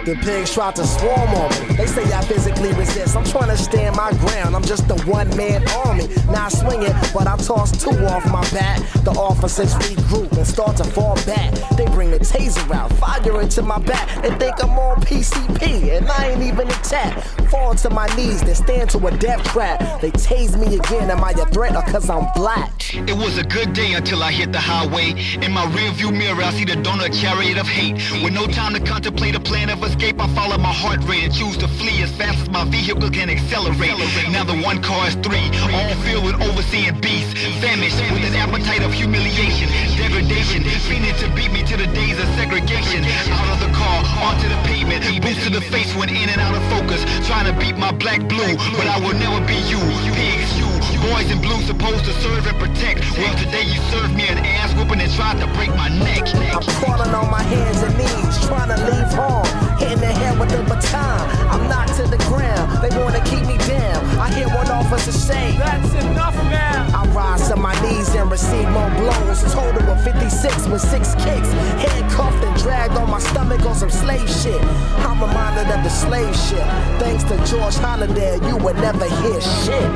The 0.08 0.14
pigs 0.14 0.54
tried 0.54 0.74
to 0.76 0.86
swarm 0.86 1.28
on 1.34 1.50
me. 1.50 1.76
They 1.76 1.84
say 1.84 2.02
I 2.14 2.22
physically 2.22 2.72
resist. 2.72 3.14
I'm 3.14 3.24
trying 3.24 3.50
to 3.50 3.58
stand 3.58 3.94
my 3.94 4.10
ground. 4.12 4.56
I'm 4.56 4.64
just 4.64 4.88
a 4.88 4.94
one 5.04 5.28
man 5.36 5.68
army. 5.84 6.08
Not 6.32 6.50
swinging, 6.50 6.94
but 7.12 7.26
I 7.26 7.36
toss 7.36 7.72
two 7.72 7.90
off 8.06 8.24
my 8.32 8.40
bat. 8.48 8.80
The 9.04 9.10
officers 9.10 9.74
regroup 9.74 10.32
and 10.32 10.46
start 10.46 10.78
to 10.78 10.84
fall 10.84 11.16
back. 11.26 11.52
They 11.76 11.84
bring 11.84 12.10
the 12.10 12.20
taser 12.20 12.74
out, 12.74 12.90
fire 12.94 13.42
into 13.42 13.60
my 13.60 13.78
back. 13.80 14.22
They 14.22 14.30
think 14.36 14.64
I'm 14.64 14.78
on 14.78 15.02
PCP, 15.02 15.98
and 15.98 16.08
I 16.08 16.28
ain't 16.30 16.42
even 16.42 16.68
attacked. 16.68 17.28
Fall 17.50 17.74
to 17.74 17.90
my 17.90 18.06
knees, 18.16 18.40
then 18.40 18.54
stand 18.54 18.88
to 18.90 19.06
a 19.06 19.10
death 19.18 19.44
trap. 19.44 20.00
They 20.00 20.10
tase 20.12 20.58
me 20.58 20.76
again. 20.76 21.10
Am 21.10 21.22
I 21.22 21.32
a 21.32 21.44
threat 21.44 21.76
or 21.76 21.82
cause 21.82 22.08
I'm 22.08 22.32
black? 22.34 22.94
It 22.94 23.14
was 23.14 23.36
a 23.36 23.44
good 23.44 23.74
day 23.74 23.92
until 23.92 24.22
I 24.22 24.32
hit 24.32 24.52
the 24.52 24.58
highway. 24.58 25.10
In 25.44 25.52
my 25.52 25.66
rearview 25.66 26.16
mirror, 26.16 26.42
I 26.42 26.50
see 26.52 26.64
the 26.64 26.80
donut 26.80 27.12
chariot 27.12 27.58
of 27.58 27.68
hate. 27.68 27.96
With 28.24 28.32
no 28.32 28.46
time 28.46 28.72
to 28.72 28.80
contemplate 28.80 29.34
a 29.34 29.40
plan 29.40 29.68
of 29.68 29.82
escape, 29.82 29.97
I 29.98 30.30
follow 30.30 30.58
my 30.58 30.70
heart 30.70 31.02
rate 31.10 31.26
and 31.26 31.34
choose 31.34 31.58
to 31.58 31.66
flee 31.66 32.06
as 32.06 32.14
fast 32.14 32.38
as 32.38 32.48
my 32.50 32.62
vehicle 32.62 33.10
can 33.10 33.26
accelerate. 33.26 33.98
Now 34.30 34.46
the 34.46 34.54
one 34.62 34.78
car 34.78 35.10
is 35.10 35.18
three, 35.26 35.42
all 35.74 35.94
filled 36.06 36.22
with 36.22 36.38
overseeing 36.38 37.02
beasts. 37.02 37.34
Famished 37.58 37.98
with 38.14 38.22
an 38.22 38.38
appetite 38.38 38.86
of 38.86 38.94
humiliation, 38.94 39.66
degradation, 39.98 40.62
fiending 40.86 41.18
to 41.18 41.26
beat 41.34 41.50
me 41.50 41.66
to 41.66 41.74
the 41.74 41.90
days 41.90 42.14
of 42.14 42.30
segregation. 42.38 43.02
Out 43.02 43.50
of 43.50 43.58
the 43.58 43.74
car, 43.74 43.98
onto 44.22 44.46
the 44.46 44.58
pavement, 44.70 45.02
boots 45.18 45.42
to 45.42 45.50
the 45.50 45.60
face 45.66 45.90
went 45.98 46.14
in 46.14 46.30
and 46.30 46.38
out 46.38 46.54
of 46.54 46.62
focus. 46.70 47.02
Trying 47.26 47.50
to 47.50 47.54
beat 47.58 47.74
my 47.74 47.90
black 47.90 48.22
blue, 48.30 48.54
but 48.78 48.86
I 48.86 49.02
will 49.02 49.18
never 49.18 49.42
be 49.50 49.58
you. 49.66 49.82
Pigs, 50.14 50.50
you, 50.62 50.70
boys 51.10 51.26
in 51.26 51.42
blue 51.42 51.58
supposed 51.66 52.06
to 52.06 52.14
serve 52.22 52.46
and 52.46 52.58
protect. 52.62 53.02
Well, 53.18 53.34
today 53.34 53.66
you 53.66 53.82
served 53.90 54.14
me 54.14 54.30
an 54.30 54.38
ass 54.38 54.70
whooping 54.78 55.02
and 55.02 55.10
tried 55.18 55.42
to 55.42 55.50
break 55.58 55.74
my 55.74 55.90
neck. 55.90 56.22
I'm 56.54 56.62
crawling 56.78 57.10
on 57.10 57.30
my 57.34 57.42
hands 57.42 57.82
and 57.82 57.98
knees, 57.98 58.46
trying 58.46 58.70
to 58.70 58.78
leave 58.78 59.10
home. 59.10 59.67
Hitting 59.78 60.00
the 60.00 60.06
head 60.06 60.38
with 60.38 60.50
the 60.50 60.62
baton. 60.64 61.20
I'm 61.52 61.68
knocked 61.68 61.94
to 61.96 62.02
the 62.02 62.18
ground. 62.28 62.82
They 62.82 62.90
wanna 62.98 63.22
keep 63.24 63.46
me 63.46 63.58
down. 63.66 64.04
I 64.18 64.32
hear 64.34 64.48
one 64.48 64.68
officer 64.70 65.12
say, 65.12 65.56
That's 65.56 65.92
enough 66.04 66.34
now. 66.50 66.88
I 66.94 67.06
rise 67.08 67.48
to 67.48 67.56
my 67.56 67.74
knees 67.82 68.14
and 68.14 68.30
receive 68.30 68.68
more 68.70 68.90
blows. 68.90 69.42
Total 69.52 69.90
of 69.90 70.02
56 70.04 70.66
with 70.68 70.82
six 70.82 71.14
kicks. 71.16 71.50
Handcuffed 71.84 72.42
and 72.44 72.56
dragged 72.62 72.96
on 72.96 73.10
my 73.10 73.20
stomach 73.20 73.64
on 73.64 73.74
some 73.74 73.90
slave 73.90 74.28
shit. 74.28 74.62
I'm 75.06 75.20
reminded 75.20 75.68
of 75.74 75.84
the 75.84 75.90
slave 75.90 76.34
ship. 76.36 76.66
Thanks 76.98 77.24
to 77.24 77.36
George 77.46 77.76
Holiday, 77.76 78.38
you 78.48 78.56
would 78.56 78.76
never 78.76 79.06
hear 79.22 79.40
shit. 79.40 79.88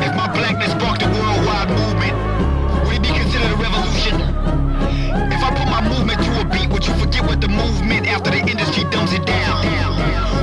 If 0.00 0.14
my 0.14 0.28
blackness 0.32 0.72
sparked 0.72 1.02
a 1.02 1.06
worldwide 1.06 1.70
movement, 1.70 2.27
would 6.78 6.86
you 6.86 6.94
forget 6.94 7.26
what 7.26 7.40
the 7.40 7.48
movement 7.48 8.06
after 8.06 8.30
the 8.30 8.38
industry 8.38 8.84
dumbs 8.84 9.12
it 9.12 9.26
down? 9.26 9.66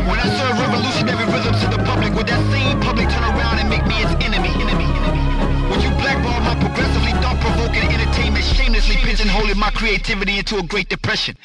When 0.05 0.19
I 0.19 0.27
serve 0.35 0.59
revolutionary 0.59 1.23
rhythms 1.31 1.61
to 1.63 1.67
the 1.69 1.81
public, 1.85 2.13
would 2.13 2.27
that 2.27 2.51
same 2.51 2.77
public 2.81 3.07
turn 3.07 3.23
around 3.23 3.59
and 3.59 3.69
make 3.69 3.87
me 3.87 3.95
its 4.03 4.11
enemy? 4.21 4.49
enemy, 4.59 4.83
enemy? 4.83 5.54
Would 5.69 5.81
you 5.81 5.89
blackball 5.91 6.39
my 6.41 6.55
progressively 6.59 7.11
thought-provoking 7.21 7.89
entertainment, 7.91 8.45
shamelessly 8.45 8.95
pigeonholing 8.95 9.55
my 9.55 9.71
creativity 9.71 10.37
into 10.37 10.57
a 10.57 10.63
Great 10.63 10.89
Depression? 10.89 11.35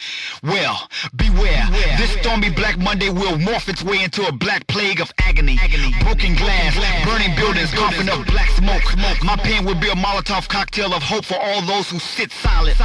Well, 0.43 0.89
beware. 1.17 1.67
This 1.97 2.13
stormy 2.21 2.51
Black 2.51 2.79
Monday 2.79 3.11
will 3.11 3.39
morph 3.39 3.69
its 3.69 3.83
way 3.83 4.03
into 4.03 4.27
a 4.27 4.33
black 4.33 4.67
plague 4.67 5.01
of 5.01 5.11
agony. 5.19 5.59
Broken 6.03 6.35
glass, 6.35 6.77
burning 7.05 7.35
buildings, 7.37 7.73
coughing 7.73 8.09
up 8.09 8.27
black 8.27 8.51
smoke. 8.51 8.83
My 9.25 9.37
pen 9.37 9.65
would 9.65 9.81
be 9.81 9.89
a 9.89 9.95
Molotov 9.95 10.49
cocktail 10.49 10.93
of 10.93 11.03
hope 11.03 11.25
for 11.25 11.39
all 11.41 11.63
those 11.63 11.89
who 11.91 11.99
sit 11.99 12.31
silent, 12.31 12.77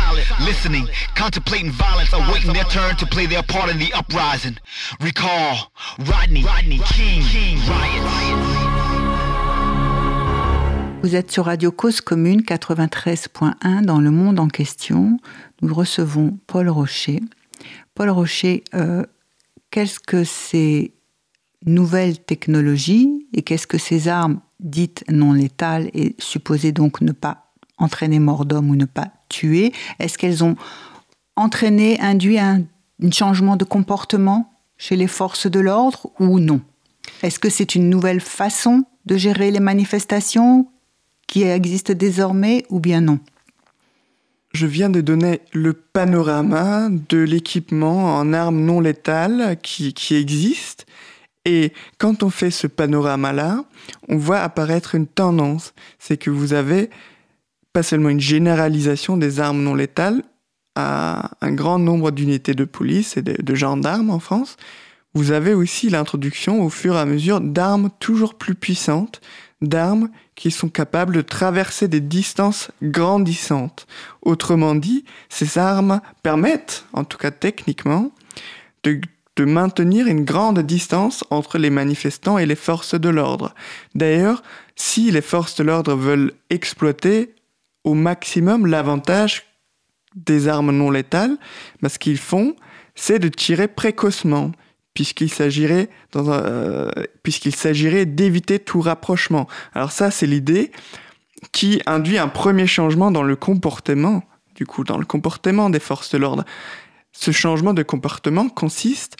listening, 0.41 0.87
contemplating 1.15 1.71
violence, 1.71 2.13
awaiting 2.13 2.53
their 2.53 2.63
turn 2.65 2.95
to 2.97 3.05
play 3.05 3.25
their 3.25 3.43
part 3.43 3.69
in 3.69 3.77
the 3.77 3.91
uprising. 3.93 4.57
Recall 5.01 5.71
Rodney, 5.99 6.43
Rodney 6.43 6.79
King, 6.79 7.23
King 7.23 7.57
riot. 7.67 8.54
Vous 11.05 11.15
êtes 11.15 11.29
sur 11.29 11.45
Radio 11.45 11.71
Cause 11.71 12.01
Commune 12.01 12.41
93.1 12.41 13.83
dans 13.83 13.99
le 13.99 14.09
monde 14.09 14.39
en 14.39 14.47
question. 14.47 15.19
Nous 15.61 15.71
recevons 15.71 16.39
Paul 16.47 16.67
Rocher. 16.67 17.21
Paul 17.93 18.09
Rocher, 18.09 18.63
euh, 18.73 19.03
qu'est-ce 19.69 19.99
que 19.99 20.23
ces 20.23 20.95
nouvelles 21.63 22.17
technologies 22.17 23.27
et 23.33 23.43
qu'est-ce 23.43 23.67
que 23.67 23.77
ces 23.77 24.07
armes 24.07 24.39
dites 24.59 25.03
non 25.07 25.33
létales 25.33 25.91
et 25.93 26.15
supposées 26.17 26.71
donc 26.71 27.01
ne 27.01 27.11
pas 27.11 27.51
entraîner 27.77 28.17
mort 28.17 28.45
d'homme 28.45 28.71
ou 28.71 28.75
ne 28.75 28.85
pas 28.85 29.09
tuer, 29.29 29.73
est-ce 29.99 30.17
qu'elles 30.17 30.43
ont 30.43 30.55
entraîné, 31.35 31.99
induit 32.01 32.39
un, 32.39 32.63
un 33.03 33.11
changement 33.11 33.57
de 33.57 33.63
comportement 33.63 34.51
chez 34.79 34.95
les 34.95 35.05
forces 35.05 35.45
de 35.45 35.59
l'ordre 35.59 36.09
ou 36.19 36.39
non? 36.39 36.61
Est-ce 37.21 37.37
que 37.37 37.51
c'est 37.51 37.75
une 37.75 37.91
nouvelle 37.91 38.21
façon 38.21 38.85
de 39.05 39.17
gérer 39.17 39.51
les 39.51 39.59
manifestations? 39.59 40.67
Qui 41.27 41.43
existe 41.43 41.91
désormais 41.91 42.65
ou 42.69 42.79
bien 42.79 43.01
non? 43.01 43.19
Je 44.53 44.67
viens 44.67 44.89
de 44.89 45.01
donner 45.01 45.41
le 45.51 45.73
panorama 45.73 46.87
de 46.89 47.17
l'équipement 47.17 48.17
en 48.17 48.31
armes 48.31 48.61
non 48.61 48.79
létales 48.79 49.57
qui, 49.61 49.93
qui 49.93 50.15
existe. 50.15 50.85
Et 51.43 51.73
quand 51.97 52.23
on 52.23 52.29
fait 52.29 52.51
ce 52.51 52.67
panorama-là, 52.67 53.65
on 54.07 54.17
voit 54.17 54.39
apparaître 54.39 54.95
une 54.95 55.07
tendance. 55.07 55.73
C'est 55.99 56.17
que 56.17 56.29
vous 56.29 56.53
avez 56.53 56.89
pas 57.73 57.83
seulement 57.83 58.09
une 58.09 58.21
généralisation 58.21 59.17
des 59.17 59.41
armes 59.41 59.61
non 59.61 59.75
létales 59.75 60.23
à 60.75 61.31
un 61.41 61.53
grand 61.53 61.79
nombre 61.79 62.11
d'unités 62.11 62.53
de 62.53 62.65
police 62.65 63.17
et 63.17 63.21
de, 63.21 63.41
de 63.41 63.55
gendarmes 63.55 64.09
en 64.09 64.19
France, 64.19 64.57
vous 65.13 65.31
avez 65.31 65.53
aussi 65.53 65.89
l'introduction 65.89 66.63
au 66.63 66.69
fur 66.69 66.95
et 66.95 66.99
à 66.99 67.05
mesure 67.05 67.39
d'armes 67.39 67.89
toujours 67.99 68.35
plus 68.35 68.55
puissantes, 68.55 69.21
d'armes 69.61 70.09
qui 70.35 70.51
sont 70.51 70.69
capables 70.69 71.15
de 71.15 71.21
traverser 71.21 71.87
des 71.87 72.01
distances 72.01 72.69
grandissantes. 72.83 73.87
Autrement 74.21 74.75
dit, 74.75 75.05
ces 75.29 75.57
armes 75.57 76.01
permettent, 76.23 76.85
en 76.93 77.03
tout 77.05 77.17
cas 77.17 77.31
techniquement, 77.31 78.11
de, 78.83 78.99
maintenir 79.45 80.07
une 80.07 80.23
grande 80.23 80.59
distance 80.59 81.23
entre 81.29 81.57
les 81.57 81.69
manifestants 81.69 82.37
et 82.37 82.45
les 82.45 82.55
forces 82.55 82.95
de 82.95 83.09
l'ordre. 83.09 83.53
D'ailleurs, 83.93 84.43
si 84.75 85.11
les 85.11 85.21
forces 85.21 85.55
de 85.55 85.63
l'ordre 85.63 85.95
veulent 85.95 86.33
exploiter 86.49 87.33
au 87.83 87.93
maximum 87.93 88.65
l'avantage 88.65 89.43
des 90.15 90.47
armes 90.47 90.71
non 90.71 90.89
létales, 90.89 91.37
ben, 91.81 91.89
ce 91.89 91.99
qu'ils 91.99 92.17
font, 92.17 92.55
c'est 92.95 93.19
de 93.19 93.27
tirer 93.27 93.67
précocement 93.67 94.51
puisqu'il 94.95 95.29
s'agirait 95.29 95.89
euh, 96.15 96.89
puisqu'il 97.21 97.55
s'agirait 97.55 98.05
d'éviter 98.07 98.57
tout 98.57 98.81
rapprochement. 98.81 99.47
Alors 99.75 99.91
ça, 99.91 100.09
c'est 100.09 100.25
l'idée 100.25 100.71
qui 101.51 101.81
induit 101.85 102.17
un 102.17 102.29
premier 102.29 102.65
changement 102.65 103.11
dans 103.11 103.21
le 103.21 103.35
comportement, 103.35 104.23
du 104.55 104.65
coup, 104.65 104.83
dans 104.83 104.97
le 104.97 105.05
comportement 105.05 105.69
des 105.69 105.79
forces 105.79 106.11
de 106.11 106.17
l'ordre. 106.17 106.43
Ce 107.11 107.29
changement 107.31 107.73
de 107.73 107.83
comportement 107.83 108.49
consiste 108.49 109.17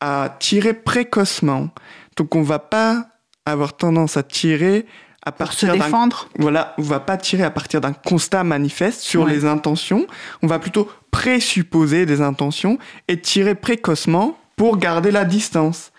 à 0.00 0.36
tirer 0.38 0.74
précocement. 0.74 1.70
Donc 2.16 2.36
on 2.36 2.42
va 2.42 2.60
pas 2.60 3.08
avoir 3.46 3.76
tendance 3.76 4.16
à 4.16 4.22
tirer 4.22 4.86
à 5.26 5.32
partir 5.32 5.72
se 5.72 5.78
d'un 5.78 5.84
défendre 5.84 6.28
voilà, 6.38 6.74
on 6.76 6.82
va 6.82 7.00
pas 7.00 7.16
tirer 7.16 7.44
à 7.44 7.50
partir 7.50 7.80
d'un 7.80 7.94
constat 7.94 8.44
manifeste 8.44 9.00
sur 9.00 9.22
Ouais. 9.22 9.32
les 9.32 9.46
intentions, 9.46 10.06
on 10.42 10.46
va 10.46 10.58
plutôt 10.58 10.86
présupposer 11.10 12.04
des 12.04 12.20
intentions 12.20 12.78
et 13.08 13.18
tirer 13.18 13.54
précocement 13.54 14.36
pour 14.56 14.78
garder 14.78 15.10
la 15.10 15.24
distance. 15.24 15.92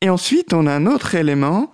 Et 0.00 0.10
ensuite, 0.10 0.52
on 0.52 0.66
a 0.66 0.72
un 0.72 0.86
autre 0.86 1.14
élément 1.14 1.72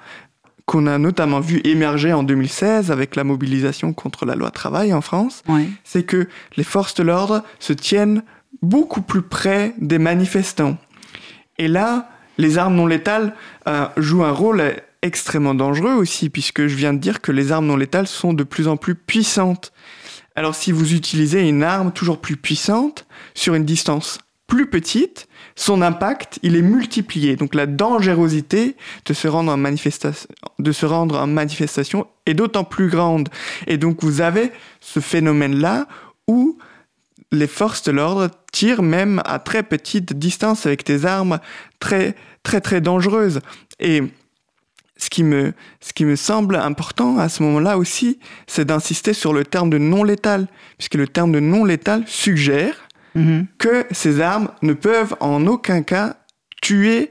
qu'on 0.66 0.86
a 0.86 0.98
notamment 0.98 1.40
vu 1.40 1.60
émerger 1.64 2.12
en 2.12 2.22
2016 2.22 2.90
avec 2.90 3.16
la 3.16 3.24
mobilisation 3.24 3.92
contre 3.92 4.24
la 4.24 4.34
loi 4.34 4.50
travail 4.50 4.94
en 4.94 5.02
France, 5.02 5.42
c'est 5.84 6.04
que 6.04 6.28
les 6.56 6.64
forces 6.64 6.94
de 6.94 7.02
l'ordre 7.02 7.42
se 7.58 7.74
tiennent 7.74 8.22
beaucoup 8.62 9.02
plus 9.02 9.22
près 9.22 9.74
des 9.78 9.98
manifestants. 9.98 10.78
Et 11.58 11.68
là, 11.68 12.08
les 12.38 12.56
armes 12.56 12.74
non 12.74 12.86
létales 12.86 13.34
euh, 13.68 13.86
jouent 13.98 14.24
un 14.24 14.32
rôle 14.32 14.62
extrêmement 15.02 15.54
dangereux 15.54 15.92
aussi, 15.92 16.30
puisque 16.30 16.66
je 16.66 16.74
viens 16.74 16.94
de 16.94 16.98
dire 16.98 17.20
que 17.20 17.30
les 17.30 17.52
armes 17.52 17.66
non 17.66 17.76
létales 17.76 18.08
sont 18.08 18.32
de 18.32 18.42
plus 18.42 18.66
en 18.66 18.76
plus 18.78 18.94
puissantes. 18.94 19.72
Alors 20.34 20.54
si 20.54 20.72
vous 20.72 20.94
utilisez 20.94 21.46
une 21.46 21.62
arme 21.62 21.92
toujours 21.92 22.20
plus 22.20 22.36
puissante 22.36 23.06
sur 23.34 23.54
une 23.54 23.64
distance 23.64 24.18
plus 24.46 24.68
petite, 24.68 25.28
son 25.56 25.82
impact, 25.82 26.38
il 26.42 26.56
est 26.56 26.62
multiplié. 26.62 27.36
Donc 27.36 27.54
la 27.54 27.66
dangerosité 27.66 28.76
de 29.04 29.12
se 29.12 29.28
rendre 29.28 29.52
en 29.52 29.56
manifestation, 29.56 30.28
de 30.58 30.72
se 30.72 30.86
rendre 30.86 31.18
en 31.20 31.26
manifestation 31.26 32.06
est 32.26 32.34
d'autant 32.34 32.64
plus 32.64 32.88
grande. 32.88 33.28
Et 33.66 33.78
donc 33.78 34.02
vous 34.02 34.20
avez 34.20 34.50
ce 34.80 35.00
phénomène-là 35.00 35.86
où 36.26 36.58
les 37.30 37.46
forces 37.46 37.82
de 37.82 37.92
l'ordre 37.92 38.30
tirent 38.52 38.82
même 38.82 39.20
à 39.24 39.38
très 39.38 39.62
petite 39.62 40.12
distance 40.12 40.66
avec 40.66 40.84
des 40.84 41.06
armes 41.06 41.38
très 41.78 42.14
très 42.42 42.60
très 42.60 42.80
dangereuses. 42.80 43.40
Et 43.80 44.02
ce 44.96 45.10
qui 45.10 45.24
me, 45.24 45.52
ce 45.80 45.92
qui 45.92 46.04
me 46.04 46.16
semble 46.16 46.56
important 46.56 47.18
à 47.18 47.28
ce 47.28 47.42
moment-là 47.42 47.78
aussi, 47.78 48.18
c'est 48.46 48.64
d'insister 48.64 49.12
sur 49.12 49.32
le 49.32 49.44
terme 49.44 49.70
de 49.70 49.78
non 49.78 50.04
létal, 50.04 50.46
puisque 50.78 50.94
le 50.94 51.08
terme 51.08 51.32
de 51.32 51.40
non 51.40 51.64
létal 51.64 52.04
suggère 52.06 52.83
Mhm. 53.14 53.46
que 53.58 53.86
ces 53.90 54.20
armes 54.20 54.48
ne 54.62 54.72
peuvent 54.72 55.16
en 55.20 55.46
aucun 55.46 55.82
cas 55.82 56.16
tuer 56.60 57.10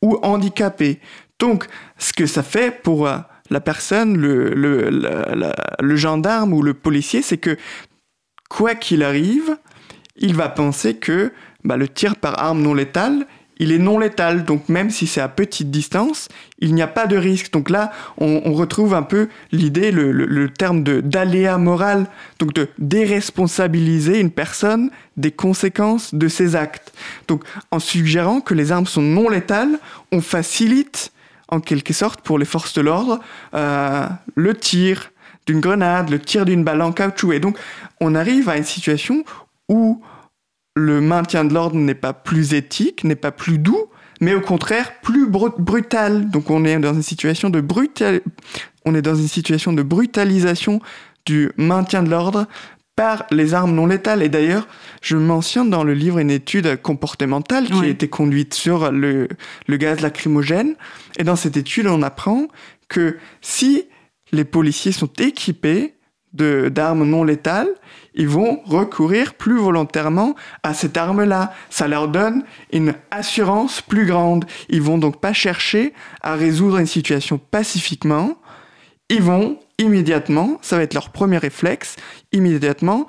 ou 0.00 0.18
handicaper. 0.22 1.00
Donc, 1.38 1.66
ce 1.98 2.12
que 2.12 2.26
ça 2.26 2.42
fait 2.42 2.82
pour 2.82 3.06
euh, 3.06 3.18
la 3.50 3.60
personne, 3.60 4.16
le, 4.16 4.50
le 4.54 5.96
gendarme 5.96 6.52
ou 6.52 6.62
le 6.62 6.74
policier, 6.74 7.20
c'est 7.22 7.38
que 7.38 7.56
quoi 8.48 8.74
qu'il 8.74 9.02
arrive, 9.02 9.56
il 10.16 10.34
va 10.34 10.48
penser 10.48 10.94
que 10.94 11.32
bah, 11.64 11.76
le 11.76 11.88
tir 11.88 12.16
par 12.16 12.38
arme 12.42 12.62
non 12.62 12.74
létale, 12.74 13.26
il 13.62 13.72
est 13.72 13.78
non 13.78 13.98
létal. 13.98 14.44
Donc 14.44 14.68
même 14.68 14.90
si 14.90 15.06
c'est 15.06 15.20
à 15.20 15.28
petite 15.28 15.70
distance, 15.70 16.28
il 16.58 16.74
n'y 16.74 16.82
a 16.82 16.86
pas 16.86 17.06
de 17.06 17.16
risque. 17.16 17.52
Donc 17.52 17.70
là, 17.70 17.92
on, 18.18 18.52
retrouve 18.52 18.92
un 18.94 19.02
peu 19.02 19.28
l'idée, 19.52 19.90
le, 19.92 20.12
le- 20.12 20.26
le 20.26 20.48
terme 20.50 20.82
d'aléa 20.82 21.56
moral, 21.58 22.06
donc 22.38 22.52
de 22.52 22.68
déresponsabiliser 22.78 24.18
une 24.20 24.30
personne 24.30 24.90
des 25.16 25.30
conséquences 25.30 26.14
de 26.14 26.28
ses 26.28 26.56
actes. 26.56 26.92
Donc 27.28 27.44
en 27.70 27.78
suggérant 27.78 28.40
que 28.40 28.54
les 28.54 28.72
armes 28.72 28.86
sont 28.86 29.02
non 29.02 29.28
létales, 29.28 29.78
on 30.10 30.20
facilite 30.20 31.12
en 31.48 31.60
quelque 31.60 31.92
sorte 31.92 32.20
pour 32.22 32.38
les 32.38 32.44
forces 32.46 32.74
de 32.74 32.80
l'ordre 32.80 33.20
euh, 33.54 34.06
le 34.34 34.54
tir 34.54 35.10
d'une 35.46 35.60
grenade, 35.60 36.08
le 36.10 36.18
tir 36.18 36.44
d'une 36.44 36.64
balle 36.64 36.82
en 36.82 36.92
caoutchouc. 36.92 37.32
Et 37.32 37.40
donc 37.40 37.58
on 38.00 38.14
arrive 38.14 38.48
à 38.48 38.56
une 38.56 38.64
situation 38.64 39.24
où 39.68 40.02
le 40.74 41.00
maintien 41.00 41.44
de 41.44 41.52
l'ordre 41.54 41.76
n'est 41.76 41.94
pas 41.94 42.12
plus 42.12 42.54
éthique, 42.54 43.04
n'est 43.04 43.14
pas 43.16 43.32
plus 43.32 43.58
doux, 43.58 43.86
mais 44.20 44.34
au 44.34 44.40
contraire 44.40 45.00
plus 45.00 45.28
bru- 45.28 45.52
brutal. 45.58 46.30
Donc 46.30 46.50
on 46.50 46.64
est 46.64 46.78
dans 46.78 46.94
une 46.94 47.02
situation 47.02 47.50
de 47.50 47.60
brutal, 47.60 48.20
on 48.84 48.94
est 48.94 49.02
dans 49.02 49.14
une 49.14 49.28
situation 49.28 49.72
de 49.72 49.82
brutalisation 49.82 50.80
du 51.26 51.50
maintien 51.56 52.02
de 52.02 52.10
l'ordre 52.10 52.46
par 52.96 53.24
les 53.30 53.54
armes 53.54 53.74
non 53.74 53.86
létales. 53.86 54.22
Et 54.22 54.28
d'ailleurs, 54.28 54.66
je 55.00 55.16
mentionne 55.16 55.70
dans 55.70 55.82
le 55.84 55.94
livre 55.94 56.18
une 56.18 56.30
étude 56.30 56.80
comportementale 56.82 57.66
qui 57.66 57.72
a 57.84 57.86
été 57.86 58.08
conduite 58.08 58.54
sur 58.54 58.92
le, 58.92 59.28
le 59.66 59.76
gaz 59.76 60.00
lacrymogène. 60.00 60.74
Et 61.18 61.24
dans 61.24 61.36
cette 61.36 61.56
étude, 61.56 61.86
on 61.86 62.02
apprend 62.02 62.48
que 62.88 63.16
si 63.40 63.84
les 64.32 64.44
policiers 64.44 64.92
sont 64.92 65.10
équipés 65.18 65.94
d'armes 66.32 67.04
non 67.04 67.24
létales, 67.24 67.68
ils 68.14 68.28
vont 68.28 68.60
recourir 68.64 69.34
plus 69.34 69.58
volontairement 69.58 70.34
à 70.62 70.74
cette 70.74 70.96
arme-là. 70.96 71.52
Ça 71.70 71.88
leur 71.88 72.08
donne 72.08 72.44
une 72.72 72.94
assurance 73.10 73.80
plus 73.80 74.06
grande. 74.06 74.44
Ils 74.68 74.82
vont 74.82 74.98
donc 74.98 75.20
pas 75.20 75.32
chercher 75.32 75.92
à 76.22 76.34
résoudre 76.34 76.78
une 76.78 76.86
situation 76.86 77.38
pacifiquement. 77.38 78.36
Ils 79.08 79.22
vont 79.22 79.58
immédiatement, 79.78 80.58
ça 80.62 80.76
va 80.76 80.82
être 80.82 80.94
leur 80.94 81.10
premier 81.10 81.38
réflexe, 81.38 81.96
immédiatement 82.32 83.06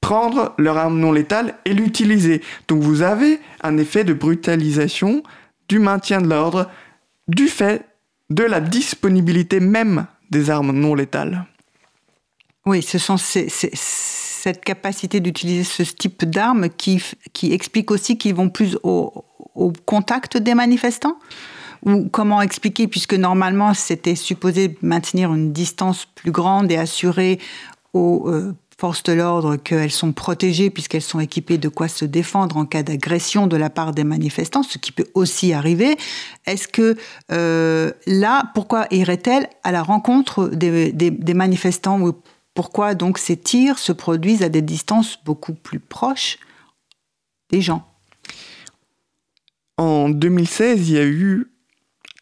prendre 0.00 0.54
leur 0.56 0.76
arme 0.78 1.00
non 1.00 1.10
létale 1.10 1.54
et 1.64 1.74
l'utiliser. 1.74 2.40
Donc 2.68 2.80
vous 2.80 3.02
avez 3.02 3.40
un 3.62 3.76
effet 3.76 4.04
de 4.04 4.12
brutalisation 4.12 5.24
du 5.68 5.80
maintien 5.80 6.20
de 6.20 6.28
l'ordre 6.28 6.70
du 7.26 7.48
fait 7.48 7.84
de 8.30 8.44
la 8.44 8.60
disponibilité 8.60 9.58
même 9.58 10.06
des 10.30 10.48
armes 10.48 10.70
non 10.70 10.94
létales. 10.94 11.44
Oui, 12.66 12.82
ce 12.82 12.98
sont 12.98 13.16
ces- 13.16 13.48
ces- 13.48 13.70
cette 13.74 14.64
capacité 14.64 15.20
d'utiliser 15.20 15.64
ce 15.64 15.82
type 15.82 16.24
d'armes 16.24 16.68
qui, 16.68 17.02
qui 17.32 17.52
explique 17.52 17.90
aussi 17.90 18.18
qu'ils 18.18 18.34
vont 18.34 18.48
plus 18.48 18.76
au, 18.82 19.12
au 19.54 19.72
contact 19.84 20.36
des 20.36 20.54
manifestants? 20.54 21.16
Ou 21.84 22.08
comment 22.08 22.40
expliquer, 22.42 22.88
puisque 22.88 23.14
normalement 23.14 23.74
c'était 23.74 24.14
supposé 24.16 24.76
maintenir 24.82 25.32
une 25.32 25.52
distance 25.52 26.06
plus 26.06 26.32
grande 26.32 26.72
et 26.72 26.76
assurer 26.76 27.38
aux 27.92 28.28
euh, 28.28 28.54
forces 28.78 29.02
de 29.04 29.12
l'ordre 29.12 29.56
qu'elles 29.56 29.90
sont 29.92 30.12
protégées 30.12 30.70
puisqu'elles 30.70 31.02
sont 31.02 31.20
équipées 31.20 31.58
de 31.58 31.68
quoi 31.68 31.86
se 31.88 32.04
défendre 32.04 32.56
en 32.56 32.64
cas 32.64 32.82
d'agression 32.82 33.46
de 33.46 33.56
la 33.56 33.70
part 33.70 33.92
des 33.92 34.04
manifestants, 34.04 34.62
ce 34.64 34.78
qui 34.78 34.90
peut 34.90 35.06
aussi 35.14 35.52
arriver. 35.52 35.96
Est-ce 36.46 36.66
que 36.66 36.96
euh, 37.30 37.92
là, 38.06 38.50
pourquoi 38.54 38.86
irait-elle 38.90 39.46
à 39.62 39.70
la 39.70 39.82
rencontre 39.82 40.48
des, 40.48 40.92
des- 40.92 41.10
des 41.10 41.34
manifestants 41.34 42.00
ou 42.00 42.14
pourquoi 42.56 42.94
donc 42.94 43.18
ces 43.18 43.36
tirs 43.36 43.78
se 43.78 43.92
produisent 43.92 44.42
à 44.42 44.48
des 44.48 44.62
distances 44.62 45.18
beaucoup 45.24 45.54
plus 45.54 45.78
proches 45.78 46.38
des 47.50 47.60
gens 47.60 47.86
En 49.76 50.08
2016, 50.08 50.88
il 50.88 50.94
y 50.94 50.98
a 50.98 51.04
eu 51.04 51.52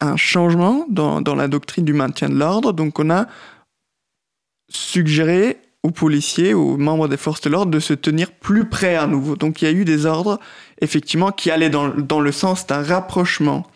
un 0.00 0.16
changement 0.16 0.84
dans, 0.90 1.22
la 1.34 1.48
doctrine 1.48 1.84
du 1.84 1.94
maintien 1.94 2.28
de 2.28 2.34
l'ordre. 2.34 2.72
Donc 2.72 2.98
on 2.98 3.08
a 3.10 3.26
suggéré 4.68 5.58
aux 5.84 5.92
policiers, 5.92 6.52
aux 6.52 6.76
membres 6.78 7.08
des 7.08 7.16
forces 7.16 7.42
de 7.42 7.50
l'ordre 7.50 7.70
de 7.70 7.78
se 7.78 7.94
tenir 7.94 8.32
plus 8.32 8.64
près 8.68 8.96
à 8.96 9.06
nouveau. 9.06 9.36
Donc 9.36 9.62
il 9.62 9.66
y 9.66 9.68
a 9.68 9.70
eu 9.70 9.84
des 9.84 10.04
ordres, 10.04 10.40
effectivement, 10.80 11.30
qui 11.30 11.50
allaient 11.52 11.70
dans, 11.70 11.88
dans 11.88 12.20
le 12.20 12.32
sens 12.32 12.66
d'un 12.66 12.82
rapprochement. 12.82 13.66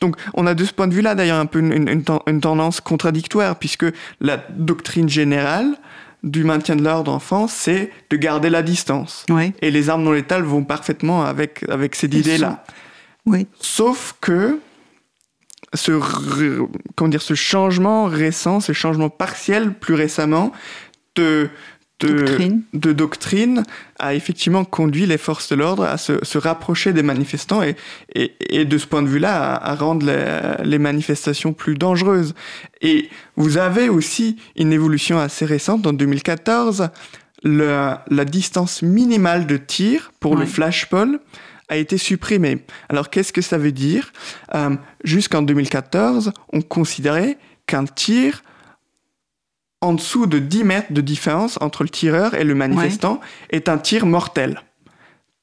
Donc 0.00 0.16
on 0.34 0.46
a 0.46 0.54
de 0.54 0.64
ce 0.64 0.72
point 0.72 0.86
de 0.86 0.94
vue-là 0.94 1.16
d'ailleurs 1.16 1.38
un 1.38 1.46
peu 1.46 1.58
une 1.58 2.40
tendance 2.40 2.80
contradictoire, 2.80 3.58
puisque 3.58 3.86
la 4.20 4.36
doctrine 4.36 5.08
générale 5.08 5.76
du 6.24 6.42
maintien 6.42 6.74
de 6.74 6.82
l'ordre 6.82 7.12
en 7.12 7.20
France, 7.20 7.52
c'est 7.52 7.90
de 8.10 8.16
garder 8.16 8.50
la 8.50 8.62
distance. 8.62 9.24
Et 9.60 9.70
les 9.70 9.90
armes 9.90 10.02
non 10.02 10.12
létales 10.12 10.42
vont 10.42 10.64
parfaitement 10.64 11.24
avec, 11.24 11.64
avec 11.68 11.94
cette 11.94 12.14
idée-là. 12.14 12.64
Oui. 13.26 13.46
Sauf 13.60 14.16
que 14.20 14.58
ce, 15.74 16.00
comment 16.94 17.08
dire, 17.08 17.22
ce 17.22 17.34
changement 17.34 18.06
récent, 18.06 18.60
ce 18.60 18.72
changement 18.72 19.10
partiel 19.10 19.74
plus 19.74 19.94
récemment 19.94 20.52
de, 21.14 21.48
de 22.00 22.08
Doctrine. 22.08 22.62
de 22.74 22.92
doctrine 22.92 23.62
a 24.00 24.14
effectivement 24.14 24.64
conduit 24.64 25.06
les 25.06 25.16
forces 25.16 25.48
de 25.50 25.54
l'ordre 25.54 25.84
à 25.84 25.96
se, 25.96 26.24
se 26.24 26.38
rapprocher 26.38 26.92
des 26.92 27.02
manifestants 27.04 27.62
et, 27.62 27.76
et, 28.14 28.32
et 28.50 28.64
de 28.64 28.78
ce 28.78 28.86
point 28.86 29.00
de 29.02 29.08
vue-là 29.08 29.54
à, 29.54 29.70
à 29.70 29.74
rendre 29.76 30.04
les, 30.04 30.64
les 30.68 30.78
manifestations 30.78 31.52
plus 31.52 31.76
dangereuses. 31.76 32.34
Et 32.82 33.08
vous 33.36 33.58
avez 33.58 33.88
aussi 33.88 34.36
une 34.56 34.72
évolution 34.72 35.18
assez 35.18 35.44
récente 35.44 35.86
en 35.86 35.92
2014, 35.92 36.88
le- 37.44 37.94
la 38.10 38.24
distance 38.24 38.82
minimale 38.82 39.46
de 39.46 39.56
tir 39.56 40.12
pour 40.18 40.34
le 40.34 40.40
Ouais. 40.42 40.46
flashball 40.46 41.20
a 41.68 41.76
été 41.76 41.96
supprimée. 41.96 42.58
Alors 42.88 43.08
qu'est-ce 43.08 43.32
que 43.32 43.40
ça 43.40 43.56
veut 43.56 43.72
dire? 43.72 44.12
Euh, 44.54 44.70
Jusqu'en 45.04 45.42
2014, 45.42 46.32
on 46.52 46.60
considérait 46.60 47.38
qu'un 47.66 47.84
tir 47.84 48.42
en 49.84 49.92
dessous 49.94 50.26
de 50.26 50.38
10 50.38 50.64
mètres 50.64 50.92
de 50.92 51.00
différence 51.00 51.58
entre 51.60 51.82
le 51.82 51.88
tireur 51.88 52.34
et 52.34 52.44
le 52.44 52.54
manifestant 52.54 53.20
est 53.50 53.68
un 53.68 53.78
tir 53.78 54.06
mortel. 54.06 54.60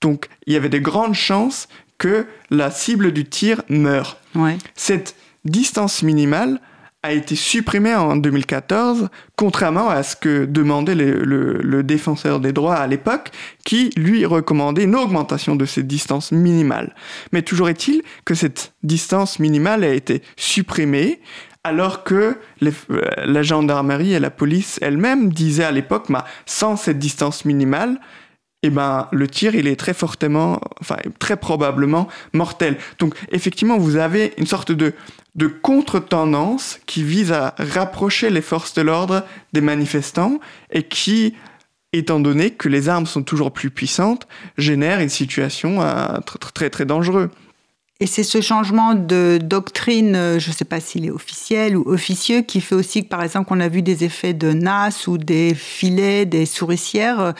Donc 0.01 0.27
il 0.47 0.53
y 0.53 0.55
avait 0.55 0.69
de 0.69 0.79
grandes 0.79 1.13
chances 1.13 1.67
que 1.97 2.25
la 2.49 2.71
cible 2.71 3.11
du 3.11 3.25
tir 3.25 3.61
meure. 3.69 4.17
Ouais. 4.35 4.57
Cette 4.75 5.15
distance 5.45 6.01
minimale 6.03 6.59
a 7.03 7.13
été 7.13 7.35
supprimée 7.35 7.95
en 7.95 8.15
2014, 8.15 9.09
contrairement 9.35 9.89
à 9.89 10.03
ce 10.03 10.15
que 10.15 10.45
demandait 10.45 10.93
le, 10.93 11.23
le- 11.23 11.57
le 11.61 11.81
défenseur 11.83 12.39
des 12.39 12.53
droits 12.53 12.75
à 12.75 12.85
l'époque, 12.85 13.31
qui 13.65 13.89
lui 13.97 14.23
recommandait 14.25 14.83
une 14.83 14.95
augmentation 14.95 15.55
de 15.55 15.65
cette 15.65 15.87
distance 15.87 16.31
minimale. 16.31 16.93
Mais 17.31 17.41
toujours 17.41 17.69
est-il 17.69 18.03
que 18.23 18.35
cette 18.35 18.73
distance 18.83 19.39
minimale 19.39 19.83
a 19.83 19.93
été 19.93 20.21
supprimée, 20.37 21.21
alors 21.63 22.03
que 22.03 22.37
euh, 22.63 22.71
la 23.25 23.43
gendarmerie 23.43 24.13
et 24.13 24.19
la 24.19 24.31
police 24.31 24.79
elles-mêmes 24.81 25.31
disaient 25.31 25.63
à 25.63 25.71
l'époque, 25.71 26.05
bah, 26.09 26.25
sans 26.45 26.75
cette 26.75 26.99
distance 26.99 27.45
minimale, 27.45 27.99
eh 28.63 28.69
ben, 28.69 29.07
le 29.11 29.27
tir, 29.27 29.55
il 29.55 29.67
est 29.67 29.75
très 29.75 29.93
fortement, 29.93 30.59
enfin, 30.79 30.97
très 31.17 31.35
probablement 31.35 32.07
mortel. 32.33 32.77
Donc, 32.99 33.15
effectivement, 33.31 33.77
vous 33.77 33.95
avez 33.95 34.33
une 34.37 34.45
sorte 34.45 34.71
de, 34.71 34.93
de 35.33 35.47
contre-tendance 35.47 36.79
qui 36.85 37.03
vise 37.03 37.31
à 37.31 37.55
rapprocher 37.57 38.29
les 38.29 38.41
forces 38.41 38.75
de 38.75 38.83
l'ordre 38.83 39.25
des 39.53 39.61
manifestants 39.61 40.39
et 40.71 40.83
qui, 40.83 41.33
étant 41.91 42.19
donné 42.19 42.51
que 42.51 42.69
les 42.69 42.87
armes 42.87 43.07
sont 43.07 43.23
toujours 43.23 43.51
plus 43.51 43.71
puissantes, 43.71 44.27
génère 44.59 44.99
une 44.99 45.09
situation 45.09 45.81
euh, 45.81 46.17
tr- 46.19 46.37
tr- 46.37 46.51
très, 46.53 46.69
très 46.69 46.85
dangereuse. 46.85 47.29
Et 48.01 48.07
c'est 48.07 48.23
ce 48.23 48.41
changement 48.41 48.95
de 48.95 49.39
doctrine, 49.41 50.15
euh, 50.15 50.39
je 50.39 50.49
ne 50.49 50.55
sais 50.55 50.65
pas 50.65 50.79
s'il 50.79 51.05
est 51.05 51.11
officiel 51.11 51.77
ou 51.77 51.83
officieux, 51.85 52.41
qui 52.41 52.59
fait 52.59 52.75
aussi 52.75 53.03
que, 53.03 53.09
par 53.09 53.21
exemple, 53.21 53.47
qu'on 53.47 53.59
a 53.59 53.69
vu 53.69 53.83
des 53.83 54.03
effets 54.03 54.33
de 54.33 54.51
NAS 54.51 55.07
ou 55.07 55.19
des 55.19 55.53
filets, 55.53 56.25
des 56.25 56.47
souricières, 56.47 57.19
euh, 57.19 57.31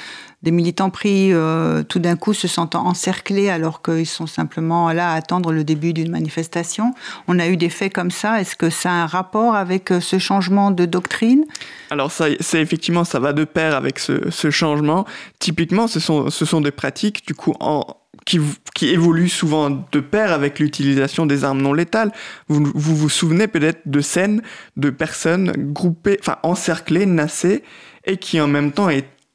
des 0.44 0.52
militants 0.52 0.90
pris 0.90 1.32
euh, 1.34 1.84
tout 1.84 2.00
d'un 2.00 2.16
coup 2.16 2.34
se 2.34 2.48
sentant 2.48 2.86
encerclés 2.86 3.50
alors 3.50 3.82
qu'ils 3.82 4.08
sont 4.08 4.28
simplement 4.28 4.92
là 4.92 5.12
à 5.12 5.16
attendre 5.16 5.52
le 5.52 5.64
début 5.64 5.94
d'une 5.94 6.10
manifestation. 6.10 6.94
On 7.28 7.38
a 7.38 7.48
eu 7.48 7.58
des 7.58 7.70
faits 7.70 7.94
comme 7.94 8.12
ça. 8.12 8.42
Est-ce 8.42 8.56
que 8.56 8.70
ça 8.70 8.90
a 8.90 8.94
un 8.94 9.06
rapport 9.06 9.56
avec 9.56 9.92
euh, 9.92 10.00
ce 10.00 10.18
changement 10.18 10.72
de 10.72 10.86
doctrine? 10.86 11.46
Alors 11.92 12.12
ça, 12.12 12.26
c'est 12.40 12.60
effectivement, 12.62 13.04
ça 13.04 13.20
va 13.20 13.34
de 13.34 13.44
pair 13.44 13.76
avec 13.76 14.00
ce, 14.00 14.30
ce 14.32 14.50
changement. 14.50 15.06
Typiquement, 15.40 15.88
ce 15.88 16.00
sont, 16.00 16.30
ce 16.30 16.46
sont 16.46 16.62
des 16.62 16.72
pratiques 16.72 17.26
du 17.28 17.36
coup 17.36 17.54
en, 17.60 17.86
qui, 18.26 18.40
qui 18.76 18.90
évoluent 18.90 19.30
souvent 19.30 19.70
de 19.70 20.00
pair 20.00 20.32
avec 20.32 20.60
l'utilisation 20.60 21.26
des 21.26 21.44
armes 21.44 21.62
non 21.62 21.74
létales. 21.74 22.12
Vous 22.48 22.72
vous, 22.74 23.10
souvenez 23.10 23.48
peut-être 23.48 23.82
de 23.86 24.02
scènes 24.02 24.42
de 24.78 24.90
personnes 24.90 25.52
groupées, 25.58 26.18
enfin 26.20 26.38
encerclées, 26.44 27.06
nassées, 27.06 27.64
et 28.06 28.18
qui 28.18 28.40
en 28.42 28.48
même 28.48 28.72
temps 28.72 28.90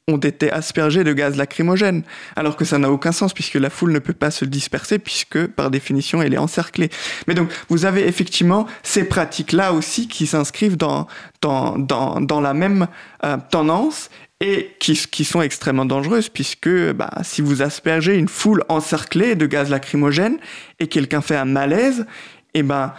ont 0.09 0.17
été 0.17 0.51
aspergées 0.51 1.03
de 1.03 1.11
gaz 1.11 1.35
lacrymogène, 1.35 2.03
alors 2.37 2.55
que 2.55 2.63
ça 2.63 2.77
n'a 2.77 2.89
aucun 2.89 3.11
sens 3.11 3.33
puisque 3.33 3.55
la 3.55 3.69
foule 3.69 3.91
ne 3.91 3.99
peut 3.99 4.13
pas 4.13 4.31
se 4.31 4.45
disperser 4.45 4.99
puisque 4.99 5.47
par 5.47 5.69
définition 5.69 6.21
elle 6.21 6.33
est 6.33 6.37
encerclée. 6.37 6.89
Mais 7.27 7.33
donc 7.33 7.49
vous 7.67 7.85
avez 7.85 8.07
effectivement 8.07 8.67
ces 8.83 9.03
pratiques-là 9.03 9.73
aussi 9.73 10.07
qui 10.07 10.25
s'inscrivent 10.25 10.77
dans, 10.77 11.07
dans, 11.41 11.77
dans, 11.77 12.21
dans 12.21 12.39
la 12.39 12.53
même 12.53 12.87
euh, 13.25 13.37
tendance 13.49 14.09
et 14.39 14.75
qui, 14.79 14.93
qui 15.09 15.25
sont 15.25 15.41
extrêmement 15.41 15.85
dangereuses 15.85 16.29
puisque 16.29 16.69
bah, 16.93 17.11
si 17.23 17.41
vous 17.41 17.61
aspergez 17.61 18.15
une 18.15 18.27
foule 18.27 18.63
encerclée 18.69 19.35
de 19.35 19.45
gaz 19.45 19.69
lacrymogène 19.69 20.37
et 20.79 20.87
quelqu'un 20.87 21.21
fait 21.21 21.35
un 21.35 21.45
malaise, 21.45 22.05
et 22.53 22.63
ben 22.63 22.93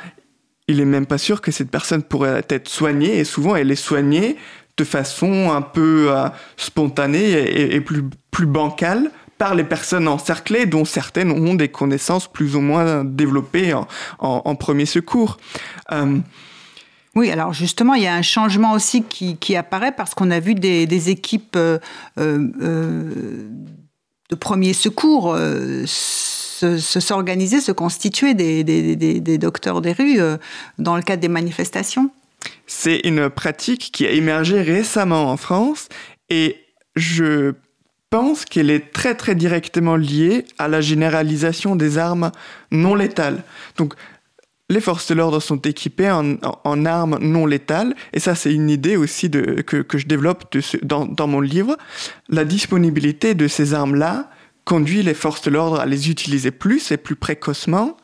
il 0.67 0.81
est 0.81 0.85
même 0.85 1.07
pas 1.07 1.19
sûr 1.19 1.41
que 1.41 1.51
cette 1.51 1.71
personne 1.71 2.03
pourrait 2.03 2.45
être 2.49 2.69
soignée 2.69 3.19
et 3.19 3.25
souvent 3.25 3.57
elle 3.57 3.71
est 3.71 3.77
soignée 3.77 4.37
de 4.77 4.85
façon 4.85 5.51
un 5.51 5.63
peu 5.63 6.09
euh, 6.11 6.29
spontanée 6.57 7.75
et, 7.75 7.81
plus, 7.81 8.05
bancale 8.47 9.11
par 9.37 9.57
les 9.57 9.65
personnes 9.65 10.07
encerclées 10.07 10.67
dont 10.67 10.85
certaines 10.85 11.33
ont 11.33 11.55
des 11.55 11.69
connaissances 11.69 12.31
plus 12.31 12.55
ou 12.55 12.61
moins 12.61 13.05
développées 13.05 13.75
en 14.21 14.55
premier 14.55 14.87
secours. 14.87 15.39
Euh, 15.91 16.19
Oui, 17.15 17.31
alors 17.31 17.53
justement, 17.53 17.95
il 17.95 18.03
y 18.03 18.07
a 18.07 18.15
un 18.15 18.23
changement 18.23 18.73
aussi 18.73 19.03
qui, 19.03 19.57
apparaît 19.57 19.93
parce 19.93 20.15
qu'on 20.15 20.31
a 20.31 20.41
vu 20.41 20.55
des, 20.55 21.11
équipes 21.11 21.57
euh, 21.57 21.79
euh, 22.19 22.49
euh, 22.63 23.49
de 24.31 24.35
premier 24.37 24.73
secours 24.73 25.35
euh, 25.35 25.85
se- 25.87 26.79
se- 26.79 27.01
s'organiser, 27.01 27.61
se, 27.61 27.73
constituer 27.73 28.35
des, 28.35 28.63
des- 28.63 29.39
docteurs 29.39 29.81
des 29.81 29.93
rues 29.93 30.19
dans 30.79 30.97
le 30.97 31.03
cadre 31.03 31.21
des 31.23 31.29
manifestations. 31.29 32.11
C'est 32.67 33.01
une 33.05 33.31
pratique 33.31 33.91
qui 33.93 34.07
a 34.07 34.11
émergé 34.11 34.63
récemment 34.63 35.31
en 35.31 35.37
France 35.37 35.89
et 36.31 36.57
je 36.95 37.55
pense 38.11 38.45
qu'elle 38.45 38.71
est 38.71 38.93
très 38.93 39.15
très 39.15 39.35
directement 39.35 39.97
liée 39.97 40.45
à 40.59 40.69
la 40.69 40.81
généralisation 40.81 41.77
des 41.77 41.99
armes 41.99 42.31
non 42.71 42.95
létales. 42.95 43.43
Donc 43.77 43.95
les 44.71 44.81
forces 44.81 45.09
de 45.09 45.15
l'ordre 45.15 45.41
sont 45.41 45.57
équipées 45.59 46.11
en, 46.11 46.85
armes 46.85 47.19
non 47.21 47.47
létales 47.47 47.95
et 48.13 48.21
ça 48.21 48.35
c'est 48.35 48.53
une 48.53 48.69
idée 48.69 48.97
aussi 48.97 49.31
que, 49.31 49.85
je 49.95 50.07
développe 50.07 50.55
dans, 50.83 51.27
mon 51.27 51.41
livre. 51.41 51.77
La 52.29 52.45
disponibilité 52.45 53.35
de 53.35 53.49
ces 53.49 53.73
armes-là 53.75 54.31
conduit 54.65 55.03
les 55.03 55.15
forces 55.15 55.43
de 55.43 55.51
l'ordre 55.51 55.81
à 55.81 55.87
les 55.87 56.11
utiliser 56.11 56.51
plus 56.51 56.93
et 56.93 56.97
plus 56.99 57.17
précocement 57.17 57.97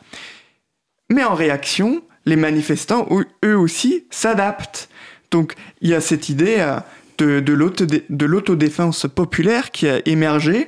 mais 1.11 1.23
en 1.23 1.35
réaction, 1.35 2.03
les 2.25 2.37
manifestants, 2.37 3.07
eux- 3.45 3.57
aussi, 3.59 4.07
s'adaptent. 4.11 4.89
Donc 5.31 5.55
il 5.83 5.91
y 5.91 5.95
a 5.95 6.01
cette 6.01 6.31
idée 6.31 6.57
euh, 7.21 7.41
de 7.43 8.25
l'autodéfense 8.25 9.07
populaire 9.15 9.71
qui 9.71 9.87
a 9.87 10.01
émergé 10.07 10.67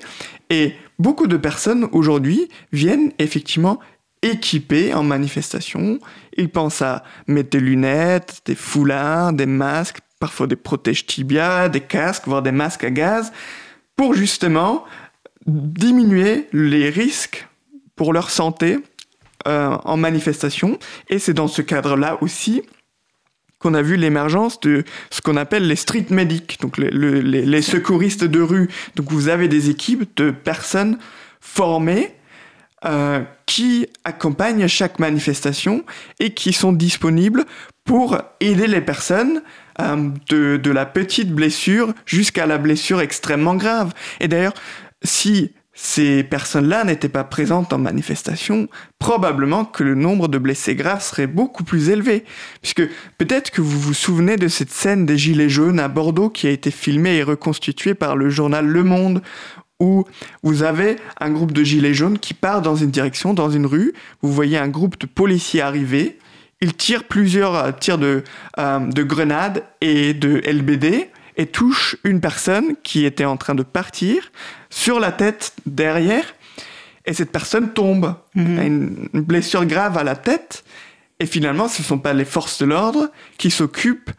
et 0.51 0.75
beaucoup 0.99 1.27
de 1.27 1.37
personnes 1.37 1.89
aujourd'hui 1.93 2.49
viennent 2.73 3.13
effectivement 3.19 3.81
équipées 4.31 4.95
en 4.95 5.03
manifestation. 5.03 5.99
Ils 6.37 6.49
pensent 6.49 6.83
à 6.83 7.05
mettre 7.27 7.51
des 7.51 7.61
lunettes, 7.61 8.43
des 8.47 8.55
foulards, 8.55 9.33
des 9.33 9.47
masques, 9.47 9.99
parfois 10.19 10.47
des 10.47 10.57
protèges 10.57 11.07
tibia, 11.07 11.69
des 11.69 11.81
casques, 11.81 12.25
voire 12.27 12.43
des 12.43 12.53
masques 12.53 12.85
à 12.85 12.91
gaz, 12.91 13.33
pour 13.97 14.15
justement 14.15 14.85
diminuer 15.47 16.47
les 16.53 16.91
risques 16.91 17.47
pour 17.95 18.13
leur 18.13 18.31
santé 18.31 18.79
euh, 19.47 19.77
en 19.85 19.97
manifestation. 19.97 20.79
Et 21.09 21.19
c'est 21.19 21.35
dans 21.35 21.49
ce 21.49 21.63
cadre-là 21.63 22.19
aussi 22.21 22.63
qu'on 23.59 23.73
a 23.75 23.81
vu 23.81 23.97
l'émergence 23.97 24.61
de 24.61 24.85
ce 25.11 25.21
qu'on 25.23 25.37
appelle 25.37 25.67
les 25.67 25.77
street 25.77 26.07
medics, 26.11 26.59
donc 26.61 26.77
les, 26.77 26.91
le- 26.91 27.21
les- 27.21 27.47
les 27.47 27.63
secouristes 27.63 28.25
de 28.25 28.41
rue. 28.41 28.69
Donc 28.97 29.11
vous 29.11 29.29
avez 29.29 29.49
des 29.49 29.71
équipes 29.71 30.05
de 30.17 30.31
personnes 30.31 30.99
formées 31.41 32.13
euh, 32.85 33.23
qui 33.47 33.87
accompagnent 34.05 34.69
chaque 34.69 34.99
manifestation 34.99 35.85
et 36.21 36.35
qui 36.35 36.53
sont 36.53 36.73
disponibles 36.73 37.45
pour 37.85 38.19
aider 38.41 38.67
les 38.67 38.83
personnes 38.83 39.43
euh, 39.81 40.11
de, 40.29 40.57
de 40.57 40.71
la 40.71 40.85
petite 40.85 41.33
blessure 41.33 41.95
jusqu'à 42.05 42.47
la 42.47 42.59
blessure 42.59 43.01
extrêmement 43.01 43.55
grave. 43.55 43.95
Et 44.21 44.29
d'ailleurs, 44.29 44.55
si 45.03 45.53
ces 45.79 46.25
personnes-là 46.25 46.85
n'étaient 46.85 47.11
pas 47.11 47.23
présentes 47.23 47.75
en 47.75 47.79
manifestation, 47.79 48.67
probablement 48.99 49.67
que 49.67 49.85
le 49.85 49.95
nombre 49.95 50.27
de 50.27 50.39
blessés 50.39 50.75
graves 50.75 51.03
serait 51.03 51.27
beaucoup 51.27 51.65
plus 51.65 51.91
élevé. 51.91 52.25
Puisque 52.63 52.83
peut-être 53.19 53.51
que 53.51 53.61
vous 53.61 53.79
vous 53.79 53.93
souvenez 53.93 54.37
de 54.37 54.49
cette 54.49 54.71
scène 54.71 55.05
des 55.05 55.19
Gilets 55.19 55.51
jaunes 55.51 55.79
à 55.79 55.89
Bordeaux 55.89 56.31
qui 56.31 56.47
a 56.47 56.51
été 56.51 56.71
filmée 56.71 57.17
et 57.17 57.23
reconstituée 57.23 57.93
par 57.93 58.17
le 58.17 58.31
journal 58.31 58.67
Le 58.67 58.85
Monde, 58.85 59.23
où 59.81 60.05
vous 60.43 60.63
avez 60.63 60.97
un 61.21 61.31
groupe 61.31 61.53
de 61.53 61.63
Gilets 61.63 61.95
jaunes 61.95 62.19
qui 62.19 62.35
part 62.35 62.63
dans 62.63 62.77
une 62.77 62.91
direction, 62.91 63.35
dans 63.35 63.51
une 63.51 63.67
rue, 63.67 63.93
vous 64.23 64.33
voyez 64.33 64.59
un 64.59 64.69
groupe 64.69 64.99
de 64.99 65.07
policiers 65.07 65.61
arriver, 65.61 66.19
ils 66.61 66.75
tirent 66.75 67.05
plusieurs 67.05 67.55
euh, 67.55 67.73
tirs 67.73 67.99
de, 67.99 68.25
euh, 68.59 68.79
de 68.79 69.03
grenades 69.03 69.65
et 69.81 70.15
de 70.15 70.41
LBD 70.47 71.11
et 71.37 71.47
touchent 71.47 71.97
une 72.05 72.21
personne 72.21 72.77
qui 72.83 73.05
était 73.05 73.27
en 73.27 73.37
train 73.37 73.55
de 73.55 73.63
partir 73.63 74.33
sur 74.71 74.99
la 74.99 75.13
tête 75.13 75.53
derrière. 75.67 76.25
Et 77.05 77.13
cette 77.13 77.31
personne 77.31 77.73
tombe, 77.73 78.07
a 78.07 78.41
une, 78.41 79.09
une 79.13 79.21
blessure 79.21 79.65
grave 79.67 79.99
à 79.99 80.03
la 80.03 80.17
tête. 80.17 80.65
Et 81.21 81.27
finalement 81.27 81.69
ce 81.69 81.83
ne 81.83 81.87
sont 81.87 81.99
pas 81.99 82.15
les 82.15 82.25
forces 82.25 82.59
de 82.59 82.67
l'ordre 82.67 83.11
qui 83.37 83.51
s'occupent 83.51 84.11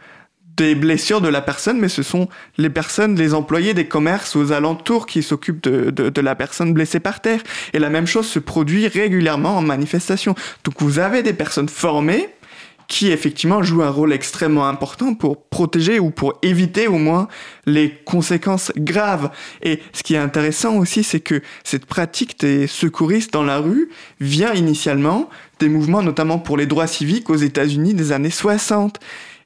des 0.57 0.75
blessures 0.75 1.21
de 1.21 1.29
la 1.29 1.41
personne, 1.41 1.79
mais 1.79 1.87
ce 1.87 2.03
sont 2.03 2.27
les 2.57 2.69
personnes, 2.69 3.15
les 3.15 3.33
employés 3.33 3.73
des 3.73 3.87
commerces 3.87 4.35
aux 4.35 4.51
alentours 4.51 5.05
qui 5.05 5.23
s'occupent 5.23 5.63
de, 5.63 5.91
de, 5.91 6.09
de 6.09 6.21
la 6.21 6.35
personne 6.35 6.73
blessée 6.73 6.99
par 6.99 7.21
terre. 7.21 7.41
Et 7.73 7.79
la 7.79 7.89
même 7.89 8.07
chose 8.07 8.27
se 8.27 8.39
produit 8.39 8.87
régulièrement 8.87 9.55
en 9.57 9.61
manifestation. 9.61 10.35
Donc 10.63 10.75
vous 10.79 10.99
avez 10.99 11.23
des 11.23 11.33
personnes 11.33 11.69
formées 11.69 12.29
qui 12.87 13.11
effectivement 13.11 13.63
jouent 13.63 13.83
un 13.83 13.89
rôle 13.89 14.13
extrêmement 14.13 14.67
important 14.67 15.13
pour 15.13 15.43
protéger 15.43 15.99
ou 15.99 16.09
pour 16.09 16.39
éviter 16.41 16.87
au 16.87 16.97
moins 16.97 17.27
les 17.65 17.93
conséquences 18.05 18.71
graves. 18.77 19.29
Et 19.61 19.81
ce 19.93 20.03
qui 20.03 20.15
est 20.15 20.19
intéressant 20.19 20.77
aussi, 20.77 21.03
c'est 21.03 21.19
que 21.19 21.41
cette 21.63 21.85
pratique 21.85 22.39
des 22.39 22.65
secouristes 22.65 23.33
dans 23.33 23.43
la 23.43 23.59
rue 23.59 23.89
vient 24.21 24.53
initialement 24.53 25.29
des 25.59 25.69
mouvements 25.69 26.01
notamment 26.01 26.39
pour 26.39 26.55
les 26.55 26.65
droits 26.65 26.87
civiques 26.87 27.29
aux 27.29 27.35
États-Unis 27.35 27.93
des 27.93 28.11
années 28.11 28.29
60. 28.29 28.99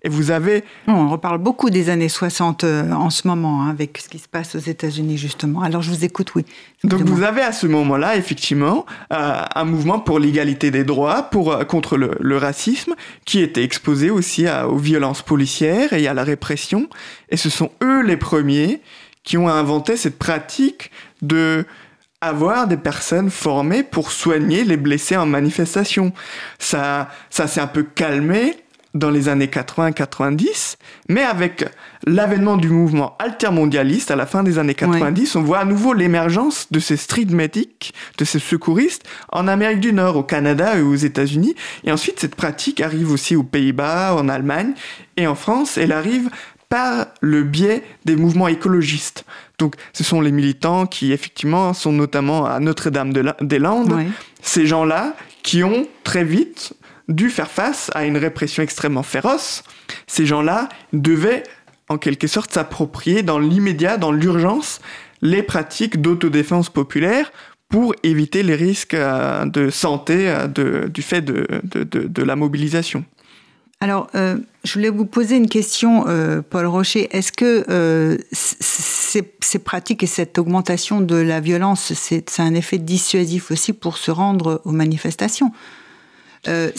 Et 0.04 0.10
vous 0.10 0.32
avez... 0.32 0.64
On 0.88 1.10
reparle 1.10 1.38
beaucoup 1.38 1.70
des 1.70 1.90
années 1.90 2.10
60 2.10 2.64
euh, 2.64 2.92
en 2.92 3.10
ce 3.12 3.28
moment, 3.28 3.62
hein, 3.64 3.70
avec 3.70 4.00
ce 4.00 4.10
qui 4.10 4.18
se 4.18 4.28
passe 4.28 4.56
aux 4.56 4.60
États-Unis, 4.60 5.18
justement. 5.18 5.62
Alors, 5.62 5.84
je 5.84 5.92
vous 5.92 6.04
écoute, 6.04 6.34
oui. 6.36 6.44
Donc 6.84 7.02
vous 7.02 7.22
avez 7.22 7.42
à 7.44 7.52
ce 7.52 7.68
moment-là, 7.68 8.16
effectivement, 8.16 8.88
euh, 9.14 9.42
un 9.54 9.64
mouvement 9.64 10.00
pour 10.00 10.18
l'égalité 10.18 10.72
des 10.72 10.84
droits, 10.84 11.24
pour, 11.24 11.52
euh, 11.52 11.64
contre 11.66 11.98
le, 11.98 12.16
le 12.20 12.38
racisme, 12.38 12.96
qui 13.26 13.42
était 13.42 13.64
exposé 13.64 14.10
aussi 14.10 14.48
à- 14.48 14.68
aux 14.68 14.78
violences 14.78 15.22
policières 15.22 15.94
et 15.94 16.08
à 16.08 16.16
la 16.16 16.24
répression. 16.24 16.90
Et 17.30 17.38
ce 17.38 17.52
sont 17.52 17.70
eux 17.84 18.02
les 18.02 18.18
premiers 18.18 18.82
qui 19.24 19.38
ont 19.38 19.48
inventé 19.50 19.98
cette 19.98 20.18
pratique 20.18 20.90
de 21.22 21.66
avoir 22.22 22.68
des 22.68 22.78
personnes 22.78 23.30
formées 23.30 23.84
pour 23.84 24.12
soigner 24.12 24.64
les 24.64 24.78
blessés 24.78 25.18
en 25.18 25.26
manifestation. 25.28 26.12
Ça, 26.60 27.10
ça 27.30 27.46
s'est 27.48 27.62
un 27.62 27.68
peu 27.68 27.84
calmé 27.84 28.56
dans 28.94 29.10
les 29.10 29.30
années 29.30 29.48
80-90, 29.48 30.76
mais 31.08 31.22
avec 31.22 31.66
l'avènement 32.06 32.58
du 32.58 32.70
mouvement 32.70 33.16
altermondialiste 33.20 34.12
à 34.12 34.16
la 34.16 34.26
fin 34.26 34.44
des 34.44 34.60
années 34.60 34.74
90, 34.74 35.36
on 35.36 35.44
voit 35.44 35.60
à 35.60 35.66
nouveau 35.66 35.94
l'émergence 35.94 36.68
de 36.72 36.80
ces 36.80 36.98
street 36.98 37.28
medics, 37.30 37.94
de 38.18 38.26
ces 38.26 38.40
secouristes 38.40 39.04
en 39.32 39.48
Amérique 39.48 39.80
du 39.80 39.94
Nord, 39.94 40.18
au 40.18 40.24
Canada 40.24 40.78
et 40.78 40.82
aux 40.82 40.96
États-Unis. 40.96 41.56
Et 41.84 41.92
ensuite, 41.92 42.20
cette 42.20 42.36
pratique 42.36 42.82
arrive 42.82 43.12
aussi 43.12 43.36
aux 43.36 43.44
Pays-Bas, 43.44 44.16
en 44.16 44.28
Allemagne 44.28 44.74
et 45.16 45.26
en 45.28 45.36
France. 45.36 45.78
Elle 45.78 45.94
arrive 45.94 46.30
par 46.68 47.08
le 47.20 47.44
biais 47.44 47.84
des 48.06 48.16
mouvements 48.16 48.48
écologistes. 48.48 49.26
Donc, 49.60 49.76
ce 49.94 50.04
sont 50.04 50.22
les 50.22 50.32
militants 50.32 50.86
qui, 50.86 51.12
effectivement, 51.12 51.74
sont 51.74 51.92
notamment 51.92 52.46
à 52.46 52.60
Notre-Dame-des-Landes. 52.60 53.94
Ouais. 53.94 54.08
Ces 54.42 54.66
gens-là 54.66 55.14
qui 55.44 55.64
ont 55.64 55.88
très 56.04 56.24
vite 56.24 56.74
dû 57.12 57.30
faire 57.30 57.50
face 57.50 57.92
à 57.94 58.06
une 58.06 58.18
répression 58.18 58.64
extrêmement 58.64 59.04
féroce. 59.04 59.64
Ces 60.08 60.26
gens-là 60.26 60.70
devaient, 60.94 61.44
en 61.90 61.98
quelque 61.98 62.28
sorte, 62.28 62.54
s'approprier 62.54 63.24
dans 63.24 63.40
l'immédiat, 63.40 63.98
dans 63.98 64.12
l'urgence, 64.12 64.82
les 65.22 65.44
pratiques 65.44 66.02
d'autodéfense 66.02 66.70
populaire 66.70 67.32
pour 67.72 67.96
éviter 68.04 68.44
les 68.44 68.56
risques 68.56 68.94
euh, 68.94 69.46
de 69.46 69.70
santé 69.70 70.28
euh, 70.28 70.88
du 70.88 71.02
fait 71.02 71.22
de- 71.22 72.24
la 72.24 72.36
mobilisation. 72.36 73.06
Alors, 73.80 74.08
euh, 74.14 74.38
je 74.64 74.74
voulais 74.74 74.90
vous 74.90 75.06
poser 75.06 75.38
une 75.38 75.50
question, 75.50 76.06
Paul 76.52 76.68
Rocher. 76.68 77.08
Est-ce 77.16 77.32
que 77.32 78.20
ces, 78.32 79.60
pratiques 79.60 80.04
et 80.04 80.08
cette 80.08 80.38
augmentation 80.38 81.02
de 81.02 81.16
la 81.16 81.40
violence, 81.40 81.94
c'est 81.94 82.40
un 82.40 82.54
effet 82.54 82.78
dissuasif 82.78 83.50
aussi 83.50 83.74
pour 83.74 83.98
se 83.98 84.12
rendre 84.12 84.62
aux 84.66 84.72
manifestations? 84.72 85.52
Euh, 86.48 86.72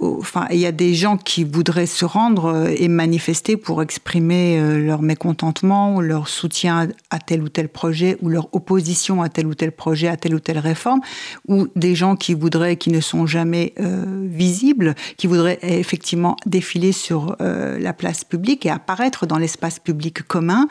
Enfin, 0.00 0.46
il 0.50 0.58
y 0.58 0.66
a 0.66 0.72
des 0.72 0.94
gens 0.94 1.16
qui 1.16 1.42
voudraient 1.42 1.86
se 1.86 2.04
rendre 2.04 2.46
euh, 2.46 2.74
et 2.76 2.86
manifester 2.86 3.56
pour 3.56 3.82
exprimer 3.82 4.58
euh, 4.58 4.78
leur 4.78 5.02
mécontentement 5.02 5.96
ou 5.96 6.00
leur 6.00 6.28
soutien 6.28 6.88
à 7.10 7.18
tel 7.18 7.42
ou 7.42 7.48
tel 7.48 7.68
projet 7.68 8.16
ou 8.22 8.28
leur 8.28 8.54
opposition 8.54 9.22
à 9.22 9.28
tel 9.28 9.46
ou 9.46 9.54
tel 9.54 9.72
projet, 9.72 10.06
à 10.06 10.16
telle 10.16 10.34
ou 10.34 10.40
telle 10.40 10.58
réforme, 10.58 11.00
ou 11.48 11.66
des 11.74 11.96
gens 11.96 12.14
qui 12.14 12.34
voudraient, 12.34 12.76
qui 12.76 12.90
ne 12.90 13.00
sont 13.00 13.26
jamais 13.26 13.74
visibles, 13.78 14.94
qui 15.16 15.26
voudraient 15.26 15.58
effectivement 15.62 16.36
défiler 16.46 16.92
sur 16.92 17.36
la 17.38 17.92
place 17.92 18.24
publique 18.24 18.66
et 18.66 18.70
apparaître 18.70 19.26
dans 19.26 19.38
l'espace 19.38 19.78
public 19.78 20.22
commun. 20.22 20.68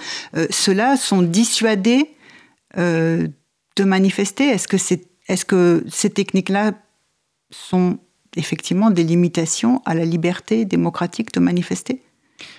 Ceux-là 0.50 0.98
sont 0.98 1.22
dissuadés 1.22 2.12
de 2.78 3.84
manifester. 3.84 4.58
C'est, 4.58 5.08
est-ce 5.28 5.46
que 5.46 5.84
ces 5.90 6.10
techniques-là 6.10 6.74
sont 7.52 8.00
effectivement 8.36 8.90
des 8.92 9.04
limitations 9.04 9.82
à 9.86 9.94
la 9.96 10.06
liberté 10.06 10.66
démocratique 10.66 11.34
de 11.34 11.40
manifester 11.40 12.02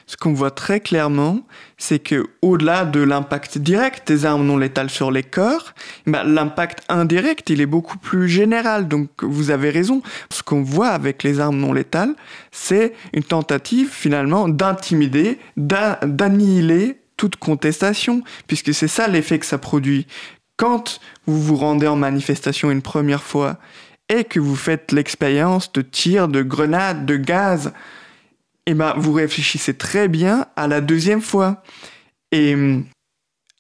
Ce 0.07 0.17
qu'on 0.17 0.33
voit 0.35 0.51
très 0.51 0.81
clairement, 0.81 1.41
c'est 1.79 2.01
que 2.01 2.27
au-delà 2.43 2.85
de 2.85 3.01
l'impact 3.01 3.59
direct 3.59 4.09
des 4.09 4.27
armes 4.27 4.45
non 4.45 4.59
létales 4.59 4.91
sur 4.91 5.11
les 5.11 5.23
corps, 5.23 5.73
bah, 6.07 6.25
l'impact 6.25 6.83
indirect, 6.89 7.49
il 7.51 7.61
est 7.61 7.67
beaucoup 7.67 7.97
plus 7.99 8.29
général. 8.29 8.89
Donc 8.89 9.09
vous 9.23 9.51
avez 9.51 9.71
raison. 9.71 10.03
Ce 10.31 10.43
qu'on 10.43 10.63
voit 10.63 10.89
avec 10.89 11.23
les 11.23 11.39
armes 11.41 11.59
non 11.59 11.73
létales, 11.73 12.15
c'est 12.51 12.93
une 13.15 13.23
tentative 13.23 13.89
finalement 13.91 14.49
d'intimider, 14.49 15.39
d'a- 15.57 16.01
d'annihiler 16.05 16.97
toute 17.17 17.37
contestation, 17.37 18.23
puisque 18.47 18.73
c'est 18.75 18.89
ça 18.89 19.07
l'effet 19.07 19.39
que 19.39 19.47
ça 19.47 19.59
produit. 19.59 20.07
Quand 20.57 21.01
vous 21.27 21.41
vous 21.41 21.57
rendez 21.57 21.87
en 21.87 21.97
manifestation 21.97 22.71
une 22.71 22.83
première 22.83 23.23
fois 23.23 23.59
et 24.11 24.25
que 24.25 24.41
vous 24.41 24.57
faites 24.57 24.93
l'expérience 24.93 25.73
de 25.73 25.81
tirs, 25.81 26.29
de 26.29 26.43
grenades, 26.43 27.07
de 27.07 27.17
gaz, 27.17 27.73
eh 28.67 28.75
ben, 28.75 28.93
vous 28.97 29.13
réfléchissez 29.13 29.75
très 29.75 30.09
bien 30.09 30.47
à 30.57 30.67
la 30.69 30.83
deuxième 30.83 31.23
fois. 31.23 31.63
Et 32.33 32.55
hum, 32.55 32.85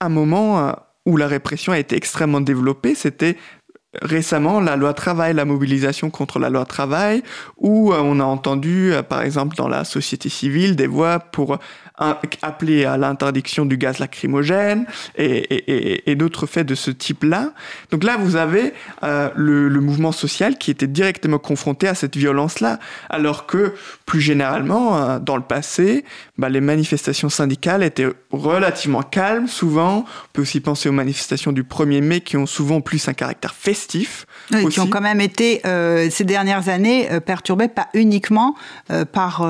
un 0.00 0.08
moment 0.08 0.58
euh, 0.58 0.72
où 1.06 1.16
la 1.16 1.28
répression 1.28 1.72
a 1.72 1.78
été 1.78 1.96
extrêmement 1.96 2.40
développée, 2.40 2.94
c'était 2.94 3.36
récemment 4.00 4.60
la 4.60 4.76
loi 4.76 4.94
travail, 4.94 5.34
la 5.34 5.44
mobilisation 5.44 6.10
contre 6.10 6.38
la 6.38 6.48
loi 6.48 6.64
travail, 6.64 7.22
où 7.56 7.92
euh, 7.92 8.00
on 8.00 8.20
a 8.20 8.24
entendu, 8.24 8.92
euh, 8.92 9.02
par 9.02 9.22
exemple, 9.22 9.56
dans 9.56 9.68
la 9.68 9.84
société 9.84 10.28
civile, 10.28 10.76
des 10.76 10.86
voix 10.86 11.18
pour 11.18 11.58
appeler 12.40 12.86
à 12.86 12.96
l'interdiction 12.96 13.66
du 13.66 13.76
gaz 13.76 13.98
lacrymogène 13.98 14.86
et, 15.18 16.14
d'autres 16.14 16.46
faits 16.46 16.66
de 16.66 16.74
ce 16.74 16.90
type-là. 16.90 17.52
Donc 17.90 18.04
là, 18.04 18.16
vous 18.16 18.36
avez 18.36 18.72
euh, 19.02 19.28
le, 19.36 19.80
mouvement 19.80 20.10
social 20.10 20.56
qui 20.56 20.70
était 20.70 20.86
directement 20.86 21.38
confronté 21.38 21.88
à 21.88 21.94
cette 21.94 22.16
violence-là, 22.16 22.78
alors 23.10 23.44
que 23.44 23.74
plus 24.06 24.22
généralement, 24.22 25.18
dans 25.18 25.36
le 25.36 25.42
passé, 25.42 26.06
bah, 26.40 26.48
les 26.48 26.62
manifestations 26.62 27.28
syndicales 27.28 27.82
étaient 27.82 28.08
relativement 28.32 29.02
calmes, 29.02 29.46
souvent. 29.46 29.98
On 29.98 30.32
peut 30.32 30.40
aussi 30.40 30.60
penser 30.60 30.88
aux 30.88 30.92
manifestations 30.92 31.52
du 31.52 31.64
1er 31.64 32.00
mai 32.00 32.22
qui 32.22 32.38
ont 32.38 32.46
souvent 32.46 32.80
plus 32.80 33.08
un 33.08 33.12
caractère 33.12 33.54
festif. 33.54 34.26
Oui, 34.50 34.66
qui 34.68 34.80
ont 34.80 34.86
quand 34.86 35.02
même 35.02 35.20
été 35.20 35.60
euh, 35.66 36.08
ces 36.10 36.24
dernières 36.24 36.70
années 36.70 37.12
euh, 37.12 37.20
perturbées 37.20 37.68
pas 37.68 37.88
uniquement 37.92 38.54
euh, 38.90 39.04
par, 39.04 39.46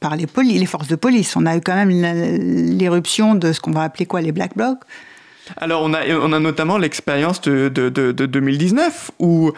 par 0.00 0.16
les, 0.16 0.26
les 0.42 0.66
forces 0.66 0.88
de 0.88 0.96
police. 0.96 1.36
On 1.36 1.44
a 1.44 1.56
eu 1.56 1.60
quand 1.60 1.74
même 1.74 1.90
l'éruption 1.90 3.34
de 3.34 3.52
ce 3.52 3.60
qu'on 3.60 3.72
va 3.72 3.82
appeler 3.82 4.06
quoi 4.06 4.22
les 4.22 4.32
black 4.32 4.56
blocs. 4.56 4.80
Alors, 5.58 5.82
on 5.82 5.92
a, 5.92 6.06
on 6.08 6.32
a 6.32 6.40
notamment 6.40 6.78
l'expérience 6.78 7.42
de, 7.42 7.68
de, 7.68 7.90
de, 7.90 8.12
de 8.12 8.24
2019, 8.24 9.10
où, 9.18 9.52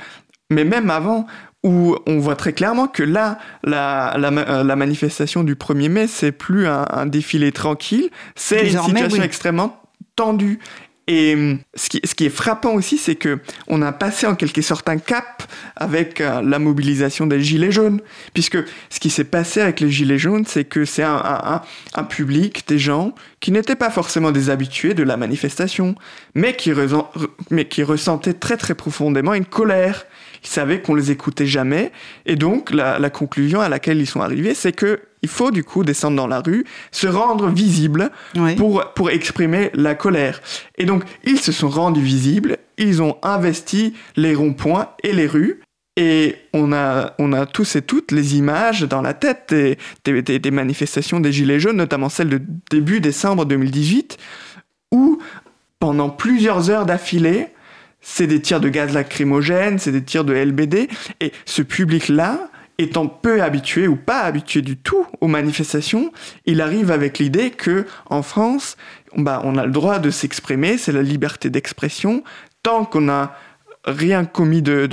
mais 0.51 0.65
même 0.65 0.91
avant, 0.91 1.27
où 1.65 1.97
on 2.07 2.19
voit 2.19 2.37
très 2.37 2.53
clairement 2.53 2.87
que 2.87 3.03
là, 3.03 3.39
la, 3.65 4.15
la, 4.19 4.29
euh, 4.29 4.63
la 4.63 4.77
manifestation 4.77 5.43
du 5.43 5.55
1er 5.55 5.89
mai, 5.89 6.07
c'est 6.07 6.31
plus 6.31 6.67
un, 6.67 6.85
un 6.91 7.07
défilé 7.07 7.51
tranquille, 7.51 8.11
c'est 8.37 8.71
une 8.71 8.79
situation 8.83 9.19
oui. 9.19 9.25
extrêmement 9.25 9.81
tendue. 10.15 10.61
Et 11.07 11.35
hum, 11.35 11.59
ce 11.75 11.91
qui, 11.91 12.01
ce 12.05 12.15
qui 12.15 12.25
est 12.27 12.31
frappant 12.31 12.73
aussi, 12.73 12.97
c'est 12.97 13.15
que 13.15 13.39
on 13.67 13.83
a 13.83 13.93
passé 13.93 14.27
en 14.27 14.35
quelque 14.35 14.63
sorte 14.63 14.89
un 14.89 14.97
cap 14.97 15.43
avec 15.77 16.21
euh, 16.21 16.41
la 16.43 16.59
mobilisation 16.59 17.27
des 17.27 17.43
gilets 17.43 17.73
jaunes, 17.73 18.01
puisque 18.33 18.59
ce 18.89 19.01
qui 19.01 19.11
s'est 19.11 19.25
passé 19.25 19.61
avec 19.61 19.81
les 19.81 19.91
gilets 19.91 20.19
jaunes, 20.19 20.45
c'est 20.47 20.65
que 20.65 20.85
c'est 20.87 21.03
un, 21.03 21.17
un, 21.17 21.63
un- 21.95 22.05
public, 22.05 22.65
des 22.69 22.79
gens 22.79 23.15
qui 23.41 23.53
n'étaient 23.53 23.77
pas 23.77 23.91
forcément 23.91 24.33
des 24.33 24.49
habitués 24.49 24.95
de 24.95 25.03
la 25.03 25.17
manifestation, 25.19 25.95
mais 26.35 26.57
qui, 26.57 26.73
mais 27.51 27.67
qui 27.67 27.83
ressentaient 27.83 28.35
très 28.35 28.57
très 28.57 28.75
profondément 28.75 29.35
une 29.35 29.45
colère. 29.45 30.07
Ils 30.45 30.51
savaient 30.51 30.81
qu'on 30.83 30.95
les 30.95 31.11
écoutait 31.11 31.47
jamais, 31.47 31.91
et 32.27 32.37
donc 32.37 32.71
la, 32.71 32.99
la 32.99 33.11
conclusion 33.11 33.61
à 33.61 33.69
laquelle 33.69 33.99
ils 34.01 34.07
sont 34.07 34.21
arrivés, 34.21 34.55
c'est 34.55 34.73
que 34.73 35.01
il 35.23 35.29
faut 35.31 35.51
du 35.51 35.65
coup 35.65 35.85
descendre 35.85 36.19
dans 36.19 36.27
la 36.27 36.41
rue, 36.41 36.65
se 36.93 37.07
rendre 37.07 37.49
visible 37.49 38.11
Oui. 38.37 38.55
pour, 38.57 38.93
pour 38.95 39.09
exprimer 39.11 39.71
la 39.73 39.95
colère. 39.95 40.43
Et 40.77 40.85
donc, 40.85 41.05
ils 41.25 41.39
se 41.41 41.51
sont 41.51 41.71
rendus 41.71 42.03
visibles, 42.03 42.59
ils 42.77 43.01
ont 43.01 43.17
investi 43.23 43.95
les 44.17 44.35
ronds-points 44.35 44.91
et 45.03 45.15
les 45.15 45.27
rues, 45.27 45.61
et 45.97 46.37
on 46.53 46.73
a, 46.75 47.15
on 47.19 47.33
a 47.33 47.47
tous 47.47 47.77
et 47.77 47.81
toutes 47.83 48.13
les 48.13 48.37
images 48.37 48.83
dans 48.83 49.01
la 49.01 49.15
tête 49.15 49.47
des, 49.49 49.79
des, 50.05 50.21
des- 50.21 50.39
des 50.41 50.51
manifestations 50.51 51.21
des 51.21 51.33
Gilets 51.33 51.61
jaunes, 51.61 51.77
notamment 51.77 52.11
celle 52.11 52.29
de 52.29 52.43
début 52.71 53.01
décembre 53.01 53.47
2018, 53.47 54.19
où 54.93 55.21
pendant 55.81 56.11
plusieurs 56.11 56.69
heures 56.69 56.85
d'affilée, 56.85 57.47
c'est 58.05 58.27
des 58.27 58.41
tirs 58.41 58.61
de 58.61 58.69
gaz 58.69 58.93
lacrymogène, 58.93 59.79
c'est 59.79 59.91
des 59.91 60.05
tirs 60.05 60.25
de 60.25 60.35
LBD, 60.35 60.89
et 61.21 61.33
ce 61.47 61.63
public-là, 61.63 62.51
étant 62.77 63.07
peu 63.07 63.43
habitué 63.43 63.89
ou 63.89 63.97
pas 63.97 64.21
habitué 64.21 64.61
du 64.61 64.77
tout 64.77 65.07
aux 65.21 65.27
manifestations, 65.27 66.13
il 66.45 66.61
arrive 66.61 66.91
avec 66.91 67.19
l'idée 67.19 67.51
que 67.51 67.87
en 68.07 68.23
France, 68.23 68.77
bah, 69.17 69.41
on 69.45 69.57
a 69.57 69.65
le 69.65 69.73
droit 69.73 69.99
de 69.99 70.11
s'exprimer, 70.11 70.77
c'est 70.77 70.93
la 70.93 71.03
liberté 71.03 71.49
d'expression. 71.51 72.23
Tant 72.63 72.85
qu'on 72.85 73.03
n'a 73.03 73.37
rien 73.87 74.25
commis 74.25 74.61
de, 74.63 74.87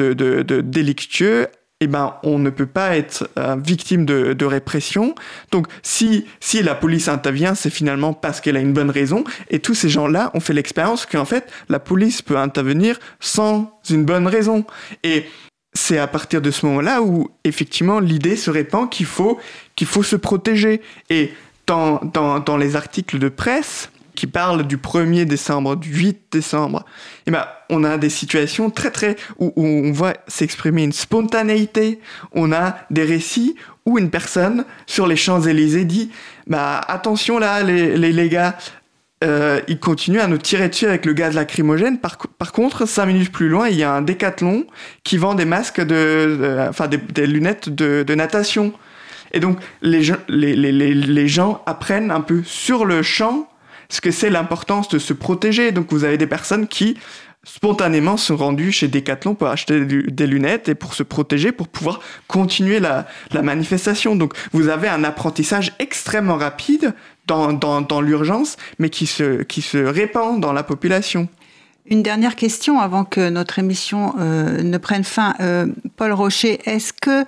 délictueux, 0.62 1.47
eh 1.82 1.88
ben, 1.88 2.15
on 2.21 2.38
ne 2.38 2.51
peut 2.51 2.67
pas 2.67 2.95
être 2.95 3.27
euh, 3.38 3.57
victime 3.57 4.05
de, 4.05 4.34
de 4.34 4.45
répression. 4.45 5.15
Donc, 5.51 5.67
si, 5.82 6.25
si 6.39 6.61
la 6.61 6.75
police 6.75 7.07
intervient, 7.07 7.55
c'est 7.55 7.71
finalement 7.71 8.13
parce 8.13 8.39
qu'elle 8.39 8.55
a 8.55 8.59
une 8.59 8.71
bonne 8.71 8.91
raison. 8.91 9.23
Et 9.49 9.59
tous 9.59 9.73
ces 9.73 9.89
gens-là 9.89 10.29
ont 10.36 10.39
fait 10.39 10.53
l'expérience 10.53 11.07
qu'en 11.07 11.25
fait, 11.25 11.51
la 11.69 11.79
police 11.79 12.21
peut 12.21 12.38
intervenir 12.38 12.99
sans 13.19 13.79
une 13.89 14.05
bonne 14.05 14.27
raison. 14.27 14.63
Et 15.03 15.25
c'est 15.73 15.97
à 15.97 16.05
partir 16.05 16.39
de 16.39 16.51
ce 16.51 16.67
moment-là 16.67 17.01
où, 17.01 17.32
effectivement, 17.43 17.99
l'idée 17.99 18.36
se 18.36 18.51
répand 18.51 18.88
qu'il 18.88 19.07
faut, 19.07 19.39
qu'il 19.75 19.88
faut 19.88 20.03
se 20.03 20.15
protéger. 20.15 20.82
Et 21.09 21.34
dans, 21.65 21.99
dans, 22.13 22.39
dans 22.39 22.57
les 22.57 22.75
articles 22.75 23.17
de 23.17 23.29
presse 23.29 23.89
qui 24.22 24.28
parlent 24.28 24.67
du 24.67 24.78
1er 24.78 25.26
décembre, 25.26 25.76
du 25.76 25.91
8 25.91 26.26
décembre, 26.32 26.86
ben, 27.26 27.43
on 27.72 27.84
a 27.84 27.97
des 27.97 28.11
situations 28.11 28.69
très 28.69 28.91
très 28.91 29.15
où, 29.39 29.51
on 29.55 29.91
voit 29.91 30.13
s'exprimer 30.28 30.84
une 30.84 30.91
spontanéité. 30.91 31.99
On 32.32 32.51
a 32.51 32.76
des 32.91 33.03
récits 33.03 33.55
où 33.88 33.97
une 33.97 34.11
personne 34.11 34.65
sur 34.86 35.07
les 35.07 35.15
Champs-Élysées 35.15 35.86
dit 35.86 36.11
bah 36.45 36.80
attention 36.88 37.39
là 37.39 37.63
les, 37.63 37.97
les, 37.97 38.30
gars 38.30 38.55
euh, 39.24 39.59
ils 39.67 39.80
continuent 39.80 40.19
à 40.19 40.28
nous 40.28 40.38
tirer 40.38 40.69
dessus 40.69 40.86
avec 40.86 41.07
le 41.07 41.13
gaz 41.13 41.34
lacrymogène. 41.34 41.97
Par, 41.97 42.19
co- 42.19 42.28
par 42.28 42.51
contre, 42.51 42.86
cinq 42.86 43.07
minutes 43.07 43.32
plus 43.32 43.49
loin, 43.49 43.69
il 43.69 43.78
y 43.78 43.84
a 43.84 43.91
un 43.91 44.03
décathlon 44.03 44.67
qui 45.03 45.17
vend 45.17 45.34
des 45.34 45.45
masques 45.45 45.82
de, 45.82 46.67
enfin 46.69 46.88
des, 46.88 47.26
lunettes 47.26 47.69
de, 47.69 48.13
natation. 48.13 48.72
Et 49.32 49.39
donc 49.39 49.57
les 49.82 51.28
gens 51.28 51.63
apprennent 51.65 52.11
un 52.11 52.22
peu 52.22 52.43
sur 52.43 52.86
le 52.86 53.01
champ 53.01 53.47
ce 53.91 54.01
que 54.01 54.09
c'est 54.09 54.29
l'importance 54.29 54.87
de 54.89 54.97
se 54.97 55.13
protéger. 55.13 55.71
Donc 55.71 55.91
vous 55.91 56.03
avez 56.03 56.17
des 56.17 56.27
personnes 56.27 56.67
qui 56.67 56.97
spontanément 57.43 58.17
sont 58.17 58.37
rendus 58.37 58.71
chez 58.71 58.87
Decathlon 58.87 59.35
pour 59.35 59.47
acheter 59.47 59.83
des 59.85 60.27
lunettes 60.27 60.69
et 60.69 60.75
pour 60.75 60.93
se 60.93 61.03
protéger, 61.03 61.51
pour 61.51 61.67
pouvoir 61.67 61.99
continuer 62.27 62.79
la, 62.79 63.07
manifestation. 63.33 64.15
Donc 64.15 64.33
vous 64.53 64.69
avez 64.69 64.87
un 64.87 65.03
apprentissage 65.03 65.73
extrêmement 65.79 66.37
rapide 66.37 66.93
dans, 67.27 68.01
l'urgence, 68.01 68.57
mais 68.79 68.89
qui 68.89 69.05
se 69.05 69.77
répand 69.77 70.39
dans 70.39 70.53
la 70.53 70.63
population. 70.63 71.27
Une 71.88 72.03
dernière 72.03 72.36
question 72.36 72.79
avant 72.79 73.05
que 73.05 73.29
notre 73.29 73.57
émission 73.57 74.13
euh, 74.19 74.61
ne 74.61 74.77
prenne 74.77 75.03
fin. 75.03 75.34
Euh, 75.39 75.65
Paul 75.95 76.13
Rocher, 76.13 76.59
est-ce 76.65 76.93
que 76.93 77.25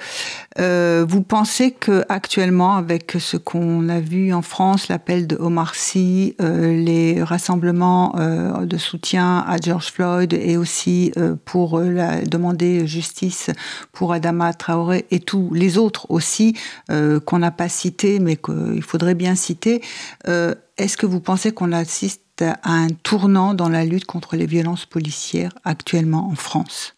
euh, 0.60 1.04
vous 1.10 1.24
pensez 1.24 1.72
que 1.72 2.06
actuellement, 2.08 2.76
avec 2.76 3.18
ce 3.20 3.36
qu'on 3.36 3.90
a 3.90 4.00
vu 4.00 4.32
en 4.32 4.44
France, 4.44 4.90
l'appel 4.90 5.26
de 5.26 5.36
Omar 5.38 5.74
Sy, 5.74 6.36
les 6.40 7.24
rassemblements 7.24 8.16
de 8.62 8.78
soutien 8.78 9.44
à 9.48 9.58
George 9.58 9.92
Floyd 9.92 10.34
et 10.34 10.58
aussi 10.58 11.12
pour 11.46 11.80
demander 11.80 12.86
justice 12.86 13.50
pour 13.92 14.14
Adama 14.14 14.54
Traoré 14.54 15.06
et 15.12 15.20
tous 15.20 15.52
les 15.54 15.78
autres 15.78 16.06
aussi 16.10 16.56
qu'on 16.88 17.40
n'a 17.40 17.52
pas 17.52 17.70
cités 17.70 18.20
mais 18.20 18.36
qu'il 18.36 18.84
faudrait 18.84 19.16
bien 19.16 19.36
citer, 19.36 19.82
est-ce 20.26 20.98
que 20.98 21.06
vous 21.06 21.20
pensez 21.20 21.52
qu'on 21.52 21.72
assiste 21.72 22.23
à 22.42 22.72
un 22.72 22.88
tournant 22.90 23.54
dans 23.54 23.70
la 23.70 23.86
lutte 23.86 24.06
contre 24.06 24.36
les 24.36 24.46
violences 24.46 24.86
policières 24.86 25.54
actuellement 25.64 26.28
en 26.30 26.36
France 26.36 26.96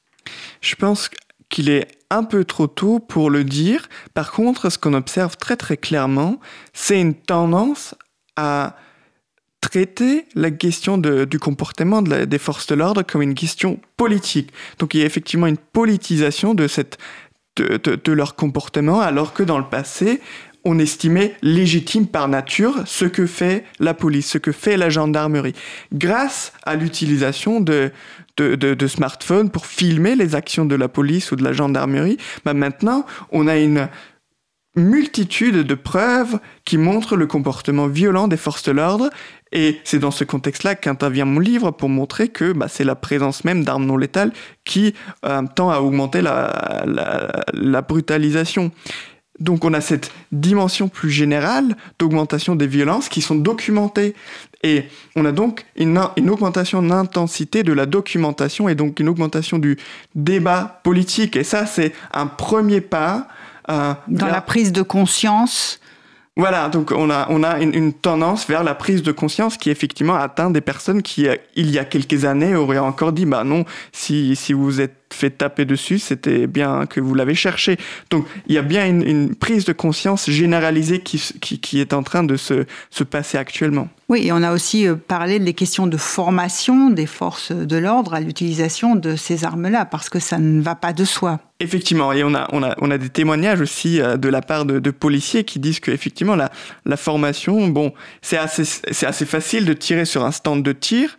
Je 0.62 0.76
pense 0.76 1.10
qu'il 1.50 1.70
est 1.70 1.88
un 2.10 2.24
peu 2.24 2.46
trop 2.46 2.68
tôt 2.68 3.00
pour 3.00 3.30
le 3.30 3.44
dire. 3.44 3.88
Par 4.14 4.32
contre, 4.32 4.70
ce 4.70 4.78
qu'on 4.78 4.94
observe 4.94 5.38
très 5.38 5.58
très 5.58 5.78
clairement, 5.78 6.40
c'est 6.74 7.00
une 7.00 7.14
tendance 7.14 7.96
à 8.36 8.76
traiter 9.62 10.26
la 10.36 10.52
question 10.52 10.98
du 10.98 11.40
comportement 11.40 12.02
des 12.02 12.38
forces 12.38 12.68
de 12.68 12.76
l'ordre 12.76 13.02
comme 13.02 13.22
une 13.22 13.34
question 13.34 13.80
politique. 13.98 14.52
Donc 14.80 14.94
il 14.94 15.00
y 15.00 15.04
a 15.04 15.06
effectivement 15.06 15.48
une 15.48 15.58
politisation 15.58 16.54
de 16.54 16.68
leur 18.12 18.36
comportement, 18.36 19.02
alors 19.02 19.34
que 19.34 19.44
dans 19.44 19.58
le 19.58 19.66
passé, 19.66 20.22
on 20.66 20.80
estimait 20.80 21.36
légitime 21.44 22.08
par 22.08 22.28
nature 22.28 22.82
ce 22.86 23.06
que 23.06 23.28
fait 23.28 23.64
la 23.80 23.94
police, 23.94 24.28
ce 24.28 24.40
que 24.40 24.52
fait 24.52 24.78
la 24.78 24.90
gendarmerie. 24.90 25.54
Grâce 25.94 26.52
à 26.64 26.76
l'utilisation 26.76 27.62
de, 27.62 27.92
smartphones 28.88 29.52
pour 29.52 29.68
filmer 29.68 30.16
les 30.16 30.36
actions 30.36 30.66
de 30.66 30.76
la 30.76 30.90
police 30.90 31.32
ou 31.32 31.36
de 31.36 31.44
la 31.44 31.54
gendarmerie, 31.54 32.18
bah 32.44 32.56
maintenant, 32.56 33.06
on 33.32 33.48
a 33.48 33.58
une 33.58 33.88
multitude 34.76 35.60
de 35.60 35.76
preuves 35.76 36.40
qui 36.66 36.78
montrent 36.78 37.16
le 37.16 37.28
comportement 37.28 37.88
violent 37.88 38.28
des 38.28 38.36
forces 38.36 38.64
de 38.64 38.74
l'ordre. 38.74 39.10
Et 39.54 39.80
c'est 39.86 40.00
dans 40.00 40.12
ce 40.12 40.26
contexte-là 40.26 40.76
qu'intervient 40.76 41.24
mon 41.24 41.40
livre 41.40 41.72
pour 41.72 41.88
montrer 41.88 42.28
que 42.28 42.52
bah, 42.52 42.68
c'est 42.68 42.84
la 42.84 42.96
présence 42.96 43.46
même 43.46 43.64
d'armes 43.64 43.86
non 43.86 43.96
létales 43.96 44.34
qui 44.66 44.94
euh, 45.24 45.44
tend 45.56 45.70
à 45.70 45.80
augmenter 45.80 46.22
la 46.22 47.82
brutalisation. 47.88 48.72
Donc 49.40 49.66
on 49.66 49.74
a 49.74 49.82
cette 49.82 50.12
dimension 50.32 50.88
plus 50.88 51.10
générale 51.12 51.76
d'augmentation 52.00 52.56
des 52.56 52.68
violences 52.68 53.10
qui 53.10 53.22
sont 53.22 53.36
documentées. 53.36 54.16
Et 54.64 54.86
on 55.16 55.26
a 55.26 55.32
donc 55.32 55.66
une, 55.76 56.00
une 56.18 56.30
augmentation 56.30 56.82
d'intensité 56.82 57.62
de 57.64 57.74
la 57.74 57.86
documentation 57.86 58.70
et 58.70 58.76
donc 58.76 59.00
une 59.00 59.10
augmentation 59.10 59.60
du 59.60 59.78
débat 60.16 60.80
politique. 60.84 61.36
Et 61.36 61.44
ça, 61.44 61.66
c'est 61.66 61.94
un 62.14 62.28
premier 62.28 62.82
pas. 62.82 63.28
euh, 63.70 63.94
Dans 64.08 64.26
vers- 64.28 64.36
la 64.36 64.42
prise 64.42 64.72
de 64.72 64.82
conscience 64.82 65.80
voilà, 66.38 66.68
donc 66.68 66.92
on 66.92 67.10
a, 67.10 67.28
on 67.30 67.44
a 67.44 67.62
une, 67.62 67.74
une 67.74 67.94
tendance 67.94 68.46
vers 68.50 68.62
la 68.62 68.76
prise 68.76 69.02
de 69.04 69.14
conscience 69.14 69.56
qui 69.56 69.70
effectivement 69.70 70.16
atteint 70.16 70.50
des 70.50 70.60
personnes 70.60 71.02
qui, 71.02 71.30
euh, 71.30 71.36
il 71.56 71.72
y 71.72 71.80
a 71.80 71.86
quelques 71.86 72.26
années, 72.26 72.56
auraient 72.56 72.78
encore 72.78 73.14
dit, 73.14 73.26
bah 73.26 73.46
non, 73.46 73.64
si, 73.94 74.36
si 74.36 74.52
vous 74.52 74.82
êtes 74.82 75.05
fait 75.16 75.32
taper 75.32 75.66
dessus, 75.66 75.98
c'était 76.00 76.48
bien 76.48 76.86
que 76.86 77.00
vous 77.00 77.16
l'avez 77.16 77.36
cherché. 77.36 77.78
Donc 78.10 78.26
il 78.48 78.56
y 78.56 78.58
a 78.58 78.62
bien 78.62 78.86
une, 78.86 79.02
une 79.08 79.36
prise 79.36 79.66
de 79.66 79.74
conscience 79.74 80.30
généralisée 80.30 81.00
qui, 81.00 81.18
s- 81.18 81.34
qui, 81.42 81.60
qui 81.60 81.80
est 81.80 81.94
en 81.94 82.04
train 82.04 82.24
de 82.24 82.36
se, 82.38 82.66
se 82.90 83.04
passer 83.04 83.38
actuellement. 83.38 83.88
Oui, 84.08 84.28
et 84.28 84.32
on 84.32 84.44
a 84.44 84.54
aussi 84.54 84.88
euh, 84.88 84.96
parlé 84.96 85.40
des 85.40 85.54
questions 85.54 85.88
de 85.88 85.98
formation 85.98 86.92
des 86.92 87.08
forces 87.08 87.52
de 87.52 87.78
l'ordre 87.78 88.14
à 88.14 88.20
l'utilisation 88.20 88.96
de 88.96 89.16
ces 89.16 89.44
armes-là, 89.46 89.86
parce 89.86 90.10
que 90.10 90.20
ça 90.20 90.38
ne 90.38 90.62
va 90.62 90.76
pas 90.76 90.94
de 90.94 91.04
soi. 91.06 91.40
Effectivement, 91.60 92.14
et 92.14 92.24
on 92.24 92.36
a, 92.36 92.48
on 92.52 92.62
a, 92.62 92.76
on 92.80 92.92
a 92.92 92.98
des 93.00 93.10
témoignages 93.10 93.62
aussi 93.62 94.00
euh, 94.02 94.18
de 94.18 94.30
la 94.30 94.42
part 94.42 94.66
de, 94.66 94.78
de 94.80 94.92
policiers 94.92 95.44
qui 95.44 95.58
disent 95.60 95.80
que 95.80 95.90
effectivement 95.90 96.36
la, 96.36 96.52
la 96.86 96.98
formation, 96.98 97.68
bon, 97.70 97.94
c'est 98.22 98.38
assez, 98.38 98.64
c'est 98.66 99.08
assez 99.08 99.26
facile 99.26 99.66
de 99.66 99.74
tirer 99.74 100.06
sur 100.06 100.24
un 100.24 100.32
stand 100.32 100.62
de 100.62 100.72
tir, 100.74 101.18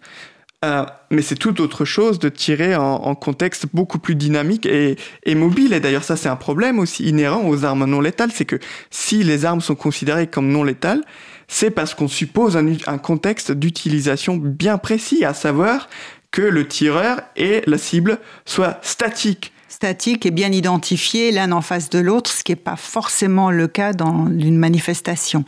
euh, 0.64 0.84
mais 1.10 1.22
c'est 1.22 1.36
tout 1.36 1.60
autre 1.60 1.84
chose 1.84 2.18
de 2.18 2.28
tirer 2.28 2.74
en, 2.76 3.14
contexte 3.14 3.66
beaucoup 3.74 3.98
plus 3.98 4.14
dynamique 4.14 4.66
et, 4.66 4.96
mobile. 5.34 5.72
Et 5.72 5.80
d'ailleurs, 5.80 6.04
ça, 6.04 6.16
c'est 6.16 6.28
un 6.28 6.36
problème 6.36 6.78
aussi 6.78 7.04
inhérent 7.04 7.46
aux 7.46 7.64
armes 7.64 7.84
non 7.84 8.00
létales, 8.00 8.30
c'est 8.32 8.46
que 8.46 8.58
si 8.90 9.22
les 9.22 9.44
armes 9.44 9.60
sont 9.60 9.74
considérées 9.74 10.26
comme 10.26 10.50
non 10.50 10.64
létales, 10.64 11.02
c'est 11.46 11.70
parce 11.70 11.94
qu'on 11.94 12.08
suppose 12.08 12.56
un, 12.56 12.98
contexte 12.98 13.52
d'utilisation 13.52 14.36
bien 14.36 14.78
précis, 14.78 15.24
à 15.24 15.34
savoir 15.34 15.88
que 16.30 16.42
le 16.42 16.66
tireur 16.66 17.20
et 17.36 17.62
la 17.66 17.78
cible 17.78 18.18
soient 18.44 18.78
statiques. 18.82 19.52
Statique 19.68 20.24
et 20.26 20.30
bien 20.30 20.50
identifié 20.52 21.30
l'un 21.32 21.52
en 21.52 21.60
face 21.60 21.90
de 21.90 21.98
l'autre, 21.98 22.30
ce 22.30 22.42
qui 22.42 22.52
n'est 22.52 22.56
pas 22.56 22.76
forcément 22.76 23.50
le 23.50 23.68
cas 23.68 23.92
dans 23.92 24.26
une 24.26 24.56
manifestation. 24.56 25.44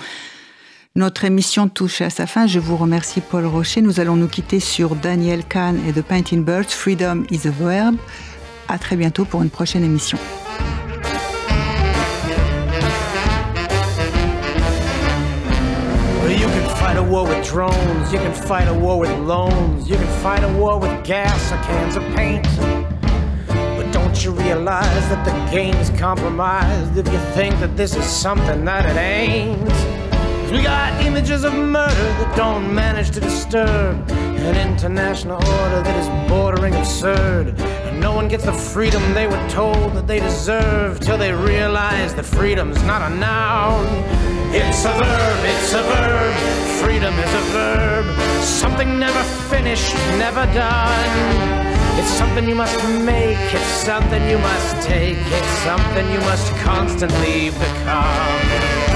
Notre 0.97 1.25
émission 1.25 1.69
touche 1.69 2.01
à 2.01 2.11
sa 2.11 2.27
fin. 2.27 2.47
Je 2.47 2.59
vous 2.59 2.77
remercie 2.77 3.21
Paul 3.21 3.47
Rocher. 3.47 3.83
Nous 3.83 4.01
allons 4.01 4.17
nous 4.17 4.27
quitter 4.27 4.59
sur 4.59 4.97
Daniel 4.97 5.45
Kahn 5.45 5.79
et 5.87 5.93
The 5.93 6.03
Painting 6.03 6.45
Birds. 6.45 6.71
Freedom 6.71 7.25
is 7.31 7.47
a 7.47 7.51
verb. 7.51 7.97
À 8.69 8.79
très 8.79 8.97
bientôt 8.97 9.25
pour 9.25 9.43
une 9.43 9.51
prochaine 9.51 9.85
émission. 9.85 10.19
Fight 16.79 16.97
a 16.97 17.03
war 17.03 17.27
with 17.27 17.47
drones, 17.47 18.13
you 18.13 18.19
can 18.19 18.33
fight 18.33 18.67
a 18.67 18.73
war 18.73 18.99
with 18.99 19.11
loans, 19.19 19.91
you 19.91 19.97
can 19.97 20.07
fight 20.23 20.43
a 20.43 20.49
war 20.55 20.79
with 20.79 21.05
gas 21.05 21.53
or 21.53 21.59
cans 21.65 21.97
of 21.97 22.03
paint. 22.15 22.47
But 23.77 23.93
don't 23.93 24.25
you 24.25 24.31
realize 24.31 25.09
that 25.11 25.23
the 25.25 25.33
game's 25.55 25.91
compromised 25.91 26.97
if 26.97 27.07
you 27.13 27.19
think 27.35 27.59
that 27.61 27.77
this 27.77 27.95
is 27.95 28.05
something 28.05 28.65
that 28.65 28.87
it 28.87 28.97
ain't? 28.97 29.98
We 30.51 30.63
got 30.63 31.05
images 31.05 31.45
of 31.45 31.53
murder 31.53 31.95
that 31.95 32.37
don't 32.37 32.75
manage 32.75 33.11
to 33.11 33.21
disturb 33.21 34.11
an 34.11 34.57
international 34.57 35.37
order 35.37 35.83
that 35.83 35.97
is 36.01 36.31
bordering 36.31 36.75
absurd. 36.75 37.59
And 37.61 38.01
no 38.01 38.15
one 38.15 38.29
gets 38.29 38.45
the 38.45 38.53
freedom 38.53 39.03
they 39.13 39.27
were 39.27 39.49
told 39.49 39.93
that 39.93 40.07
they 40.07 40.21
deserve 40.21 41.01
till 41.01 41.19
they 41.19 41.33
realize 41.33 42.15
that 42.15 42.25
freedom's 42.25 42.83
not 42.85 43.03
a 43.03 43.15
noun. 43.15 43.87
It's 44.55 44.85
a 44.87 44.93
verb, 44.93 45.41
it's 45.45 45.73
a 45.75 45.83
verb. 45.83 46.35
Freedom 46.83 47.13
is 47.13 47.35
a 47.35 47.45
verb. 47.53 48.43
Something 48.43 48.99
never 48.99 49.23
finished, 49.51 49.95
never 50.17 50.47
done. 50.55 51.99
It's 51.99 52.09
something 52.09 52.49
you 52.49 52.55
must 52.55 52.77
make, 53.05 53.37
it's 53.53 53.75
something 53.85 54.23
you 54.31 54.39
must 54.39 54.87
take, 54.87 55.19
it's 55.19 55.59
something 55.65 56.11
you 56.11 56.21
must 56.21 56.53
constantly 56.57 57.51
become. 57.51 58.88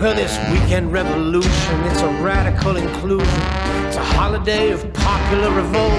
Well, 0.00 0.14
this 0.14 0.38
weekend 0.52 0.92
revolution, 0.92 1.80
it's 1.86 2.02
a 2.02 2.22
radical 2.22 2.76
inclusion. 2.76 3.42
It's 3.88 3.96
a 3.96 4.04
holiday 4.04 4.70
of 4.70 4.80
popular 4.92 5.50
revolt. 5.50 5.92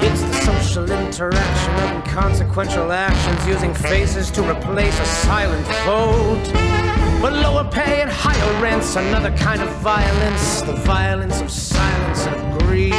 It's 0.00 0.22
the 0.22 0.32
social 0.44 0.88
interaction 0.88 1.74
of 1.74 1.90
inconsequential 1.96 2.92
actions 2.92 3.48
using 3.48 3.74
faces 3.74 4.30
to 4.30 4.48
replace 4.48 4.96
a 5.00 5.04
silent 5.06 5.66
vote. 5.86 6.52
But 7.20 7.32
lower 7.32 7.68
pay 7.68 8.02
and 8.02 8.10
higher 8.12 8.62
rents, 8.62 8.94
another 8.94 9.36
kind 9.36 9.60
of 9.60 9.68
violence, 9.78 10.60
the 10.60 10.74
violence 10.74 11.40
of 11.40 11.50
silence 11.50 12.26
and 12.26 12.36
of 12.36 12.58
greed. 12.60 12.94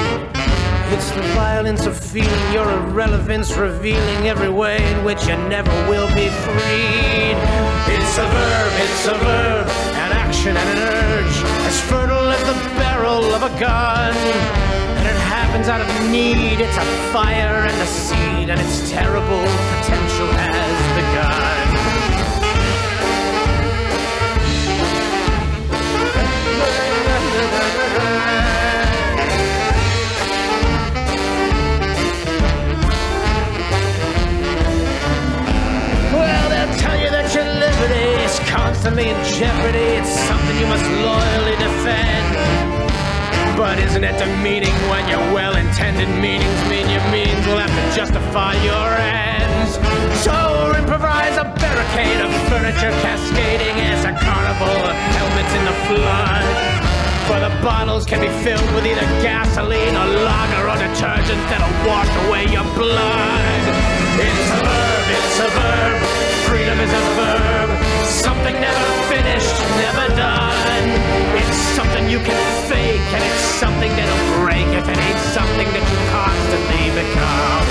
It's 0.91 1.09
the 1.11 1.21
violence 1.36 1.86
of 1.86 1.97
feeling 1.97 2.53
your 2.53 2.69
irrelevance, 2.69 3.55
revealing 3.55 4.27
every 4.27 4.49
way 4.49 4.86
in 4.91 5.05
which 5.05 5.25
you 5.25 5.38
never 5.47 5.71
will 5.89 6.13
be 6.13 6.27
freed. 6.27 7.68
It's 7.96 8.18
a 8.18 8.28
verb, 8.28 8.72
it's 8.86 9.06
a 9.08 9.18
verb, 9.18 9.68
an 10.04 10.12
action 10.12 10.56
and 10.56 10.70
an 10.70 10.78
urge, 10.78 11.38
as 11.68 11.82
fertile 11.82 12.30
as 12.30 12.42
the 12.46 12.58
barrel 12.78 13.24
of 13.34 13.44
a 13.44 13.60
gun. 13.60 14.16
And 14.98 15.08
it 15.08 15.20
happens 15.28 15.68
out 15.68 15.82
of 15.82 15.88
need, 16.12 16.60
it's 16.60 16.78
a 16.78 16.86
fire 17.12 17.66
and 17.70 17.82
a 17.82 17.86
seed, 17.88 18.50
and 18.50 18.60
its 18.60 18.90
terrible 18.90 19.44
potential 19.82 20.28
has 20.28 20.89
constantly 38.80 39.11
in 39.11 39.19
jeopardy. 39.36 39.99
It's 39.99 40.15
something 40.32 40.55
you 40.55 40.65
must 40.71 40.88
loyally 41.03 41.57
defend. 41.59 42.32
But 43.59 43.75
isn't 43.77 44.05
it 44.05 44.15
demeaning 44.15 44.71
when 44.88 45.03
your 45.11 45.19
well-intended 45.36 46.07
meanings 46.23 46.59
mean 46.71 46.88
your 46.88 47.03
means 47.11 47.43
will 47.43 47.59
have 47.59 47.75
to 47.75 47.86
justify 47.91 48.55
your 48.63 48.88
ends? 49.03 49.75
So 50.23 50.71
improvise 50.80 51.36
a 51.36 51.51
barricade 51.59 52.23
of 52.23 52.32
furniture 52.47 52.95
cascading 53.03 53.75
as 53.84 54.07
a 54.07 54.15
carnival 54.15 54.80
of 54.88 54.95
helmets 55.11 55.51
in 55.59 55.63
the 55.67 55.77
flood. 55.91 56.47
For 57.27 57.36
the 57.36 57.51
bottles 57.59 58.05
can 58.05 58.23
be 58.23 58.32
filled 58.47 58.71
with 58.71 58.88
either 58.88 59.03
gasoline 59.19 59.91
or 59.99 60.07
lager 60.23 60.63
or 60.71 60.80
detergent 60.80 61.41
that'll 61.51 61.67
wash 61.84 62.07
away 62.32 62.47
your 62.47 62.63
blood. 62.80 63.59
It's 64.23 64.47
a 64.55 64.59
verb, 64.63 65.05
it's 65.19 65.39
a 65.43 65.49
verb. 65.51 65.99
Freedom 66.47 66.80
is 66.80 66.93
a 66.95 67.03
verb. 67.19 67.78
Something 68.10 68.55
never 68.60 68.89
finished, 69.05 69.53
never 69.78 70.07
done. 70.18 70.86
It's 71.38 71.57
something 71.78 72.10
you 72.10 72.18
can 72.20 72.39
fake, 72.68 73.05
and 73.14 73.24
it's 73.24 73.45
something 73.62 73.91
that'll 73.93 74.41
break 74.41 74.66
if 74.74 74.89
it 74.89 74.97
ain't 74.97 75.22
something 75.30 75.70
that 75.70 75.86
you 75.86 75.99
constantly 76.10 76.89
become. 76.97 77.66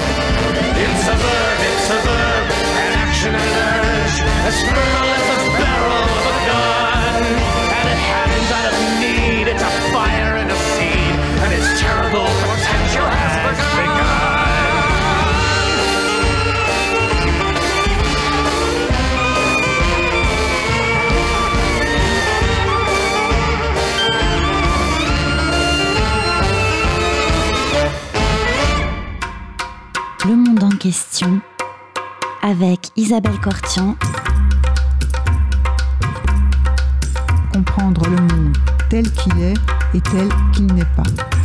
It's 0.79 1.05
a 1.11 1.17
verb, 1.19 1.59
it's 1.67 1.89
a 1.91 1.99
verb. 2.07 2.47
An 2.55 2.93
action, 3.03 3.35
an 3.35 3.51
urge. 3.67 4.19
As 4.47 4.57
fertile 4.63 5.11
as 5.19 5.27
the 5.27 5.39
barrel 5.59 6.07
of 6.07 6.25
a 6.31 6.37
gun. 6.47 7.23
And 7.75 7.87
it 7.91 7.99
happens 7.99 8.49
out 8.55 8.67
of 8.71 8.77
need. 9.03 9.51
It's 9.51 9.63
a 9.67 9.73
fire 9.91 10.39
and 10.39 10.49
a 10.55 10.59
seed. 10.79 11.15
And 11.43 11.51
its 11.51 11.83
terrible 11.83 12.31
potential 12.47 13.11
has 13.11 13.59
begun. 13.75 14.28
Question 30.79 31.41
avec 32.43 32.91
Isabelle 32.97 33.39
Cortian 33.41 33.97
Comprendre 37.53 38.09
le 38.09 38.17
monde 38.17 38.57
tel 38.89 39.11
qu'il 39.11 39.41
est 39.41 39.55
et 39.95 40.01
tel 40.01 40.29
qu'il 40.53 40.67
n'est 40.67 40.85
pas. 40.97 41.38